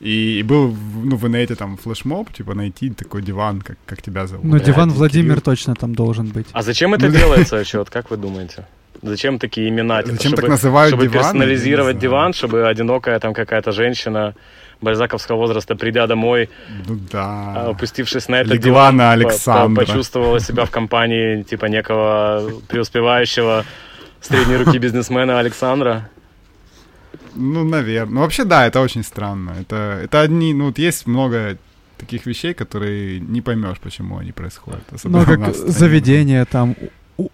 И, 0.00 0.38
и 0.38 0.42
был, 0.42 0.68
в- 0.68 1.04
ну, 1.06 1.16
в 1.16 1.26
инете 1.28 1.54
там 1.56 1.76
флешмоб, 1.76 2.32
типа, 2.32 2.54
найти 2.54 2.88
такой 2.90 3.20
диван, 3.22 3.60
как, 3.60 3.76
как 3.86 4.00
тебя 4.00 4.26
зовут. 4.26 4.44
Ну, 4.44 4.52
Блядь, 4.52 4.64
диван 4.64 4.88
Кирилл. 4.88 4.98
Владимир 4.98 5.40
точно 5.42 5.74
там 5.74 5.94
должен 5.94 6.26
быть. 6.28 6.46
А 6.52 6.62
зачем 6.62 6.94
это 6.94 7.06
Ну, 7.06 7.12
да. 7.12 7.18
делается, 7.18 7.64
чет? 7.64 7.90
Как 7.90 8.10
вы 8.10 8.16
думаете? 8.16 8.64
Зачем 9.02 9.38
такие 9.38 9.68
имена? 9.68 10.02
Типа, 10.02 10.12
Зачем 10.16 10.28
чтобы, 10.30 10.42
так 10.42 10.50
называют 10.50 10.90
чтобы 10.90 11.02
диваны? 11.04 11.18
Я 11.18 11.22
персонализировать 11.22 11.98
диван, 11.98 12.32
чтобы 12.32 12.66
одинокая 12.66 13.18
там 13.20 13.34
какая-то 13.34 13.72
женщина 13.72 14.34
бальзаковского 14.80 15.36
возраста, 15.36 15.76
придя 15.76 16.06
домой, 16.06 16.48
Ну 16.88 16.98
а, 17.12 17.54
да. 17.54 17.70
опустившись 17.70 18.28
на 18.28 18.36
этот 18.40 18.52
Легла 18.54 18.64
диван, 18.66 18.96
на 18.96 19.12
Александра. 19.12 19.68
по- 19.84 19.86
почувствовала 19.86 20.40
себя 20.40 20.64
в 20.64 20.70
компании 20.70 21.42
типа 21.42 21.66
некого 21.66 22.50
преуспевающего 22.68 23.64
средней 24.20 24.56
руки 24.56 24.78
бизнесмена 24.78 25.38
Александра. 25.38 26.08
Ну, 27.34 27.64
наверное. 27.64 28.14
Ну, 28.14 28.20
вообще, 28.20 28.44
да, 28.44 28.66
это 28.66 28.80
очень 28.80 29.04
странно. 29.04 29.54
Это, 29.60 30.00
это 30.04 30.20
одни, 30.20 30.52
ну, 30.54 30.66
вот 30.66 30.78
есть 30.78 31.06
много 31.06 31.56
таких 31.98 32.26
вещей, 32.26 32.54
которые 32.54 33.20
не 33.20 33.40
поймешь, 33.40 33.78
почему 33.78 34.18
они 34.18 34.32
происходят. 34.32 34.82
Ну, 34.90 34.96
Особенно 34.96 35.22
у 35.22 35.24
как 35.24 35.54
заведение 35.54 36.44
там 36.44 36.74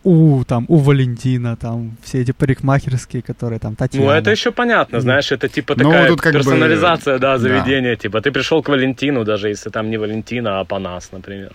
у, 0.04 0.38
у- 0.38 0.44
там 0.44 0.64
у 0.68 0.76
Валентина, 0.76 1.56
там 1.56 1.96
все 2.02 2.22
эти 2.22 2.32
парикмахерские, 2.32 3.22
которые 3.22 3.58
там 3.58 3.74
Татьяна. 3.76 4.06
Ну, 4.06 4.12
это 4.12 4.30
еще 4.30 4.50
понятно, 4.52 5.00
знаешь, 5.00 5.32
это 5.32 5.48
типа 5.48 5.74
Ну, 5.76 5.84
такая 5.90 6.08
тут 6.08 6.20
как 6.20 6.32
бы- 6.32 6.38
персонализация, 6.38 7.18
да, 7.18 7.32
да. 7.32 7.38
заведения. 7.38 7.96
Типа, 7.96 8.20
ты 8.20 8.30
пришел 8.32 8.62
к 8.62 8.68
Валентину, 8.68 9.24
даже 9.24 9.48
если 9.48 9.70
там 9.70 9.90
не 9.90 9.98
Валентина, 9.98 10.60
а 10.60 10.64
Панас, 10.64 11.12
например. 11.12 11.52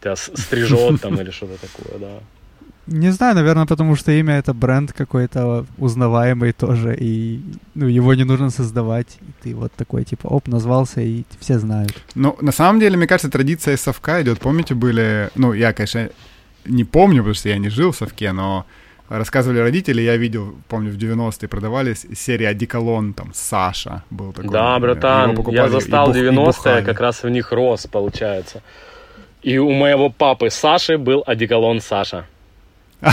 Тебя 0.00 0.16
стрижет 0.16 1.00
там 1.00 1.14
или 1.20 1.30
что-то 1.30 1.58
такое, 1.60 1.98
да. 2.00 2.08
Не 2.88 3.12
знаю, 3.12 3.36
наверное, 3.36 3.66
потому 3.66 3.94
что 3.96 4.10
имя 4.10 4.38
это 4.38 4.52
бренд 4.54 4.92
какой-то 4.92 5.64
узнаваемый 5.78 6.52
тоже, 6.52 6.96
и 7.00 7.40
ну, 7.76 7.86
его 7.86 8.14
не 8.14 8.24
нужно 8.24 8.50
создавать. 8.50 9.18
И 9.20 9.24
ты 9.48 9.54
вот 9.54 9.72
такой, 9.76 10.02
типа, 10.04 10.26
оп, 10.26 10.48
назвался, 10.48 11.00
и 11.00 11.22
все 11.40 11.58
знают. 11.60 11.92
Ну, 12.16 12.36
на 12.40 12.50
самом 12.52 12.80
деле, 12.80 12.96
мне 12.96 13.06
кажется, 13.06 13.30
традиция 13.30 13.74
из 13.74 13.80
совка 13.80 14.20
идет. 14.22 14.40
Помните, 14.40 14.74
были... 14.74 15.30
Ну, 15.36 15.52
я, 15.52 15.72
конечно, 15.72 16.08
не 16.64 16.84
помню, 16.84 17.18
потому 17.18 17.34
что 17.34 17.48
я 17.48 17.58
не 17.58 17.68
жил 17.68 17.90
в 17.90 17.96
совке, 17.96 18.32
но 18.32 18.64
рассказывали 19.08 19.58
родители, 19.58 20.00
я 20.02 20.16
видел, 20.16 20.54
помню, 20.68 20.90
в 20.90 20.96
90-е 20.96 21.48
продавались 21.48 22.06
серия 22.14 22.48
«Одеколон», 22.48 23.12
там, 23.12 23.30
«Саша» 23.34 24.04
был 24.10 24.32
такой. 24.32 24.50
Да, 24.50 24.78
братан, 24.78 25.36
я 25.48 25.68
застал 25.68 26.08
бух- 26.08 26.16
и 26.16 26.20
90-е, 26.20 26.44
бухали. 26.44 26.84
как 26.84 27.00
раз 27.00 27.22
в 27.22 27.28
них 27.28 27.52
рос, 27.52 27.86
получается. 27.86 28.62
И 29.42 29.58
у 29.58 29.70
моего 29.72 30.08
папы 30.08 30.50
Саши 30.50 30.98
был 30.98 31.24
одеколон 31.26 31.80
Саша. 31.80 32.26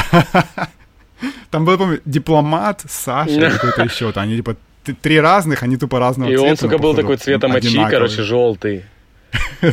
Там 1.50 1.66
был, 1.66 1.78
помню, 1.78 2.00
дипломат, 2.06 2.84
Саша, 2.88 3.52
какой-то 3.52 3.84
еще. 3.84 4.12
Они, 4.16 4.36
типа, 4.38 4.56
три 5.02 5.20
разных, 5.20 5.64
они 5.64 5.78
тупо 5.78 6.00
разного 6.00 6.30
И 6.30 6.38
он, 6.38 6.56
сука, 6.56 6.78
был 6.78 6.95
такой 6.95 7.18
цвета 7.18 7.47
мочи, 7.47 7.84
короче, 7.89 8.22
желтый. 8.24 8.86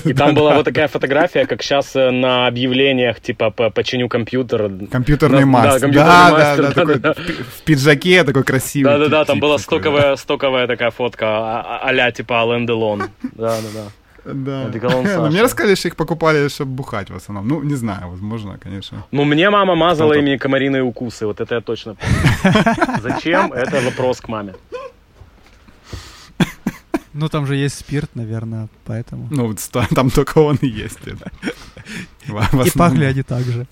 И 0.05 0.13
там 0.15 0.35
была 0.35 0.55
вот 0.55 0.65
такая 0.65 0.89
фотография, 0.89 1.47
как 1.47 1.63
сейчас 1.63 1.95
на 1.95 2.47
объявлениях, 2.47 3.21
типа, 3.21 3.51
по- 3.51 3.71
починю 3.71 4.09
компьютер. 4.09 4.71
Компьютерный 4.91 5.45
мастер. 5.45 5.91
да, 5.93 6.31
да, 6.31 6.75
да, 6.99 7.13
в 7.15 7.17
пи- 7.27 7.33
в 7.33 7.63
пиджаке 7.65 8.25
такой 8.25 8.43
красивый. 8.45 8.93
Да-да-да, 8.93 9.25
там 9.25 9.41
была 9.41 9.59
стоковая, 9.59 10.67
такая 10.67 10.91
фотка 10.91 11.27
а- 11.27 11.61
а- 11.63 11.89
а-ля 11.89 12.11
типа 12.11 12.43
Ален 12.43 12.67
Делон. 12.67 13.03
Да-да-да. 13.23 13.85
да. 14.25 14.71
Ну. 15.17 15.27
Мне 15.29 15.43
рассказали, 15.43 15.77
что 15.77 15.89
их 15.89 15.95
покупали, 15.97 16.49
чтобы 16.49 16.73
бухать 16.73 17.11
в 17.11 17.15
основном. 17.17 17.49
Ну, 17.49 17.63
не 17.63 17.77
знаю, 17.77 18.09
возможно, 18.11 18.59
конечно. 18.59 19.05
Ну, 19.13 19.25
мне 19.25 19.51
мама 19.51 19.77
мазала 19.77 20.13
Кто-то- 20.15 20.27
ими 20.27 20.37
комариные 20.37 20.83
укусы, 20.83 21.27
вот 21.27 21.41
это 21.41 21.55
я 21.55 21.61
точно 21.61 21.95
помню. 21.95 22.99
Зачем? 23.03 23.53
Это 23.53 23.81
вопрос 23.81 24.21
к 24.21 24.29
маме. 24.29 24.55
Ну, 27.17 27.29
там 27.29 27.47
же 27.47 27.57
есть 27.57 27.79
спирт, 27.79 28.11
наверное, 28.15 28.69
поэтому. 28.85 29.27
Ну, 29.31 29.55
там 29.95 30.11
только 30.11 30.39
он 30.39 30.57
и 30.63 30.67
есть. 30.67 30.99
И 32.67 32.71
пахли 32.79 33.05
они 33.05 33.23
так 33.23 33.45
же. 33.45 33.67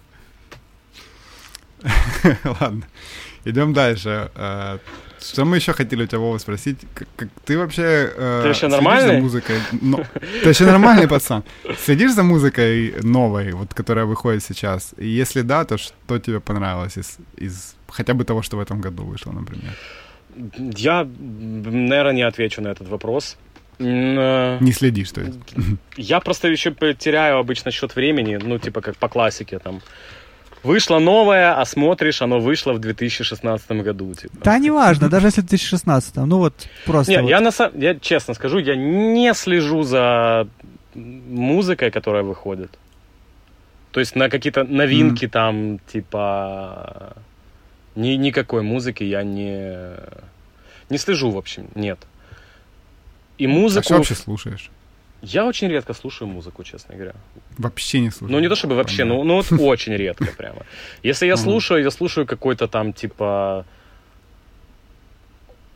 Ладно. 2.60 2.82
Идем 3.46 3.72
дальше. 3.72 4.30
Э, 4.34 4.78
Что 5.20 5.44
мы 5.44 5.56
еще 5.56 5.72
хотели 5.72 6.04
у 6.04 6.06
тебя, 6.06 6.18
Вова, 6.18 6.38
спросить? 6.38 6.78
Как, 6.94 7.08
как 7.16 7.28
ты 7.44 7.58
вообще... 7.58 8.10
э, 8.16 8.40
Ты 8.42 8.48
следишь 8.48 8.68
нормальный? 8.68 9.16
за 9.16 9.20
музыкой? 9.22 9.56
Но- 9.82 10.04
Ты 10.40 10.46
вообще 10.46 10.64
нормальный 10.66 11.06
пацан. 11.08 11.42
Следишь 11.84 12.14
за 12.14 12.22
музыкой 12.22 12.94
новой, 13.02 13.52
вот, 13.52 13.74
которая 13.74 14.06
выходит 14.06 14.42
сейчас? 14.42 14.94
И 14.96 15.06
если 15.06 15.42
да, 15.42 15.64
то 15.64 15.76
что 15.76 16.18
тебе 16.18 16.40
понравилось 16.40 16.96
из, 16.96 17.18
из 17.36 17.74
хотя 17.88 18.14
бы 18.14 18.24
того, 18.24 18.42
что 18.42 18.56
в 18.56 18.60
этом 18.60 18.80
году 18.80 19.04
вышло, 19.04 19.32
например? 19.32 19.74
Я, 20.76 21.06
наверное, 21.18 22.12
не 22.12 22.22
отвечу 22.22 22.62
на 22.62 22.68
этот 22.68 22.88
вопрос. 22.88 23.36
Э, 23.78 24.58
Не 24.60 24.72
следишь, 24.72 25.10
то 25.12 25.20
есть? 25.20 25.38
Я 25.96 26.20
просто 26.20 26.48
еще 26.48 26.72
теряю 26.72 27.38
обычно 27.38 27.70
счет 27.70 27.96
времени, 27.96 28.38
ну, 28.42 28.58
типа 28.58 28.80
как 28.80 28.96
по 28.96 29.08
классике 29.08 29.58
там. 29.58 29.80
Вышло 30.62 30.98
новое, 30.98 31.60
а 31.60 31.64
смотришь, 31.66 32.22
оно 32.22 32.40
вышло 32.40 32.72
в 32.72 32.78
2016 32.78 33.70
году. 33.82 34.14
Типа. 34.14 34.34
Да, 34.42 34.58
неважно, 34.58 35.10
даже 35.10 35.26
если 35.26 35.42
в 35.42 35.46
2016 35.46 36.16
ну 36.16 36.38
вот 36.38 36.54
просто 36.86 37.12
Не, 37.12 37.20
вот. 37.20 37.28
я, 37.28 37.40
на 37.40 37.50
самом, 37.50 37.78
я 37.78 37.94
честно 37.94 38.32
скажу, 38.34 38.58
я 38.58 38.74
не 38.74 39.34
слежу 39.34 39.82
за 39.82 40.48
музыкой, 40.94 41.90
которая 41.90 42.22
выходит. 42.22 42.78
То 43.92 44.00
есть 44.00 44.16
на 44.16 44.28
какие-то 44.28 44.64
новинки 44.64 45.28
там, 45.28 45.78
типа... 45.86 47.12
Ни, 47.94 48.16
никакой 48.16 48.62
музыки 48.62 49.04
я 49.04 49.22
не... 49.22 49.96
Не 50.90 50.98
слежу, 50.98 51.30
в 51.30 51.36
общем, 51.36 51.68
нет. 51.74 51.98
И 53.38 53.46
А 53.46 53.48
музыку... 53.48 53.84
что 53.84 53.94
вообще 53.96 54.14
слушаешь? 54.14 54.70
Я 55.22 55.46
очень 55.46 55.68
редко 55.68 55.94
слушаю 55.94 56.28
музыку, 56.28 56.62
честно 56.64 56.94
говоря. 56.94 57.14
Вообще 57.58 58.00
не 58.00 58.10
слушаешь? 58.10 58.30
Ну, 58.30 58.40
не 58.40 58.48
то 58.48 58.54
чтобы 58.56 58.74
вообще, 58.74 59.04
ну, 59.04 59.24
ну 59.24 59.34
вот 59.36 59.46
очень 59.60 59.94
редко 59.96 60.26
прямо. 60.36 60.62
Если 61.02 61.26
я 61.26 61.36
слушаю, 61.36 61.82
я 61.82 61.90
слушаю 61.90 62.26
какой-то 62.26 62.68
там, 62.68 62.92
типа, 62.92 63.64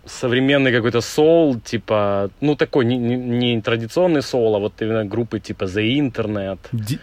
современный 0.07 0.73
какой-то 0.73 1.01
соул, 1.01 1.61
типа, 1.61 2.31
ну, 2.41 2.57
такой, 2.57 2.85
не, 2.85 2.97
не- 2.99 3.17
не 3.55 3.61
традиционный 3.63 4.23
соул, 4.23 4.55
а 4.55 4.59
вот 4.59 4.83
именно 4.83 5.05
группы 5.05 5.41
типа 5.41 5.65
The 5.65 5.99
Internet. 5.99 6.59
Ди- 6.73 6.99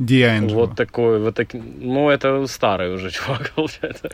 D'Angelo. 0.00 0.54
Вот 0.54 0.76
такой, 0.76 1.18
вот 1.20 1.34
так, 1.34 1.48
ну, 1.54 2.08
это 2.10 2.46
старый 2.46 2.94
уже 2.94 3.10
чувак, 3.12 3.52
получается. 3.56 4.10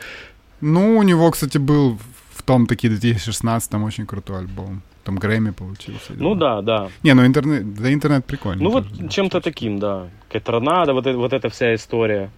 Ну, 0.61 0.97
у 0.97 1.03
него, 1.03 1.29
кстати, 1.31 1.57
был 1.59 1.99
том 2.45 2.65
таки 2.67 2.89
2016 2.89 3.73
очень 3.85 4.05
крутой 4.05 4.39
альбом. 4.39 4.81
Там 5.03 5.15
Грэмми 5.17 5.51
получился. 5.51 6.13
Ну, 6.17 6.35
да, 6.35 6.61
да. 6.61 6.89
Не, 7.03 7.13
ну 7.13 7.25
интернет, 7.25 7.73
да 7.75 7.91
интернет 7.93 8.25
прикольный. 8.25 8.63
Ну, 8.63 8.71
вот 8.71 8.87
тоже, 8.89 9.01
да. 9.03 9.09
чем-то 9.09 9.41
таким, 9.41 9.79
да. 9.79 10.07
Торнадо, 10.43 10.93
вот, 10.93 11.05
это- 11.07 11.17
вот 11.17 11.33
эта 11.33 11.49
вся 11.49 11.73
история. 11.75 12.29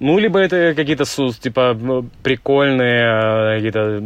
Ну, 0.00 0.18
либо 0.18 0.38
это 0.38 0.74
какие-то, 0.74 1.04
типа, 1.40 1.74
прикольные, 2.22 3.04
э, 3.04 3.56
какие-то, 3.56 4.02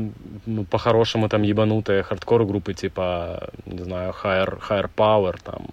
м, 0.46 0.64
по-хорошему, 0.66 1.28
там, 1.28 1.42
ебанутые 1.42 2.02
хардкор 2.02 2.44
группы, 2.44 2.74
типа, 2.74 3.48
не 3.66 3.82
знаю, 3.84 4.12
Higher, 4.22 4.58
Higher 4.68 4.90
Power, 4.96 5.36
там, 5.42 5.66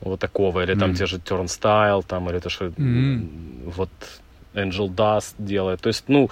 вот 0.00 0.20
такого, 0.20 0.62
или 0.64 0.74
там 0.74 0.88
Мгм. 0.90 0.96
те 0.98 1.06
же 1.06 1.18
Turnstile, 1.18 2.02
там, 2.06 2.30
или 2.30 2.38
то, 2.38 2.48
что 2.48 2.72
м, 2.78 3.28
вот 3.76 3.90
Angel 4.54 4.88
Dust 4.88 5.34
делает. 5.38 5.80
То 5.80 5.88
есть, 5.88 6.04
ну, 6.08 6.30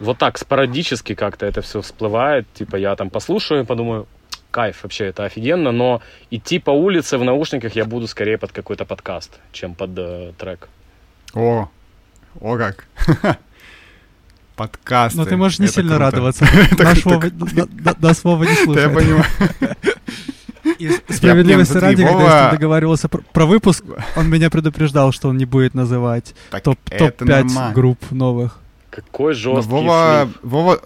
вот 0.00 0.18
так 0.18 0.38
спорадически 0.38 1.14
как-то 1.14 1.46
это 1.46 1.62
все 1.62 1.80
всплывает, 1.80 2.46
типа, 2.54 2.76
я 2.76 2.94
там 2.96 3.10
послушаю 3.10 3.62
и 3.62 3.66
подумаю, 3.66 4.06
кайф, 4.50 4.82
вообще 4.82 5.06
это 5.06 5.24
офигенно, 5.24 5.72
но 5.72 6.00
идти 6.30 6.58
по 6.58 6.70
улице 6.70 7.18
в 7.18 7.24
наушниках 7.24 7.74
я 7.76 7.84
буду 7.84 8.06
скорее 8.06 8.38
под 8.38 8.52
какой-то 8.52 8.84
подкаст, 8.84 9.38
чем 9.52 9.74
под 9.74 9.90
э, 9.98 10.32
трек. 10.38 10.68
О, 11.34 11.68
о 12.40 12.56
как. 12.56 12.86
Подкасты. 14.56 15.18
Но 15.18 15.24
ты 15.24 15.36
можешь 15.36 15.58
не 15.58 15.64
Это 15.66 15.74
сильно 15.74 15.96
круто. 15.96 16.04
радоваться. 16.04 16.44
Это 16.70 16.84
Наш 16.84 17.02
круто. 17.02 17.18
Вова, 17.18 17.30
д- 17.30 17.66
д- 17.66 17.94
нас 17.98 18.22
Вова 18.22 18.44
не 18.44 18.50
Да, 18.54 18.60
я 18.60 18.64
слушает. 18.64 18.94
понимаю. 18.94 19.24
И 20.78 20.90
справедливости 21.12 21.76
ради, 21.76 22.04
когда 22.04 22.10
я 22.22 22.28
с 22.28 22.32
Вова- 22.32 22.42
ним 22.42 22.50
договаривался 22.52 23.08
про, 23.08 23.22
про 23.32 23.46
выпуск, 23.46 23.84
он 24.16 24.30
меня 24.30 24.50
предупреждал, 24.50 25.10
что 25.12 25.28
он 25.28 25.36
не 25.38 25.44
будет 25.44 25.74
называть 25.74 26.34
Так 26.50 26.62
топ, 26.62 26.78
это 26.88 27.08
топ-5 27.10 27.24
нормально. 27.44 27.72
групп 27.74 28.10
новых. 28.12 28.60
Какой 28.94 29.32
Но 29.32 29.38
жесткий 29.38 29.70
Вова, 29.72 30.24
слив. 30.24 30.38
Вова, 30.42 30.80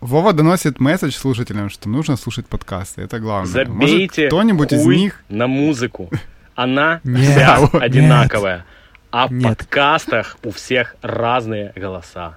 Вова 0.00 0.32
доносит 0.32 0.78
месседж 0.78 1.12
слушателям, 1.14 1.70
что 1.70 1.88
нужно 1.88 2.16
слушать 2.16 2.46
подкасты. 2.46 3.00
Это 3.02 3.18
главное. 3.18 3.50
Забейте 3.50 4.22
Может, 4.22 4.26
кто-нибудь 4.28 4.72
из 4.72 4.84
них... 4.84 5.24
на 5.28 5.46
музыку. 5.46 6.10
Она 6.54 7.00
Нет. 7.04 7.30
вся 7.30 7.58
Нет. 7.60 7.74
одинаковая. 7.74 8.64
А 9.10 9.28
в 9.28 9.42
подкастах 9.42 10.36
у 10.44 10.50
всех 10.50 10.96
разные 11.00 11.72
голоса. 11.74 12.36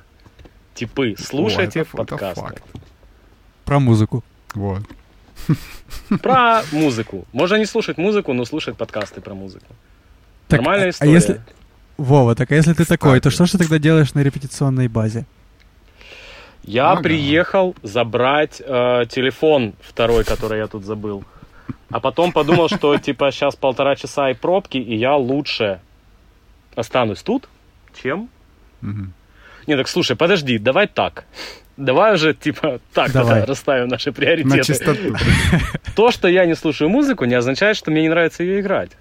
Типы, 0.74 1.16
слушайте 1.20 1.80
О, 1.80 1.82
это 1.82 1.90
это 1.92 1.98
подкасты. 1.98 2.42
факт. 2.42 2.64
Про 3.66 3.80
музыку. 3.80 4.24
Вот. 4.54 4.84
Про 6.22 6.62
музыку. 6.72 7.26
Можно 7.34 7.56
не 7.56 7.66
слушать 7.66 7.98
музыку, 7.98 8.32
но 8.34 8.46
слушать 8.46 8.78
подкасты 8.78 9.20
про 9.20 9.34
музыку. 9.34 9.66
Так, 10.48 10.60
Нормальная 10.62 10.88
а- 10.88 10.90
история. 10.92 11.12
А 11.12 11.14
если, 11.14 11.42
Вова, 12.00 12.34
так 12.36 12.52
а 12.52 12.56
если 12.56 12.72
ты 12.74 12.84
Кстати. 12.84 13.00
такой, 13.00 13.20
то 13.20 13.30
что 13.30 13.46
же 13.46 13.54
ты 13.54 13.58
тогда 13.60 13.78
делаешь 13.78 14.14
на 14.14 14.22
репетиционной 14.22 14.88
базе? 14.88 15.26
Я 16.64 16.92
Ага. 16.92 17.02
приехал 17.04 17.76
забрать 17.84 18.62
э, 18.66 19.06
телефон 19.10 19.74
второй, 19.82 20.24
который 20.24 20.60
я 20.60 20.68
тут 20.68 20.86
забыл. 20.86 21.24
А 21.92 22.00
потом 22.00 22.32
подумал, 22.32 22.70
что 22.70 22.98
типа 23.08 23.32
сейчас 23.32 23.56
полтора 23.56 23.96
часа 23.96 24.30
и 24.30 24.34
пробки, 24.34 24.78
и 24.78 24.96
я 24.96 25.16
лучше 25.16 25.80
останусь 26.76 27.22
тут, 27.22 27.50
чем... 28.02 28.30
Не, 29.68 29.76
так 29.76 29.88
слушай, 29.90 30.16
подожди, 30.16 30.58
давай 30.58 30.88
так. 30.88 31.26
Давай 31.76 32.16
уже, 32.16 32.34
типа, 32.34 32.80
так 32.94 33.12
Давай. 33.12 33.44
расставим 33.46 33.88
наши 33.88 34.10
На 34.10 34.14
приоритеты. 34.14 34.64
чистоту. 34.64 35.16
То, 35.96 36.12
что 36.12 36.28
я 36.28 36.46
не 36.46 36.56
слушаю 36.56 36.90
музыку, 36.90 37.26
не 37.26 37.36
означает, 37.36 37.78
что 37.78 37.92
мне 37.92 38.02
не 38.02 38.10
нравится 38.10 38.44
ее 38.44 38.60
играть. 38.62 38.92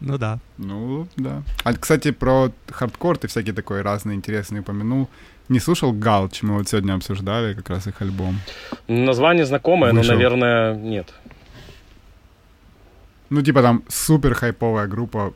Ну 0.00 0.18
да. 0.18 0.38
Ну, 0.58 1.06
да. 1.16 1.42
А, 1.64 1.72
кстати, 1.74 2.10
про 2.10 2.50
хардкор 2.70 3.18
ты 3.18 3.28
всякие 3.28 3.54
такой 3.54 3.82
разные 3.82 4.16
интересные 4.16 4.60
упомянул. 4.62 5.08
Не 5.48 5.60
слушал 5.60 5.92
Галч? 5.92 6.42
Мы 6.42 6.54
вот 6.54 6.68
сегодня 6.68 6.94
обсуждали 6.94 7.54
как 7.54 7.68
раз 7.70 7.86
их 7.86 8.00
альбом. 8.02 8.36
Название 8.88 9.44
знакомое, 9.44 9.92
но, 9.92 10.00
Вышел. 10.00 10.14
наверное, 10.14 10.74
нет. 10.74 11.12
Ну, 13.30 13.42
типа 13.42 13.62
там 13.62 13.82
супер 13.88 14.34
хайповая 14.34 14.86
группа. 14.86 15.34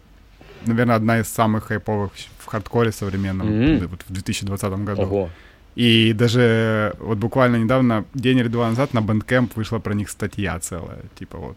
Наверное, 0.66 0.96
одна 0.96 1.20
из 1.20 1.28
самых 1.28 1.64
хайповых 1.64 2.12
в 2.38 2.46
хардкоре 2.46 2.92
современном. 2.92 3.78
Да, 3.80 3.86
вот 3.86 4.02
в 4.08 4.12
2020 4.12 4.72
году. 4.84 5.02
Ого. 5.02 5.30
И 5.76 6.12
даже 6.12 6.94
вот 7.00 7.18
буквально 7.18 7.56
недавно, 7.56 8.04
день 8.14 8.38
или 8.38 8.48
два 8.48 8.68
назад, 8.68 8.94
на 8.94 9.00
Bandcamp 9.00 9.50
вышла 9.56 9.80
про 9.80 9.94
них 9.94 10.08
статья 10.08 10.58
целая. 10.60 11.00
Типа 11.18 11.38
вот 11.38 11.56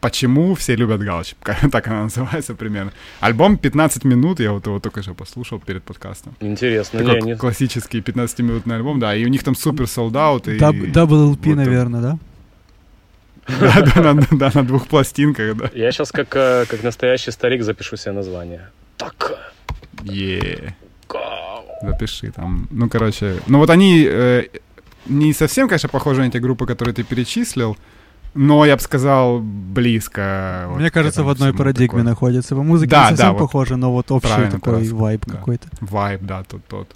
почему 0.00 0.54
все 0.54 0.76
любят 0.76 1.00
Галч. 1.00 1.34
Так 1.72 1.88
она 1.88 2.02
называется 2.02 2.54
примерно. 2.54 2.92
Альбом 3.20 3.56
15 3.56 4.04
минут, 4.04 4.40
я 4.40 4.52
вот 4.52 4.66
его 4.66 4.80
только 4.80 5.02
что 5.02 5.14
послушал 5.14 5.60
перед 5.60 5.82
подкастом. 5.82 6.34
Интересно. 6.40 6.98
Такой 7.00 7.22
Не, 7.22 7.36
классический 7.36 8.00
15-минутный 8.00 8.76
альбом, 8.76 8.98
да, 9.00 9.14
и 9.14 9.24
у 9.24 9.28
них 9.28 9.42
там 9.42 9.54
супер 9.54 9.86
солдаут. 9.86 10.48
И... 10.48 10.58
Даб- 10.58 10.74
Double 10.74 11.34
LP, 11.34 11.48
вот, 11.48 11.56
наверное, 11.56 12.00
да? 12.00 12.18
Да, 13.60 14.02
да, 14.02 14.14
на, 14.14 14.26
да, 14.30 14.50
на 14.54 14.62
двух 14.62 14.86
пластинках, 14.86 15.56
да. 15.56 15.70
Я 15.74 15.92
сейчас 15.92 16.12
как, 16.12 16.36
э, 16.36 16.66
как 16.68 16.82
настоящий 16.82 17.32
старик 17.32 17.62
запишу 17.62 17.96
себе 17.96 18.12
название. 18.12 18.70
Так. 18.96 19.38
Е, 20.04 20.74
запиши 21.82 22.30
там. 22.30 22.68
Ну, 22.70 22.88
короче, 22.88 23.40
ну 23.46 23.58
вот 23.58 23.70
они 23.70 24.04
э, 24.06 24.44
не 25.06 25.32
совсем, 25.32 25.68
конечно, 25.68 25.88
похожи 25.88 26.20
на 26.20 26.30
те 26.30 26.38
группы, 26.38 26.66
которые 26.66 26.94
ты 26.94 27.02
перечислил, 27.02 27.76
но 28.34 28.64
я 28.64 28.76
бы 28.76 28.82
сказал 28.82 29.40
близко. 29.40 30.66
вот 30.68 30.78
Мне 30.80 30.90
к 30.90 30.94
кажется, 30.94 31.22
в 31.24 31.28
одной 31.28 31.52
парадигме 31.52 31.86
такое. 31.88 32.02
находится. 32.04 32.54
По 32.54 32.62
музыке 32.62 32.90
Да, 32.90 33.02
не 33.04 33.08
совсем 33.16 33.26
да, 33.26 33.32
вот. 33.32 33.38
похоже, 33.40 33.76
но 33.76 33.92
вот 33.92 34.10
общий 34.10 34.50
такой 34.50 34.88
вайб 34.88 35.24
да. 35.26 35.32
какой-то. 35.36 35.68
Вайб, 35.80 36.22
да, 36.22 36.44
тот, 36.44 36.64
тот. 36.66 36.94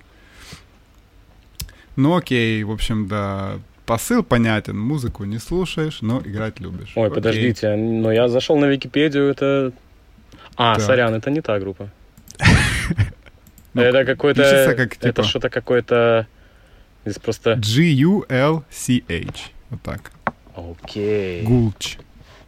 Ну, 1.96 2.16
окей, 2.16 2.62
в 2.64 2.70
общем, 2.72 3.06
да, 3.06 3.58
посыл 3.86 4.22
понятен, 4.22 4.78
музыку 4.78 5.24
не 5.24 5.38
слушаешь, 5.38 5.98
но 6.02 6.20
играть 6.24 6.60
любишь. 6.60 6.92
Ой, 6.96 7.06
Окей. 7.06 7.14
подождите, 7.14 7.76
но 7.76 8.10
я 8.12 8.28
зашел 8.28 8.58
на 8.58 8.66
Википедию, 8.66 9.28
это... 9.28 9.72
А, 10.56 10.74
Так. 10.74 10.84
сорян, 10.84 11.14
это 11.14 11.30
не 11.30 11.40
та 11.40 11.58
группа. 11.58 11.88
Ну, 13.74 13.82
это 13.82 14.04
какой-то... 14.04 14.42
Это 14.42 14.86
типа- 14.86 15.24
что-то 15.24 15.50
какое-то... 15.50 16.28
Здесь 17.04 17.18
просто... 17.18 17.56
G-U-L-C-H. 17.56 19.50
Вот 19.70 19.82
так. 19.82 20.12
Окей. 20.54 21.42
Гулч. 21.42 21.98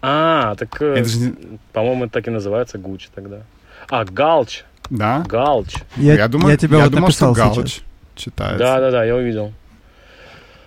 А, 0.03 0.55
так, 0.55 0.81
э, 0.81 0.95
Это 0.99 1.09
же 1.09 1.35
по-моему, 1.73 2.09
так 2.09 2.27
и 2.29 2.31
называется 2.31 2.79
Гуч 2.79 3.09
тогда. 3.15 3.43
А, 3.89 4.05
Галч. 4.05 4.63
Да? 4.91 5.25
Галч. 5.27 5.75
Я, 5.97 6.15
я 6.15 6.29
думаю, 6.29 6.53
я 6.53 6.57
тебя 6.57 6.79
я 6.79 6.85
вот 6.85 6.93
думал, 6.93 7.11
что 7.11 7.33
Галч 7.33 7.55
сейчас. 7.57 7.83
читается. 8.15 8.59
Да-да-да, 8.59 9.05
я 9.05 9.17
увидел. 9.17 9.53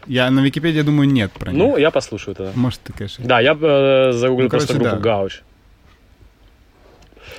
Я 0.07 0.29
на 0.31 0.39
Википедии 0.39 0.81
думаю, 0.81 1.09
нет 1.09 1.31
про 1.31 1.51
них. 1.51 1.59
Ну, 1.59 1.77
я 1.77 1.91
послушаю 1.91 2.35
тогда. 2.35 2.51
Может, 2.55 2.79
ты, 2.81 2.93
конечно. 2.93 3.25
Да, 3.25 3.39
я 3.39 3.53
э, 3.53 4.11
загуглил 4.11 4.45
Ну, 4.45 4.49
просто 4.49 4.73
группу 4.73 4.95
да. 4.95 4.97
Гауч. 4.97 5.41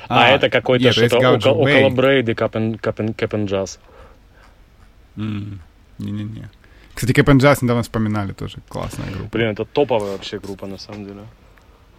А, 0.09 0.30
это 0.30 0.51
какой-то 0.51 0.92
что-то 0.92 1.18
около, 1.18 1.53
около 1.53 1.90
Брейды, 1.90 2.34
Капен, 2.34 3.46
Джаз. 3.46 3.78
Не-не-не. 5.16 6.48
Кстати, 7.01 7.14
Кэп 7.14 7.30
Джаз 7.30 7.62
недавно 7.62 7.82
вспоминали 7.82 8.32
тоже. 8.32 8.59
Классная 8.68 9.11
группа. 9.11 9.30
Блин, 9.38 9.48
это 9.48 9.64
топовая 9.64 10.12
вообще 10.12 10.38
группа, 10.38 10.66
на 10.66 10.76
самом 10.76 11.07
деле. 11.07 11.20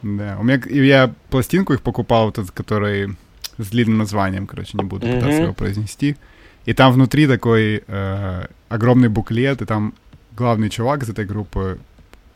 Да. 0.03 0.37
У 0.39 0.43
меня, 0.43 0.61
я 0.69 1.11
пластинку 1.31 1.73
их 1.73 1.81
покупал, 1.81 2.25
вот 2.25 2.37
этот, 2.37 2.51
который 2.51 3.17
с 3.57 3.69
длинным 3.69 3.97
названием, 3.97 4.45
короче, 4.45 4.77
не 4.77 4.83
буду 4.83 5.07
пытаться 5.07 5.41
его 5.41 5.53
произнести. 5.53 6.17
И 6.65 6.73
там 6.73 6.93
внутри 6.93 7.25
такой 7.25 7.83
э, 7.87 8.45
огромный 8.69 9.09
буклет, 9.09 9.63
и 9.63 9.65
там 9.65 9.95
главный 10.37 10.69
чувак 10.69 11.01
из 11.01 11.09
этой 11.09 11.25
группы, 11.25 11.79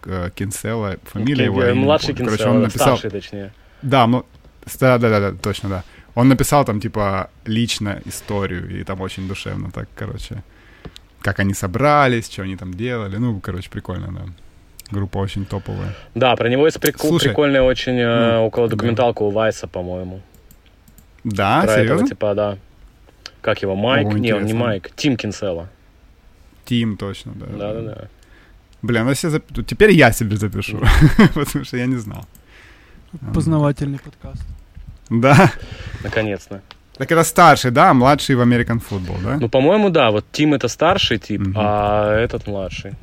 э, 0.06 0.32
Кинсела, 0.34 0.98
фамилия 1.04 1.46
его. 1.46 1.64
я 1.64 1.76
Младший 1.76 2.16
помню. 2.16 2.32
Короче, 2.32 2.44
Кинсела, 2.44 2.56
он 2.56 2.64
написал, 2.64 2.98
старший 2.98 3.12
точнее. 3.12 3.54
Да, 3.84 4.08
ну, 4.08 4.26
да, 4.80 4.98
да, 4.98 5.10
да, 5.10 5.20
да, 5.20 5.38
точно, 5.38 5.70
да. 5.70 5.84
Он 6.16 6.30
написал 6.30 6.66
там, 6.66 6.80
типа, 6.80 7.30
лично 7.46 8.02
историю, 8.06 8.76
и 8.76 8.84
там 8.84 9.02
очень 9.02 9.28
душевно 9.28 9.70
так, 9.70 9.88
короче, 9.96 10.44
как 11.26 11.40
они 11.40 11.56
собрались, 11.56 12.32
что 12.32 12.44
они 12.44 12.56
там 12.56 12.76
делали. 12.76 13.18
Ну, 13.18 13.40
короче, 13.40 13.68
прикольно, 13.72 14.12
да. 14.12 14.22
Группа 14.92 15.18
очень 15.18 15.44
топовая. 15.46 15.96
Да, 16.14 16.36
про 16.36 16.50
него 16.50 16.68
есть 16.68 16.80
прикол, 16.80 17.10
Слушай, 17.10 17.30
прикольная 17.30 17.64
очень 17.64 17.98
э, 17.98 18.36
ну, 18.36 18.46
около 18.46 18.68
да. 18.68 18.76
документалка 18.76 19.24
у 19.24 19.32
Вайса, 19.32 19.68
по-моему. 19.68 20.22
Да, 21.24 21.64
про 21.64 21.74
серьезно? 21.74 21.94
этого 21.94 22.08
типа, 22.08 22.36
да. 22.36 22.58
Как 23.42 23.64
его, 23.64 23.76
Майк? 23.76 24.08
О, 24.08 24.14
не, 24.14 24.34
он 24.34 24.46
не. 24.46 24.54
Майк, 24.54 24.92
Тим 24.96 25.18
Кинсела. 25.18 25.68
Тим, 26.66 26.96
точно, 26.96 27.32
да. 27.34 27.46
Да-да-да. 27.48 28.08
Блин, 28.84 29.06
ну 29.06 29.14
все 29.16 29.30
зап- 29.30 29.64
Теперь 29.64 29.94
я 29.94 30.12
себе 30.12 30.38
запишу, 30.38 30.80
потому 31.34 31.66
что 31.66 31.78
я 31.78 31.88
не 31.88 31.96
знал. 31.96 32.28
Познавательный 33.34 33.98
подкаст. 33.98 34.46
Да. 35.10 35.52
Наконец-то. 36.04 36.62
Так 36.98 37.12
это 37.12 37.24
старший, 37.24 37.72
да? 37.72 37.94
Младший 37.94 38.36
в 38.36 38.42
American 38.42 38.82
Football, 38.90 39.24
да? 39.24 39.38
Ну, 39.42 39.50
по-моему, 39.50 39.90
да, 39.90 40.12
вот 40.12 40.26
Тим 40.32 40.54
это 40.54 40.68
старший 40.70 41.18
тип, 41.18 41.42
Мгм. 41.42 41.54
а 41.58 42.16
этот 42.16 42.48
младший. 42.48 42.94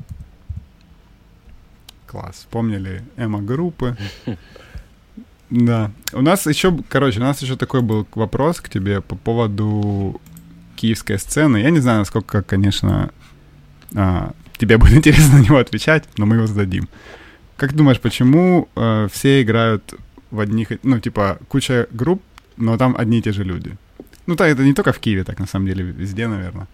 Класс. 2.07 2.35
Вспомнили 2.37 3.01
эмо-группы. 3.17 3.95
Да. 5.49 5.91
У 6.13 6.21
нас 6.21 6.47
еще, 6.47 6.75
короче, 6.89 7.19
у 7.19 7.23
нас 7.23 7.43
еще 7.43 7.55
такой 7.55 7.81
был 7.81 8.07
вопрос 8.15 8.59
к 8.59 8.69
тебе 8.69 9.01
по 9.01 9.15
поводу 9.15 10.19
киевской 10.75 11.19
сцены. 11.19 11.57
Я 11.57 11.69
не 11.69 11.79
знаю, 11.79 11.99
насколько, 11.99 12.41
конечно, 12.41 13.11
а, 13.95 14.31
тебе 14.57 14.77
будет 14.79 14.93
интересно 14.93 15.37
на 15.37 15.43
него 15.43 15.57
отвечать, 15.57 16.05
но 16.17 16.25
мы 16.25 16.37
его 16.37 16.47
зададим. 16.47 16.87
Как 17.55 17.73
думаешь, 17.75 17.99
почему 17.99 18.67
э, 18.75 19.07
все 19.11 19.43
играют 19.43 19.93
в 20.31 20.39
одних, 20.39 20.69
ну, 20.81 20.99
типа, 20.99 21.37
куча 21.49 21.85
групп, 21.91 22.23
но 22.57 22.75
там 22.77 22.95
одни 22.97 23.19
и 23.19 23.21
те 23.21 23.31
же 23.31 23.43
люди? 23.43 23.77
Ну, 24.25 24.35
так 24.35 24.51
это 24.51 24.63
не 24.63 24.73
только 24.73 24.91
в 24.91 24.99
Киеве, 24.99 25.23
так 25.23 25.39
на 25.39 25.47
самом 25.47 25.67
деле 25.67 25.83
везде, 25.83 26.27
наверное. 26.27 26.67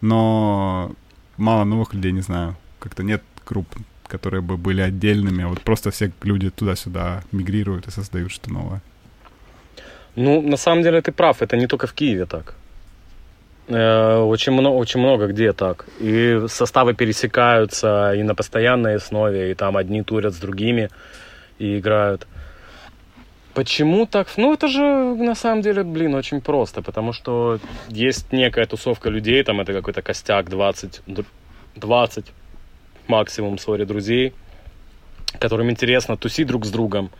Но 0.00 0.92
мало 1.36 1.64
новых 1.64 1.94
людей, 1.94 2.12
не 2.12 2.22
знаю. 2.22 2.56
Как-то 2.80 3.02
нет 3.02 3.22
групп, 3.46 3.66
которые 4.08 4.40
бы 4.40 4.56
были 4.56 4.80
отдельными, 4.82 5.44
а 5.44 5.48
вот 5.48 5.60
просто 5.60 5.90
все 5.90 6.10
люди 6.24 6.50
туда-сюда 6.50 7.22
мигрируют 7.32 7.86
и 7.86 7.90
создают 7.90 8.32
что 8.32 8.52
новое. 8.52 8.80
Ну, 10.16 10.42
на 10.42 10.56
самом 10.56 10.82
деле 10.82 11.00
ты 11.00 11.12
прав, 11.12 11.40
это 11.40 11.56
не 11.56 11.66
только 11.66 11.86
в 11.86 11.92
Киеве 11.92 12.26
так. 12.26 12.54
Э, 13.68 14.18
Очень 14.18 14.52
много, 14.52 14.74
очень 14.76 15.00
много 15.00 15.26
где 15.26 15.52
так. 15.52 15.86
И 16.00 16.44
составы 16.48 16.94
пересекаются 16.94 18.12
и 18.14 18.22
на 18.22 18.34
постоянной 18.34 18.96
основе, 18.96 19.50
и 19.50 19.54
там 19.54 19.76
одни 19.76 20.02
турят 20.02 20.34
с 20.34 20.38
другими 20.38 20.90
и 21.58 21.78
играют. 21.78 22.26
Почему 23.54 24.06
так? 24.06 24.28
Ну, 24.38 24.54
это 24.54 24.66
же 24.68 24.80
на 24.82 25.34
самом 25.34 25.60
деле, 25.62 25.82
блин, 25.84 26.14
очень 26.14 26.40
просто, 26.40 26.80
потому 26.82 27.12
что 27.12 27.58
есть 27.88 28.32
некая 28.32 28.66
тусовка 28.66 29.10
людей, 29.10 29.42
там 29.42 29.60
это 29.60 29.72
какой-то 29.74 30.00
костяк 30.02 30.48
20, 30.48 31.02
д- 31.06 31.24
20 31.76 32.32
максимум, 33.08 33.58
сори, 33.58 33.84
друзей, 33.84 34.32
которым 35.38 35.70
интересно 35.70 36.16
тусить 36.16 36.46
друг 36.46 36.64
с 36.64 36.70
другом, 36.70 37.10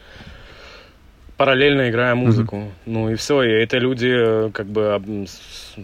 параллельно 1.37 1.91
играя 1.91 2.15
музыку. 2.15 2.73
Ну 2.87 3.11
и 3.11 3.15
все, 3.17 3.43
и 3.43 3.51
это 3.51 3.79
люди 3.79 4.09
э, 4.47 4.51
как 4.55 4.67
бы 4.67 4.95
об- 4.95 5.27
с- 5.27 5.75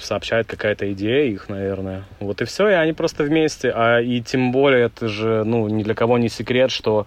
сообщает 0.00 0.46
какая-то 0.46 0.90
идея 0.92 1.24
их, 1.24 1.48
наверное. 1.48 2.04
Вот 2.20 2.40
и 2.40 2.44
все, 2.44 2.68
и 2.68 2.72
они 2.72 2.92
просто 2.92 3.24
вместе. 3.24 3.70
А 3.74 4.00
и 4.00 4.20
тем 4.22 4.52
более 4.52 4.86
это 4.86 5.08
же, 5.08 5.42
ну, 5.44 5.68
ни 5.68 5.82
для 5.82 5.94
кого 5.94 6.16
не 6.18 6.28
секрет, 6.28 6.70
что 6.70 7.06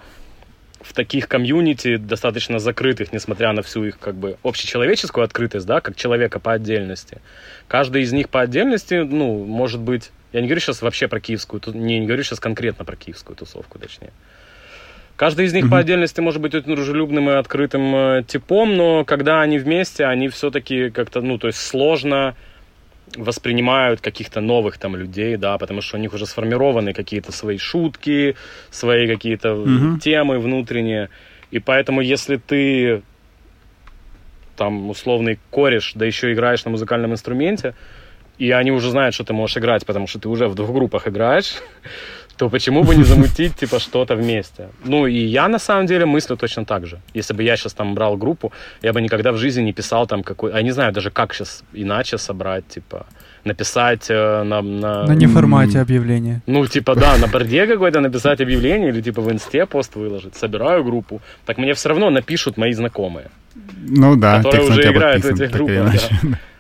в 0.84 0.94
таких 0.94 1.28
комьюнити, 1.28 1.96
достаточно 1.98 2.60
закрытых, 2.60 3.14
несмотря 3.14 3.52
на 3.54 3.62
всю 3.62 3.86
их 3.86 3.98
как 3.98 4.16
бы 4.16 4.38
общечеловеческую 4.44 5.24
открытость, 5.24 5.66
да, 5.66 5.82
как 5.82 5.96
человека 5.96 6.40
по 6.40 6.54
отдельности. 6.54 7.22
Каждый 7.68 8.04
из 8.04 8.12
них 8.12 8.30
по 8.30 8.42
отдельности, 8.42 8.96
ну, 8.96 9.46
может 9.46 9.80
быть, 9.80 10.12
я 10.34 10.42
не 10.42 10.48
говорю 10.48 10.62
сейчас 10.62 10.82
вообще 10.82 11.08
про 11.08 11.20
киевскую, 11.20 11.62
не, 11.74 12.00
не 12.00 12.06
говорю 12.06 12.24
сейчас 12.24 12.40
конкретно 12.40 12.86
про 12.86 12.96
киевскую 12.96 13.36
тусовку, 13.36 13.80
точнее. 13.80 14.12
Каждый 15.16 15.46
из 15.46 15.54
них 15.54 15.66
mm-hmm. 15.66 15.70
по 15.70 15.78
отдельности 15.78 16.22
может 16.22 16.42
быть 16.42 16.56
очень 16.56 16.74
дружелюбным 16.74 17.30
и 17.30 17.34
открытым 17.34 17.96
э, 17.96 18.24
типом, 18.28 18.76
но 18.76 19.06
когда 19.06 19.42
они 19.42 19.60
вместе, 19.60 20.06
они 20.06 20.28
все-таки 20.28 20.90
как-то, 20.90 21.22
ну, 21.22 21.38
то 21.38 21.48
есть 21.48 21.60
сложно 21.60 22.36
воспринимают 23.18 24.02
каких-то 24.02 24.42
новых 24.42 24.78
там 24.78 24.96
людей, 24.96 25.38
да, 25.38 25.58
потому 25.58 25.82
что 25.82 25.98
у 25.98 26.00
них 26.00 26.14
уже 26.14 26.26
сформированы 26.26 26.94
какие-то 26.94 27.32
свои 27.32 27.58
шутки, 27.58 28.36
свои 28.72 29.08
какие-то 29.08 29.50
mm-hmm. 29.50 30.00
темы 30.00 30.40
внутренние. 30.40 31.10
И 31.52 31.60
поэтому, 31.60 32.02
если 32.02 32.38
ты 32.38 33.04
там 34.56 34.90
условный 34.90 35.40
кореш, 35.50 35.94
да 35.96 36.06
еще 36.06 36.34
играешь 36.34 36.66
на 36.66 36.72
музыкальном 36.72 37.12
инструменте, 37.12 37.76
и 38.38 38.52
они 38.52 38.72
уже 38.72 38.90
знают, 38.90 39.14
что 39.14 39.24
ты 39.24 39.34
можешь 39.34 39.58
играть, 39.58 39.86
потому 39.86 40.08
что 40.08 40.20
ты 40.20 40.28
уже 40.30 40.48
в 40.48 40.56
двух 40.56 40.72
группах 40.72 41.08
играешь, 41.08 41.56
то 42.38 42.50
почему 42.50 42.84
бы 42.84 42.96
не 42.96 43.04
замутить, 43.04 43.56
типа, 43.56 43.80
что-то 43.80 44.16
вместе? 44.16 44.68
Ну, 44.86 45.08
и 45.08 45.26
я, 45.26 45.48
на 45.48 45.60
самом 45.60 45.86
деле, 45.86 46.06
мыслю 46.06 46.36
точно 46.36 46.66
так 46.66 46.86
же. 46.86 47.00
Если 47.14 47.36
бы 47.36 47.44
я 47.44 47.58
сейчас 47.58 47.74
там 47.74 47.94
брал 47.94 48.18
группу, 48.18 48.52
я 48.82 48.92
бы 48.92 49.02
никогда 49.02 49.32
в 49.32 49.38
жизни 49.38 49.64
не 49.64 49.74
писал 49.74 50.08
там 50.08 50.24
какой... 50.24 50.52
Я 50.52 50.62
не 50.62 50.72
знаю 50.72 50.92
даже, 50.94 51.12
как 51.12 51.34
сейчас 51.34 51.64
иначе 51.74 52.18
собрать, 52.18 52.68
типа, 52.68 53.06
написать 53.44 54.10
э, 54.10 54.44
на, 54.44 54.62
на... 54.62 55.04
На 55.08 55.16
неформате 55.16 55.80
объявления. 55.80 56.42
Ну, 56.48 56.66
типа, 56.66 56.96
да, 56.96 57.18
на 57.18 57.28
борде 57.28 57.68
какой-то 57.68 58.00
написать 58.00 58.42
объявление 58.42 58.90
или, 58.90 59.02
типа, 59.02 59.22
в 59.22 59.32
инсте 59.32 59.66
пост 59.66 59.96
выложить. 59.96 60.36
Собираю 60.36 60.84
группу. 60.84 61.22
Так 61.46 61.58
мне 61.58 61.74
все 61.74 61.90
равно 61.90 62.10
напишут 62.10 62.58
мои 62.58 62.74
знакомые. 62.74 63.26
Ну 63.90 64.16
да, 64.16 64.38
которые 64.38 64.70
уже 64.70 64.92
играют 64.92 65.24
в 65.24 65.30
этих 65.30 65.52
группах. 65.52 65.94
Да. 66.24 66.40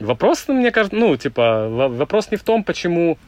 Вопрос, 0.00 0.48
мне 0.48 0.70
кажется, 0.70 0.98
ну, 0.98 1.16
типа, 1.16 1.68
вопрос 1.68 2.30
не 2.30 2.38
в 2.38 2.42
том, 2.42 2.64
почему 2.64 3.18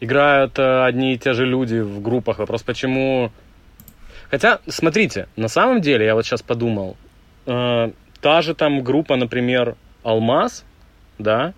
играют 0.00 0.58
э, 0.58 0.84
одни 0.84 1.14
и 1.14 1.18
те 1.18 1.32
же 1.32 1.46
люди 1.46 1.78
в 1.78 2.00
группах. 2.00 2.38
Вопрос, 2.38 2.62
почему... 2.62 3.30
Хотя, 4.30 4.60
смотрите, 4.66 5.28
на 5.36 5.48
самом 5.48 5.80
деле, 5.80 6.04
я 6.04 6.14
вот 6.14 6.26
сейчас 6.26 6.42
подумал, 6.42 6.96
э, 7.46 7.90
та 8.20 8.42
же 8.42 8.54
там 8.54 8.82
группа, 8.82 9.16
например, 9.16 9.74
Алмаз, 10.02 10.64
да, 11.18 11.54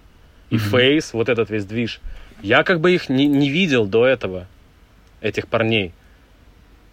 и 0.50 0.56
Фейс, 0.56 1.06
mm-hmm. 1.06 1.16
вот 1.16 1.28
этот 1.28 1.50
весь 1.50 1.64
движ, 1.64 2.00
я 2.42 2.62
как 2.62 2.80
бы 2.80 2.92
их 2.92 3.08
не, 3.08 3.26
не 3.26 3.50
видел 3.50 3.86
до 3.86 4.06
этого, 4.06 4.46
этих 5.20 5.48
парней. 5.48 5.92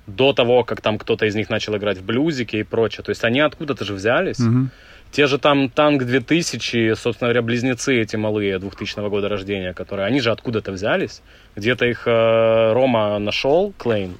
До 0.08 0.34
того, 0.34 0.64
как 0.64 0.82
там 0.82 0.98
кто-то 0.98 1.26
из 1.26 1.36
них 1.36 1.50
начал 1.50 1.76
играть 1.76 1.98
в 1.98 2.06
блюзике 2.06 2.60
и 2.60 2.64
прочее. 2.64 3.04
То 3.04 3.10
есть 3.10 3.24
они 3.24 3.41
откуда-то 3.41 3.84
же 3.84 3.93
взялись. 3.93 4.39
Mm-hmm. 4.39 4.68
Те 5.12 5.28
же 5.28 5.38
там 5.38 5.70
Танк 5.70 6.03
2000, 6.03 6.95
собственно 6.95 7.30
говоря, 7.30 7.41
близнецы 7.41 8.01
эти 8.01 8.16
малые 8.16 8.60
2000 8.60 9.10
года 9.10 9.30
рождения, 9.30 9.74
которые, 9.74 10.05
они 10.05 10.20
же 10.20 10.32
откуда-то 10.32 10.72
взялись. 10.72 11.22
Где-то 11.55 11.86
их 11.86 12.08
э, 12.08 12.74
Рома 12.74 13.18
нашел, 13.20 13.74
Клейн, 13.78 14.18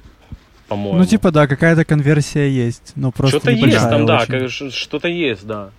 по-моему. 0.66 0.98
Ну, 0.98 1.04
типа, 1.04 1.30
да, 1.30 1.46
какая-то 1.46 1.84
конверсия 1.84 2.48
есть, 2.48 2.92
но 2.96 3.12
просто 3.12 3.38
Что-то 3.38 3.52
есть 3.52 3.78
там, 3.78 4.06
да, 4.06 4.26
что-то 4.48 5.08
есть, 5.08 5.46
да. 5.46 5.70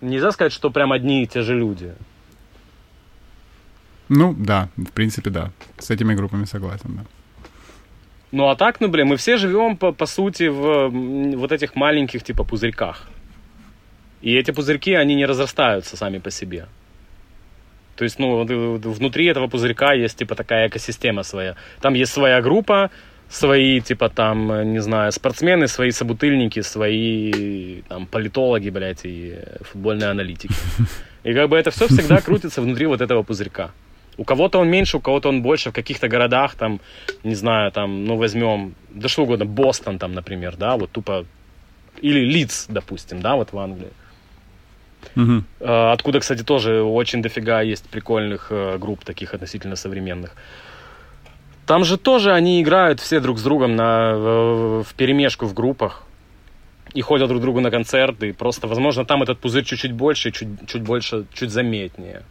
Нельзя 0.00 0.32
сказать, 0.32 0.52
что 0.52 0.70
прям 0.70 0.92
одни 0.92 1.22
и 1.22 1.26
те 1.26 1.42
же 1.42 1.54
люди. 1.54 1.92
Ну, 4.08 4.34
да, 4.36 4.68
в 4.76 4.92
принципе, 4.92 5.30
да. 5.30 5.50
С 5.78 5.90
этими 5.90 6.14
группами 6.14 6.44
согласен, 6.44 6.96
да. 6.96 7.04
Ну, 8.32 8.48
а 8.48 8.56
так, 8.56 8.80
ну, 8.80 8.88
блин, 8.88 9.08
мы 9.08 9.16
все 9.16 9.36
живем, 9.36 9.76
по, 9.76 9.92
по 9.92 10.06
сути, 10.06 10.48
в 10.48 10.88
вот 11.36 11.52
этих 11.52 11.74
маленьких, 11.76 12.22
типа, 12.24 12.44
пузырьках. 12.44 13.08
И 14.22 14.34
эти 14.34 14.52
пузырьки, 14.52 14.94
они 14.94 15.14
не 15.14 15.26
разрастаются 15.26 15.96
сами 15.96 16.18
по 16.18 16.30
себе. 16.30 16.66
То 17.96 18.04
есть, 18.04 18.18
ну, 18.18 18.44
внутри 18.44 19.26
этого 19.26 19.48
пузырька 19.48 19.92
есть, 19.92 20.16
типа, 20.16 20.34
такая 20.34 20.68
экосистема 20.68 21.24
своя. 21.24 21.56
Там 21.80 21.94
есть 21.94 22.12
своя 22.12 22.40
группа, 22.40 22.90
свои, 23.28 23.80
типа, 23.80 24.08
там, 24.08 24.72
не 24.72 24.80
знаю, 24.80 25.12
спортсмены, 25.12 25.68
свои 25.68 25.90
собутыльники, 25.90 26.60
свои, 26.60 27.82
там, 27.88 28.06
политологи, 28.06 28.70
блядь, 28.70 29.04
и 29.04 29.38
футбольные 29.60 30.10
аналитики. 30.10 30.54
И 31.24 31.34
как 31.34 31.48
бы 31.48 31.56
это 31.56 31.70
все 31.70 31.86
всегда 31.86 32.20
крутится 32.20 32.62
внутри 32.62 32.86
вот 32.86 33.00
этого 33.00 33.22
пузырька. 33.22 33.70
У 34.18 34.24
кого-то 34.24 34.58
он 34.58 34.68
меньше, 34.68 34.98
у 34.98 35.00
кого-то 35.00 35.28
он 35.28 35.42
больше. 35.42 35.70
В 35.70 35.72
каких-то 35.72 36.08
городах, 36.08 36.54
там, 36.54 36.80
не 37.24 37.34
знаю, 37.34 37.72
там, 37.72 38.04
ну, 38.04 38.16
возьмем, 38.16 38.74
да 38.90 39.08
что 39.08 39.22
угодно, 39.22 39.46
Бостон, 39.46 39.98
там, 39.98 40.12
например, 40.12 40.56
да, 40.56 40.76
вот 40.76 40.90
тупо, 40.90 41.24
или 42.00 42.20
Лидс, 42.20 42.66
допустим, 42.68 43.20
да, 43.20 43.36
вот 43.36 43.52
в 43.52 43.58
Англии. 43.58 43.90
Угу. 45.16 45.44
Откуда, 45.60 46.20
кстати, 46.20 46.42
тоже 46.42 46.82
очень 46.82 47.22
дофига 47.22 47.60
есть 47.60 47.88
прикольных 47.88 48.48
э, 48.50 48.78
групп, 48.78 49.04
таких 49.04 49.34
относительно 49.34 49.76
современных. 49.76 50.34
Там 51.66 51.84
же 51.84 51.96
тоже 51.96 52.32
они 52.32 52.60
играют 52.62 53.00
все 53.00 53.20
друг 53.20 53.38
с 53.38 53.42
другом 53.42 53.76
на, 53.76 54.14
в, 54.14 54.82
в 54.84 54.94
перемешку 54.94 55.46
в 55.46 55.54
группах 55.54 56.04
и 56.92 57.00
ходят 57.00 57.28
друг 57.28 57.40
к 57.40 57.42
другу 57.42 57.60
на 57.60 57.70
концерты. 57.70 58.30
И 58.30 58.32
просто, 58.32 58.66
возможно, 58.66 59.04
там 59.04 59.22
этот 59.22 59.38
пузырь 59.38 59.64
чуть-чуть 59.64 59.92
больше, 59.92 60.30
чуть, 60.32 60.48
чуть 60.66 60.82
больше, 60.82 61.24
чуть 61.32 61.50
заметнее. 61.50 62.22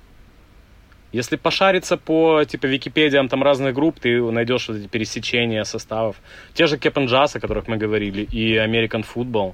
Если 1.14 1.36
пошариться 1.36 1.98
по 1.98 2.44
типа 2.46 2.68
Википедиям 2.68 3.28
там 3.28 3.44
разных 3.44 3.74
групп, 3.74 4.00
ты 4.00 4.22
найдешь 4.22 4.70
вот 4.70 4.78
эти 4.78 4.88
пересечения 4.88 5.64
составов. 5.66 6.16
Те 6.54 6.68
же 6.68 6.78
Кепен 6.78 7.08
Джаз, 7.08 7.36
о 7.36 7.40
которых 7.40 7.68
мы 7.68 7.78
говорили, 7.78 8.22
и 8.22 8.56
American 8.56 9.04
Football, 9.04 9.54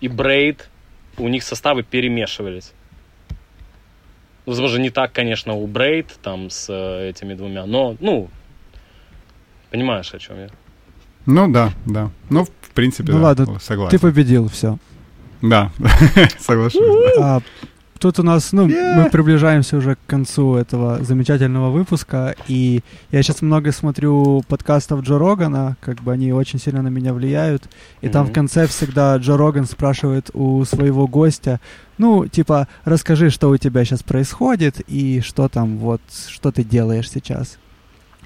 и 0.00 0.08
Braid, 0.08 0.58
у 1.18 1.28
них 1.28 1.42
составы 1.42 1.82
перемешивались. 1.82 2.72
Возможно, 4.46 4.78
не 4.78 4.90
так, 4.90 5.12
конечно, 5.12 5.54
у 5.54 5.66
Брейд 5.66 6.18
там 6.22 6.50
с 6.50 6.66
э, 6.68 7.10
этими 7.10 7.34
двумя, 7.34 7.64
но, 7.64 7.96
ну, 8.00 8.28
понимаешь, 9.70 10.12
о 10.12 10.18
чем 10.18 10.36
я. 10.36 10.48
Ну 11.26 11.50
да, 11.50 11.72
да. 11.86 12.10
Ну, 12.28 12.44
в 12.44 12.70
принципе, 12.70 13.12
ну, 13.12 13.18
да, 13.18 13.24
ладно, 13.24 13.58
согласен. 13.60 13.96
Ты 13.96 14.00
победил, 14.00 14.48
все. 14.48 14.78
Да, 15.42 15.70
соглашусь. 16.38 16.80
А, 17.20 17.40
тут 18.02 18.18
у 18.18 18.24
нас, 18.24 18.50
ну, 18.50 18.66
yeah. 18.66 18.96
мы 18.96 19.10
приближаемся 19.10 19.76
уже 19.76 19.94
к 19.94 20.00
концу 20.08 20.56
этого 20.56 21.04
замечательного 21.04 21.70
выпуска, 21.70 22.34
и 22.48 22.82
я 23.12 23.22
сейчас 23.22 23.42
много 23.42 23.70
смотрю 23.70 24.42
подкастов 24.48 25.02
Джо 25.02 25.18
Рогана, 25.18 25.76
как 25.80 26.02
бы 26.02 26.12
они 26.12 26.32
очень 26.32 26.58
сильно 26.58 26.82
на 26.82 26.88
меня 26.88 27.14
влияют, 27.14 27.62
и 28.00 28.06
mm-hmm. 28.06 28.10
там 28.10 28.26
в 28.26 28.32
конце 28.32 28.66
всегда 28.66 29.16
Джо 29.18 29.36
Роган 29.36 29.66
спрашивает 29.66 30.30
у 30.34 30.64
своего 30.64 31.06
гостя, 31.06 31.60
ну, 31.96 32.26
типа, 32.26 32.66
расскажи, 32.84 33.30
что 33.30 33.50
у 33.50 33.56
тебя 33.56 33.84
сейчас 33.84 34.02
происходит, 34.02 34.80
и 34.88 35.20
что 35.20 35.48
там, 35.48 35.78
вот, 35.78 36.00
что 36.26 36.50
ты 36.50 36.64
делаешь 36.64 37.08
сейчас. 37.08 37.58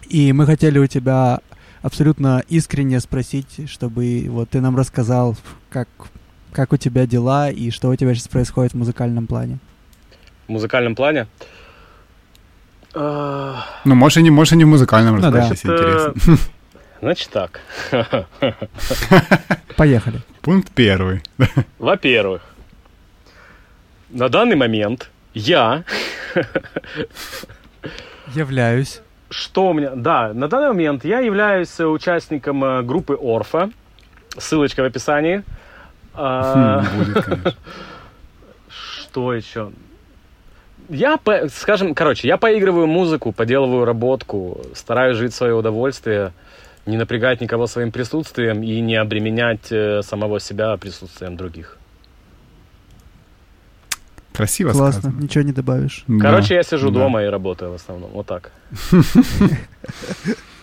И 0.09 0.33
мы 0.33 0.47
хотели 0.47 0.79
у 0.79 0.87
тебя 0.87 1.41
абсолютно 1.83 2.43
искренне 2.49 2.99
спросить, 3.01 3.69
чтобы 3.69 4.25
вот 4.31 4.49
ты 4.49 4.63
нам 4.63 4.75
рассказал, 4.75 5.37
как 5.69 5.89
как 6.57 6.73
у 6.73 6.79
тебя 6.79 7.07
дела 7.07 7.51
и 7.51 7.71
что 7.71 7.91
у 7.91 7.97
тебя 7.97 8.15
сейчас 8.15 8.29
происходит 8.29 8.73
в 8.73 8.77
музыкальном 8.79 9.27
плане? 9.27 9.59
В 10.49 10.53
музыкальном 10.53 10.95
плане? 10.95 11.27
Ну, 12.95 13.95
может, 13.95 14.17
и 14.17 14.23
не, 14.23 14.31
может, 14.31 14.55
и 14.55 14.57
не 14.57 14.65
в 14.65 14.69
музыкальном, 14.69 15.17
ну, 15.19 15.31
да. 15.31 15.49
если 15.49 15.69
интересно. 15.69 16.39
Значит 17.03 17.29
так. 17.33 17.61
Поехали. 19.77 20.23
Пункт 20.41 20.73
первый. 20.75 21.21
Во-первых, 21.79 22.41
на 24.09 24.31
данный 24.31 24.57
момент 24.57 25.11
я 25.35 25.85
являюсь. 28.35 29.03
Что 29.29 29.69
у 29.69 29.75
меня? 29.75 29.91
Да, 29.95 30.33
на 30.33 30.49
данный 30.49 30.69
момент 30.69 31.05
я 31.05 31.19
являюсь 31.19 31.79
участником 31.81 32.65
э, 32.65 32.83
группы 32.83 33.15
Орфа. 33.21 33.71
Ссылочка 34.39 34.81
в 34.81 34.87
описании. 34.87 35.43
А, 36.17 36.83
хм, 36.83 37.51
что 38.69 39.35
еще? 39.35 39.73
Я, 40.89 41.19
скажем, 41.53 41.95
короче, 41.95 42.29
я 42.29 42.37
поигрываю 42.37 42.87
музыку, 42.87 43.33
поделываю 43.33 43.85
работку, 43.85 44.61
стараюсь 44.75 45.17
жить 45.17 45.33
в 45.33 45.37
свое 45.37 45.55
удовольствие, 45.55 46.33
не 46.87 46.97
напрягать 46.97 47.41
никого 47.41 47.67
своим 47.67 47.91
присутствием 47.91 48.63
и 48.63 48.81
не 48.81 48.95
обременять 48.95 49.73
э, 49.73 50.03
самого 50.03 50.39
себя 50.39 50.77
присутствием 50.77 51.37
других. 51.37 51.77
Красиво 54.33 54.71
Классно, 54.71 55.01
сказано. 55.01 55.23
ничего 55.23 55.45
не 55.45 55.53
добавишь. 55.53 56.05
Короче, 56.21 56.51
да, 56.51 56.55
я 56.57 56.63
сижу 56.63 56.91
да. 56.91 57.01
дома 57.01 57.23
и 57.25 57.27
работаю 57.27 57.73
в 57.73 57.75
основном. 57.75 58.11
Вот 58.11 58.27
так. 58.27 58.53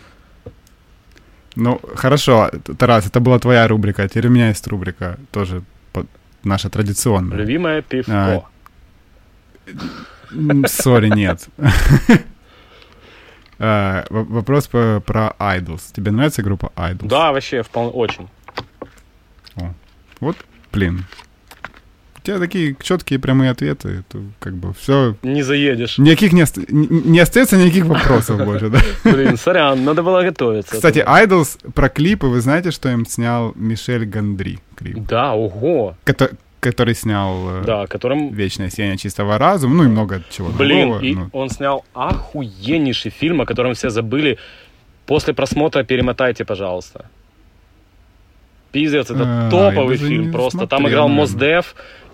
Ну, 1.55 1.79
хорошо, 1.95 2.49
Тарас, 2.77 3.05
это 3.07 3.19
была 3.19 3.39
твоя 3.39 3.67
рубрика, 3.67 4.03
а 4.03 4.07
теперь 4.07 4.27
у 4.27 4.31
меня 4.31 4.47
есть 4.49 4.67
рубрика, 4.67 5.17
тоже 5.31 5.63
наша 6.43 6.69
традиционная. 6.69 7.37
Любимое 7.37 7.81
пивко. 7.81 8.45
Сори, 10.67 11.09
нет. 11.09 11.47
А, 13.59 14.03
вопрос 14.09 14.67
про 14.67 15.35
Idols. 15.39 15.93
Тебе 15.93 16.11
нравится 16.11 16.41
группа 16.41 16.73
Idols? 16.75 17.07
Да, 17.07 17.31
вообще, 17.31 17.61
вполне, 17.61 17.91
очень. 17.91 18.27
Вот, 20.19 20.35
блин. 20.73 21.05
У 22.23 22.25
тебя 22.25 22.39
такие 22.39 22.75
четкие 22.81 23.19
прямые 23.19 23.51
ответы, 23.51 24.05
то 24.09 24.19
как 24.39 24.53
бы 24.53 24.73
все... 24.73 25.17
Не 25.23 25.43
заедешь. 25.43 25.97
Никаких 25.97 26.31
не, 26.31 26.43
ост... 26.43 26.57
не 26.69 27.19
остается 27.19 27.57
никаких 27.57 27.85
вопросов 27.85 28.45
больше, 28.45 28.69
да? 28.69 28.79
Блин, 29.03 29.35
сорян, 29.35 29.83
надо 29.83 30.03
было 30.03 30.21
готовиться. 30.21 30.71
Кстати, 30.71 30.99
Idols 30.99 31.71
про 31.73 31.89
клипы, 31.89 32.27
вы 32.27 32.39
знаете, 32.39 32.71
что 32.71 32.89
им 32.89 33.05
снял 33.05 33.51
Мишель 33.55 34.05
Гандри 34.05 34.59
клип? 34.75 34.99
Да, 34.99 35.33
ого. 35.33 35.97
Который, 36.05 36.35
который 36.61 36.95
снял 36.95 37.59
э, 37.59 37.63
да, 37.65 37.87
которым... 37.87 38.33
«Вечное 38.33 38.69
сияние 38.69 38.97
чистого 38.97 39.37
разума», 39.37 39.75
ну 39.75 39.83
и 39.83 39.87
много 39.87 40.23
чего 40.29 40.47
Блин, 40.49 40.91
другого. 40.91 41.03
и 41.03 41.15
ну. 41.15 41.29
он 41.33 41.49
снял 41.49 41.83
охуеннейший 41.93 43.11
фильм, 43.11 43.41
о 43.41 43.45
котором 43.45 43.73
все 43.73 43.89
забыли. 43.89 44.37
После 45.05 45.33
просмотра 45.33 45.83
перемотайте, 45.83 46.45
пожалуйста. 46.45 47.09
Пиздец, 48.73 49.11
это 49.11 49.23
А, 49.23 49.49
топовый 49.51 49.97
фильм 49.97 50.31
просто. 50.31 50.65
Там 50.65 50.79
смотрел, 50.79 50.89
играл 50.89 51.07
наверное. 51.09 51.27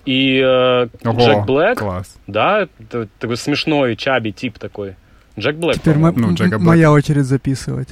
И 0.09 0.39
э, 0.43 0.87
Ого, 1.05 1.19
Джек 1.21 1.45
Блэк. 1.45 1.75
класс. 1.75 2.17
Да, 2.27 2.67
это 2.79 3.07
такой 3.19 3.37
смешной 3.37 3.95
чаби 3.95 4.31
тип 4.31 4.57
такой. 4.57 4.95
Джек 5.37 5.55
Блэк. 5.55 5.75
Теперь 5.75 5.97
мо- 5.97 6.11
Ну, 6.15 6.33
Джека 6.33 6.57
Блэка. 6.57 6.63
моя 6.65 6.91
очередь 6.91 7.25
записывать. 7.25 7.89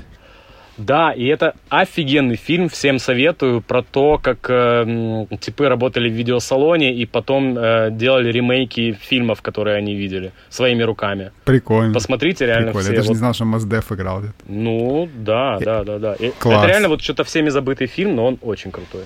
Да, 0.78 1.12
и 1.12 1.26
это 1.26 1.54
офигенный 1.70 2.36
фильм, 2.36 2.70
всем 2.70 3.00
советую, 3.00 3.62
про 3.62 3.82
то, 3.82 4.20
как 4.22 4.46
э, 4.50 5.26
типы 5.40 5.68
работали 5.68 6.08
в 6.08 6.14
видеосалоне 6.14 6.94
и 6.94 7.06
потом 7.08 7.58
э, 7.58 7.90
делали 7.92 8.32
ремейки 8.32 8.92
фильмов, 8.94 9.42
которые 9.42 9.76
они 9.78 9.96
видели, 9.96 10.32
своими 10.50 10.84
руками. 10.84 11.32
Прикольно. 11.46 11.94
Посмотрите 11.96 12.46
реально 12.46 12.68
Прикольно. 12.68 12.84
все. 12.84 12.92
Я 12.92 12.98
даже 12.98 13.08
вот- 13.08 13.14
не 13.16 13.18
знал, 13.18 13.34
что 13.34 13.46
Моздеф 13.46 13.92
играл. 13.92 14.20
где-то. 14.20 14.36
Ну, 14.48 15.10
да, 15.16 15.58
да, 15.60 15.84
да, 15.84 15.98
да. 15.98 16.14
И 16.14 16.32
Класс. 16.40 16.60
Это 16.60 16.68
реально 16.68 16.90
вот 16.90 17.02
что-то 17.02 17.24
всеми 17.24 17.50
забытый 17.50 17.88
фильм, 17.88 18.16
но 18.16 18.26
он 18.28 18.38
очень 18.42 18.70
крутой. 18.72 19.06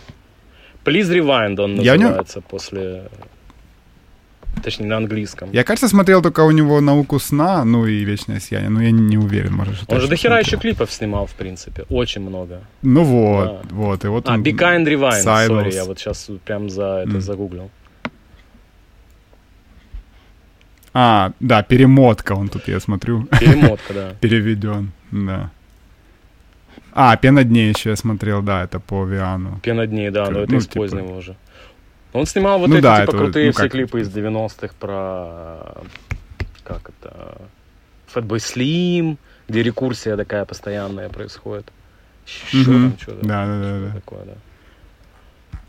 Please 0.85 1.09
Rewind 1.09 1.59
он 1.61 1.79
Я 1.81 1.97
не- 1.97 2.03
называется 2.03 2.41
после... 2.41 3.03
Точнее, 4.63 4.85
на 4.87 4.97
английском. 4.97 5.49
Я, 5.53 5.63
кажется, 5.63 5.87
смотрел 5.87 6.21
только 6.21 6.41
у 6.41 6.51
него 6.51 6.81
«Науку 6.81 7.19
сна», 7.19 7.63
ну 7.63 7.85
и 7.85 8.03
«Вечное 8.03 8.39
сияние», 8.41 8.69
но 8.69 8.81
я 8.83 8.91
не, 8.91 9.17
уверен, 9.17 9.53
может, 9.53 9.75
что 9.77 9.95
Он 9.95 10.01
же 10.01 10.07
дохера 10.09 10.39
еще 10.39 10.57
клипов 10.57 10.91
снимал, 10.91 11.25
в 11.25 11.33
принципе. 11.35 11.83
Очень 11.89 12.21
много. 12.21 12.59
Ну 12.81 13.03
вот, 13.03 13.45
Да. 13.45 13.61
вот, 13.75 14.03
и 14.05 14.07
вот 14.09 14.27
А, 14.27 14.33
он... 14.33 14.43
Be 14.43 14.51
Kind 14.51 14.85
Rewind, 14.85 15.21
сори, 15.23 15.73
я 15.73 15.85
вот 15.85 15.99
сейчас 15.99 16.29
прям 16.45 16.69
за 16.69 17.03
это 17.07 17.15
М. 17.15 17.21
загуглил. 17.21 17.69
А, 20.93 21.31
да, 21.39 21.63
перемотка 21.63 22.33
он 22.33 22.49
тут, 22.49 22.67
я 22.67 22.79
смотрю, 22.81 23.23
Перемотка, 23.39 23.93
да. 23.93 24.13
переведен, 24.19 24.91
да. 25.11 25.49
А, 26.93 27.15
«Пена 27.17 27.43
дней» 27.43 27.69
еще 27.69 27.91
я 27.91 27.95
смотрел, 27.95 28.41
да, 28.41 28.63
это 28.63 28.79
по 28.79 29.05
Виану. 29.05 29.59
Пена 29.63 29.87
дней, 29.87 30.09
да, 30.09 30.25
но 30.25 30.31
Ну, 30.31 30.39
это 30.41 30.55
из 30.55 30.67
типа- 30.67 30.79
позднего 30.81 31.17
уже. 31.17 31.35
Он 32.13 32.25
снимал 32.25 32.59
вот 32.59 32.67
Ну 32.69 32.75
эти, 32.75 32.81
да, 32.83 32.99
типа, 33.01 33.09
это, 33.11 33.17
крутые 33.17 33.45
ну, 33.47 33.51
все 33.53 33.61
как- 33.63 33.71
клипы 33.71 34.01
из 34.01 34.09
90-х 34.09 34.73
про... 34.79 35.77
Как 36.65 36.89
это? 36.89 37.37
Fatboy 38.13 38.37
Slim, 38.39 39.17
где 39.47 39.63
рекурсия 39.63 40.17
такая 40.17 40.43
постоянная 40.45 41.07
происходит. 41.09 41.71
Мгм. 42.53 42.91
там. 43.05 43.15
Да, 43.21 43.45
да, 43.45 43.61
да, 43.61 43.79
да. 43.87 43.93
Такое, 43.95 44.25
да. 44.25 44.33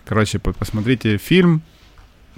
Короче, 0.05 0.39
по- 0.41 0.53
посмотрите 0.53 1.17
фильм, 1.19 1.63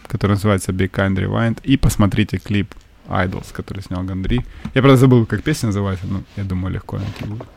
который 0.06 0.32
называется 0.32 0.72
Be 0.72 0.90
Kind 0.90 1.16
Rewind, 1.16 1.58
и 1.62 1.76
посмотрите 1.78 2.36
клип 2.38 2.74
Idols, 3.08 3.52
который 3.52 3.82
снял 3.82 4.02
Гандри. 4.02 4.44
Я, 4.74 4.82
правда, 4.82 4.96
забыл, 4.98 5.24
как 5.26 5.42
песня 5.42 5.68
называется, 5.68 6.06
но 6.06 6.22
я 6.36 6.44
думаю, 6.44 6.74
легко 6.74 6.98
найти 6.98 7.24
будет. 7.24 7.48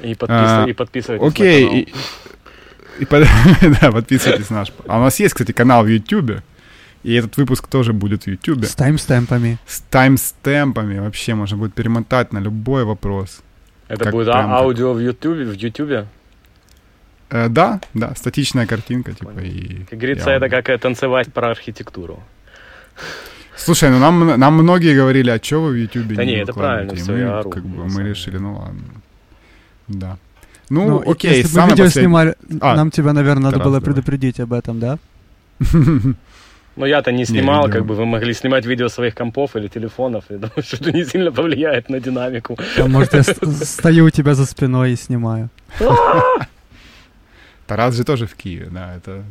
И, 0.00 0.14
подпис- 0.14 0.64
А, 0.64 0.66
и 0.68 0.72
подписывайтесь 0.72 1.26
Окей, 1.26 1.62
на 1.64 1.68
канал. 1.68 1.82
и, 1.82 3.02
и 3.02 3.04
под- 3.04 3.28
да, 3.80 3.92
подписывайтесь 3.92 4.50
на 4.50 4.56
наш. 4.56 4.72
А 4.86 4.98
у 4.98 5.02
нас 5.02 5.20
есть, 5.20 5.34
кстати, 5.34 5.52
канал 5.52 5.84
в 5.84 5.88
Ютубе, 5.88 6.42
и 7.02 7.14
этот 7.14 7.36
выпуск 7.36 7.68
тоже 7.68 7.92
будет 7.92 8.24
в 8.24 8.26
Ютубе. 8.26 8.66
С 8.66 8.74
таймстемпами. 8.74 9.58
С 9.66 9.80
таймстемпами 9.80 10.98
вообще 10.98 11.34
можно 11.34 11.56
будет 11.56 11.74
перемотать 11.74 12.32
на 12.32 12.38
любой 12.38 12.84
вопрос. 12.84 13.42
Это 13.88 14.04
как 14.04 14.12
будет 14.12 14.28
а- 14.28 14.58
аудио 14.58 14.92
в 14.92 15.00
Ютубе, 15.00 15.44
в 15.44 15.54
Ютубе. 15.54 16.06
Э, 17.30 17.48
да, 17.48 17.80
да, 17.94 18.14
статичная 18.14 18.66
картинка, 18.66 19.12
типа, 19.12 19.40
и... 19.40 19.84
Как 19.84 19.98
говорится, 19.98 20.30
и 20.30 20.34
это 20.34 20.48
как 20.50 20.68
э, 20.68 20.76
танцевать 20.76 21.32
про 21.32 21.50
архитектуру. 21.50 22.22
Слушай, 23.56 23.90
ну 23.90 23.98
нам, 23.98 24.38
нам 24.38 24.54
многие 24.54 24.94
говорили, 24.94 25.30
а 25.30 25.42
что 25.42 25.62
вы 25.62 25.72
в 25.72 25.76
Ютубе 25.76 26.16
Да 26.16 26.24
не 26.24 26.32
не, 26.32 26.38
это 26.42 26.52
правильно, 26.52 26.92
выкладываете?» 26.92 27.02
всё, 27.04 27.12
И 27.12 27.16
мы, 27.16 27.20
я 27.22 27.38
ору, 27.38 27.50
как 27.50 27.64
бы, 27.64 27.84
мы 27.88 28.02
решили, 28.02 28.36
ну 28.36 28.56
ладно. 28.56 28.82
Да. 29.88 30.16
Ну, 30.70 30.88
Ну, 30.88 31.10
окей, 31.10 31.38
если 31.38 31.54
бы 31.54 31.62
видео 31.66 31.84
последнее- 31.84 31.90
снимали, 31.90 32.34
А, 32.60 32.74
нам 32.76 32.90
тебя, 32.90 33.12
наверное, 33.12 33.42
надо 33.44 33.56
Тарас, 33.58 33.64
было 33.66 33.80
давай. 33.80 33.94
предупредить 33.94 34.40
об 34.40 34.52
этом, 34.52 34.80
да? 34.80 34.98
Но 36.76 36.86
я-то 36.86 37.12
не 37.12 37.26
снимал, 37.26 37.66
видео. 37.66 37.78
как 37.80 37.86
бы 37.86 37.94
вы 37.94 38.06
могли 38.06 38.32
снимать 38.32 38.64
видео 38.64 38.88
своих 38.88 39.14
компов 39.14 39.56
или 39.56 39.68
телефонов. 39.68 40.24
Я 40.30 40.36
думаю, 40.38 40.62
что 40.62 40.76
это 40.76 40.92
не 40.92 41.04
сильно 41.04 41.30
повлияет 41.30 41.90
на 41.90 42.00
динамику. 42.00 42.56
А 42.78 42.86
может, 42.86 43.12
я 43.12 43.22
стою 43.64 44.06
у 44.06 44.10
тебя 44.10 44.34
за 44.34 44.46
спиной 44.46 44.92
и 44.92 44.96
снимаю. 44.96 45.50
Тарас 47.66 47.94
же 47.94 48.04
тоже 48.04 48.26
в 48.26 48.34
Киеве, 48.34 48.68
да, 48.70 48.94
это... 48.96 49.24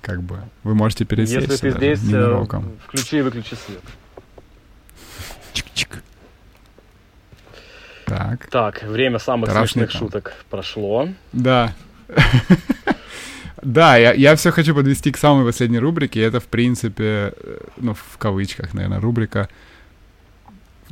Как 0.00 0.22
бы, 0.22 0.38
вы 0.62 0.74
можете 0.74 1.04
пересечься 1.04 1.50
Если 1.52 1.70
ты 1.70 1.76
здесь, 1.96 2.00
э, 2.12 2.46
включи 2.86 3.18
и 3.18 3.20
выключи 3.20 3.54
свет. 3.66 3.82
Так, 8.18 8.46
Так, 8.46 8.82
время 8.82 9.18
самых 9.20 9.48
Тарас 9.48 9.70
смешных 9.70 9.94
Никон. 9.94 10.08
шуток 10.08 10.34
прошло. 10.50 11.08
да. 11.32 11.72
Да, 13.60 13.96
я, 13.96 14.12
я 14.12 14.36
все 14.36 14.52
хочу 14.52 14.72
подвести 14.72 15.10
к 15.10 15.18
самой 15.18 15.44
последней 15.44 15.80
рубрике. 15.80 16.22
Это, 16.22 16.38
в 16.38 16.44
принципе, 16.44 17.32
э, 17.36 17.58
ну, 17.76 17.94
в 17.94 18.16
кавычках, 18.16 18.72
наверное, 18.72 19.00
рубрика. 19.00 19.48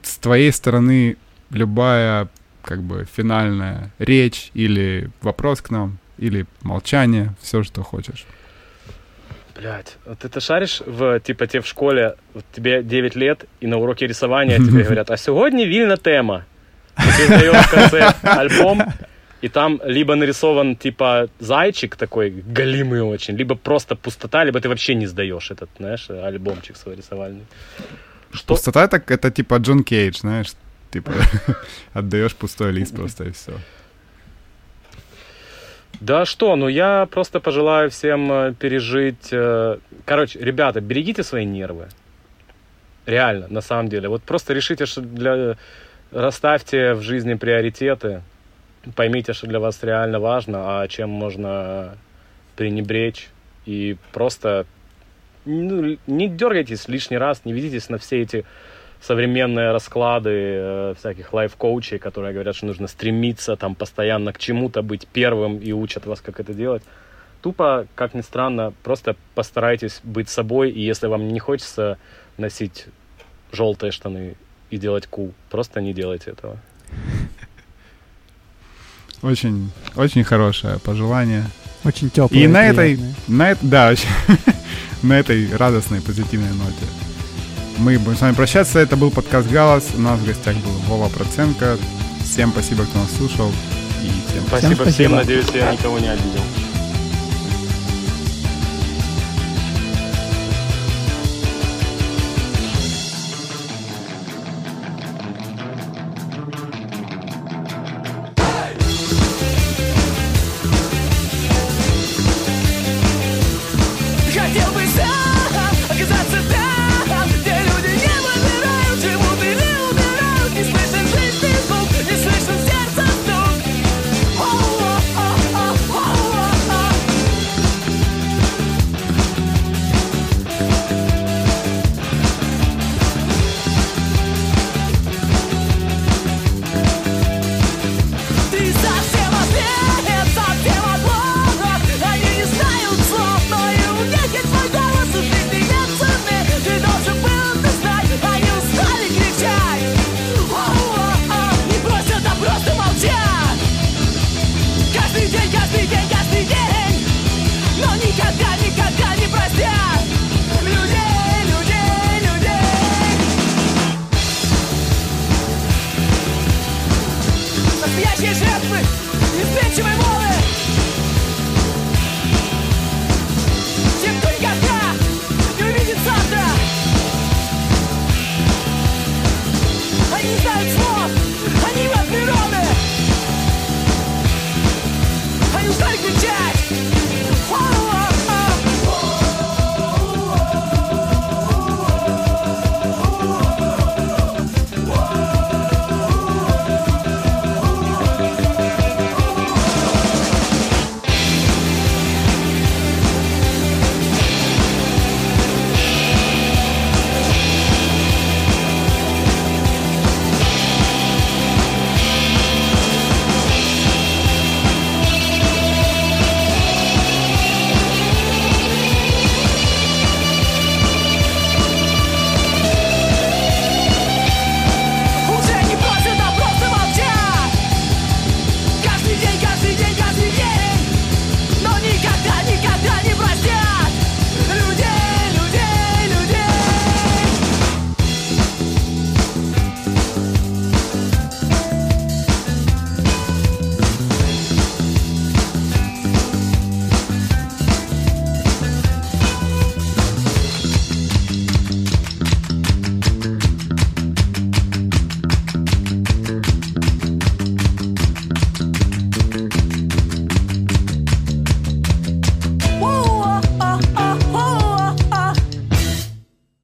С 0.03 0.19
твоей 0.19 0.51
стороны 0.51 1.17
любая, 1.51 2.27
как 2.63 2.83
бы, 2.83 3.07
финальная 3.17 3.93
речь 4.01 4.51
или 4.53 5.11
вопрос 5.23 5.63
к 5.63 5.71
нам, 5.71 5.99
или 6.19 6.45
молчание, 6.63 7.35
все, 7.41 7.63
что 7.63 7.85
хочешь. 7.85 8.27
Блять, 9.57 9.97
вот 10.05 10.19
ты 10.19 10.41
шаришь 10.41 10.83
в, 10.87 11.21
типа, 11.21 11.47
тебе 11.47 11.61
в 11.61 11.67
школе, 11.67 12.17
вот 12.35 12.45
тебе 12.53 12.83
9 12.83 13.17
лет, 13.17 13.45
и 13.61 13.69
на 13.69 13.77
уроке 13.79 14.09
рисования 14.09 14.59
тебе 14.59 14.83
говорят, 14.89 15.11
а 15.11 15.17
сьогодні 15.17 15.67
вільна 15.67 15.97
тема. 15.97 16.45
Сдаешь 16.97 17.67
в 17.67 17.71
конце 17.71 18.15
альбом, 18.23 18.83
и 19.43 19.49
там 19.49 19.81
либо 19.85 20.15
нарисован, 20.15 20.77
типа, 20.77 21.29
зайчик 21.39 21.97
такой, 21.97 22.31
голимый 22.31 23.03
очень, 23.03 23.37
либо 23.37 23.55
просто 23.55 23.95
пустота, 23.95 24.45
либо 24.45 24.61
ты 24.61 24.69
вообще 24.69 24.95
не 24.95 25.07
сдаешь 25.07 25.51
этот, 25.51 25.69
знаешь, 25.79 26.09
альбомчик 26.11 26.77
свой 26.77 26.97
рисовальный. 26.97 27.47
Что? 28.33 28.55
Пустота 28.55 28.89
так 28.89 29.11
это 29.11 29.31
типа 29.31 29.57
Джон 29.57 29.85
Кейдж, 29.85 30.19
знаешь, 30.21 30.53
типа 30.91 31.13
отдаешь 31.93 32.35
пустой 32.35 32.73
лист 32.73 32.95
просто 32.97 33.25
и 33.25 33.31
все. 33.31 33.53
Да 36.01 36.27
что, 36.27 36.57
ну 36.57 36.69
я 36.69 37.07
просто 37.11 37.41
пожелаю 37.41 37.91
всем 37.91 38.31
э, 38.31 38.55
пережить... 38.55 39.29
э, 39.33 39.79
Короче, 40.05 40.39
ребята, 40.39 40.81
берегите 40.81 41.23
свои 41.23 41.45
нервы. 41.47 41.89
Реально, 43.07 43.47
на 43.49 43.61
самом 43.63 43.89
деле. 43.89 44.09
Вот 44.09 44.23
просто 44.23 44.53
решите, 44.53 44.87
что 44.87 45.01
для... 45.01 45.57
Расставьте 46.13 46.95
в 46.95 47.03
жизни 47.03 47.35
приоритеты. 47.35 48.23
Поймите, 48.95 49.33
что 49.33 49.47
для 49.47 49.59
вас 49.59 49.83
реально 49.83 50.21
важно, 50.21 50.81
а 50.81 50.89
чем 50.89 51.11
можно 51.11 51.97
пренебречь. 52.55 53.29
И 53.65 53.97
просто 54.13 54.67
ну, 55.45 55.97
не 56.07 56.29
дергайтесь 56.29 56.89
лишний 56.89 57.19
раз, 57.19 57.45
не 57.45 57.53
ведитесь 57.53 57.89
на 57.89 57.99
все 57.99 58.23
эти 58.23 58.45
современные 59.01 59.73
расклады 59.73 60.31
э, 60.33 60.95
всяких 60.99 61.33
лайф-коучей, 61.33 61.99
которые 61.99 62.33
говорят, 62.33 62.57
что 62.57 62.67
нужно 62.67 62.87
стремиться 62.87 63.57
там 63.57 63.75
постоянно 63.75 64.33
к 64.33 64.39
чему-то, 64.39 64.83
быть 64.83 65.07
первым 65.07 65.59
и 65.59 65.73
учат 65.73 66.07
вас, 66.07 66.21
как 66.21 66.41
это 66.41 66.55
делать. 66.55 66.83
Тупо, 67.43 67.87
как 67.95 68.15
ни 68.15 68.23
странно, 68.23 68.73
просто 68.83 69.17
постарайтесь 69.35 70.01
быть 70.03 70.29
собой, 70.29 70.71
и 70.71 70.81
если 70.81 71.07
вам 71.07 71.29
не 71.29 71.39
хочется 71.39 71.99
носить 72.39 72.87
желтые 73.53 73.93
штаны 73.93 74.37
и 74.71 74.79
делать 74.79 75.07
кул, 75.07 75.33
просто 75.51 75.81
не 75.81 75.93
делайте 75.93 76.31
этого. 76.31 76.57
Очень, 79.23 79.71
очень 79.97 80.25
хорошее 80.25 80.79
пожелание. 80.79 81.45
Очень 81.85 82.11
теплое. 82.11 82.43
И 82.43 82.47
на 82.47 82.67
этой, 82.67 82.99
на 83.29 83.53
эт- 83.53 83.59
да, 83.63 83.91
очень- 83.91 84.09
на 85.03 85.19
этой 85.19 85.55
радостной, 85.57 86.01
позитивной 86.01 86.51
ноте 86.53 86.87
мы 87.79 87.99
будем 87.99 88.17
с 88.17 88.21
вами 88.21 88.35
прощаться. 88.35 88.79
Это 88.79 88.97
был 88.97 89.11
подкаст 89.11 89.51
«Галас». 89.51 89.89
У 89.97 90.01
нас 90.01 90.19
в 90.19 90.27
гостях 90.27 90.57
был 90.57 90.73
Вова 90.89 91.09
Проценко. 91.11 91.77
Всем 92.25 92.51
спасибо, 92.51 92.85
кто 92.85 92.99
нас 92.99 93.13
слушал. 93.17 93.51
И 94.03 94.09
всем 94.31 94.45
Спасибо 94.47 94.73
всем, 94.75 94.85
спасибо. 94.85 95.15
надеюсь, 95.17 95.49
я 95.55 95.73
никого 95.73 95.99
не 95.99 96.09
обидел. 96.09 96.66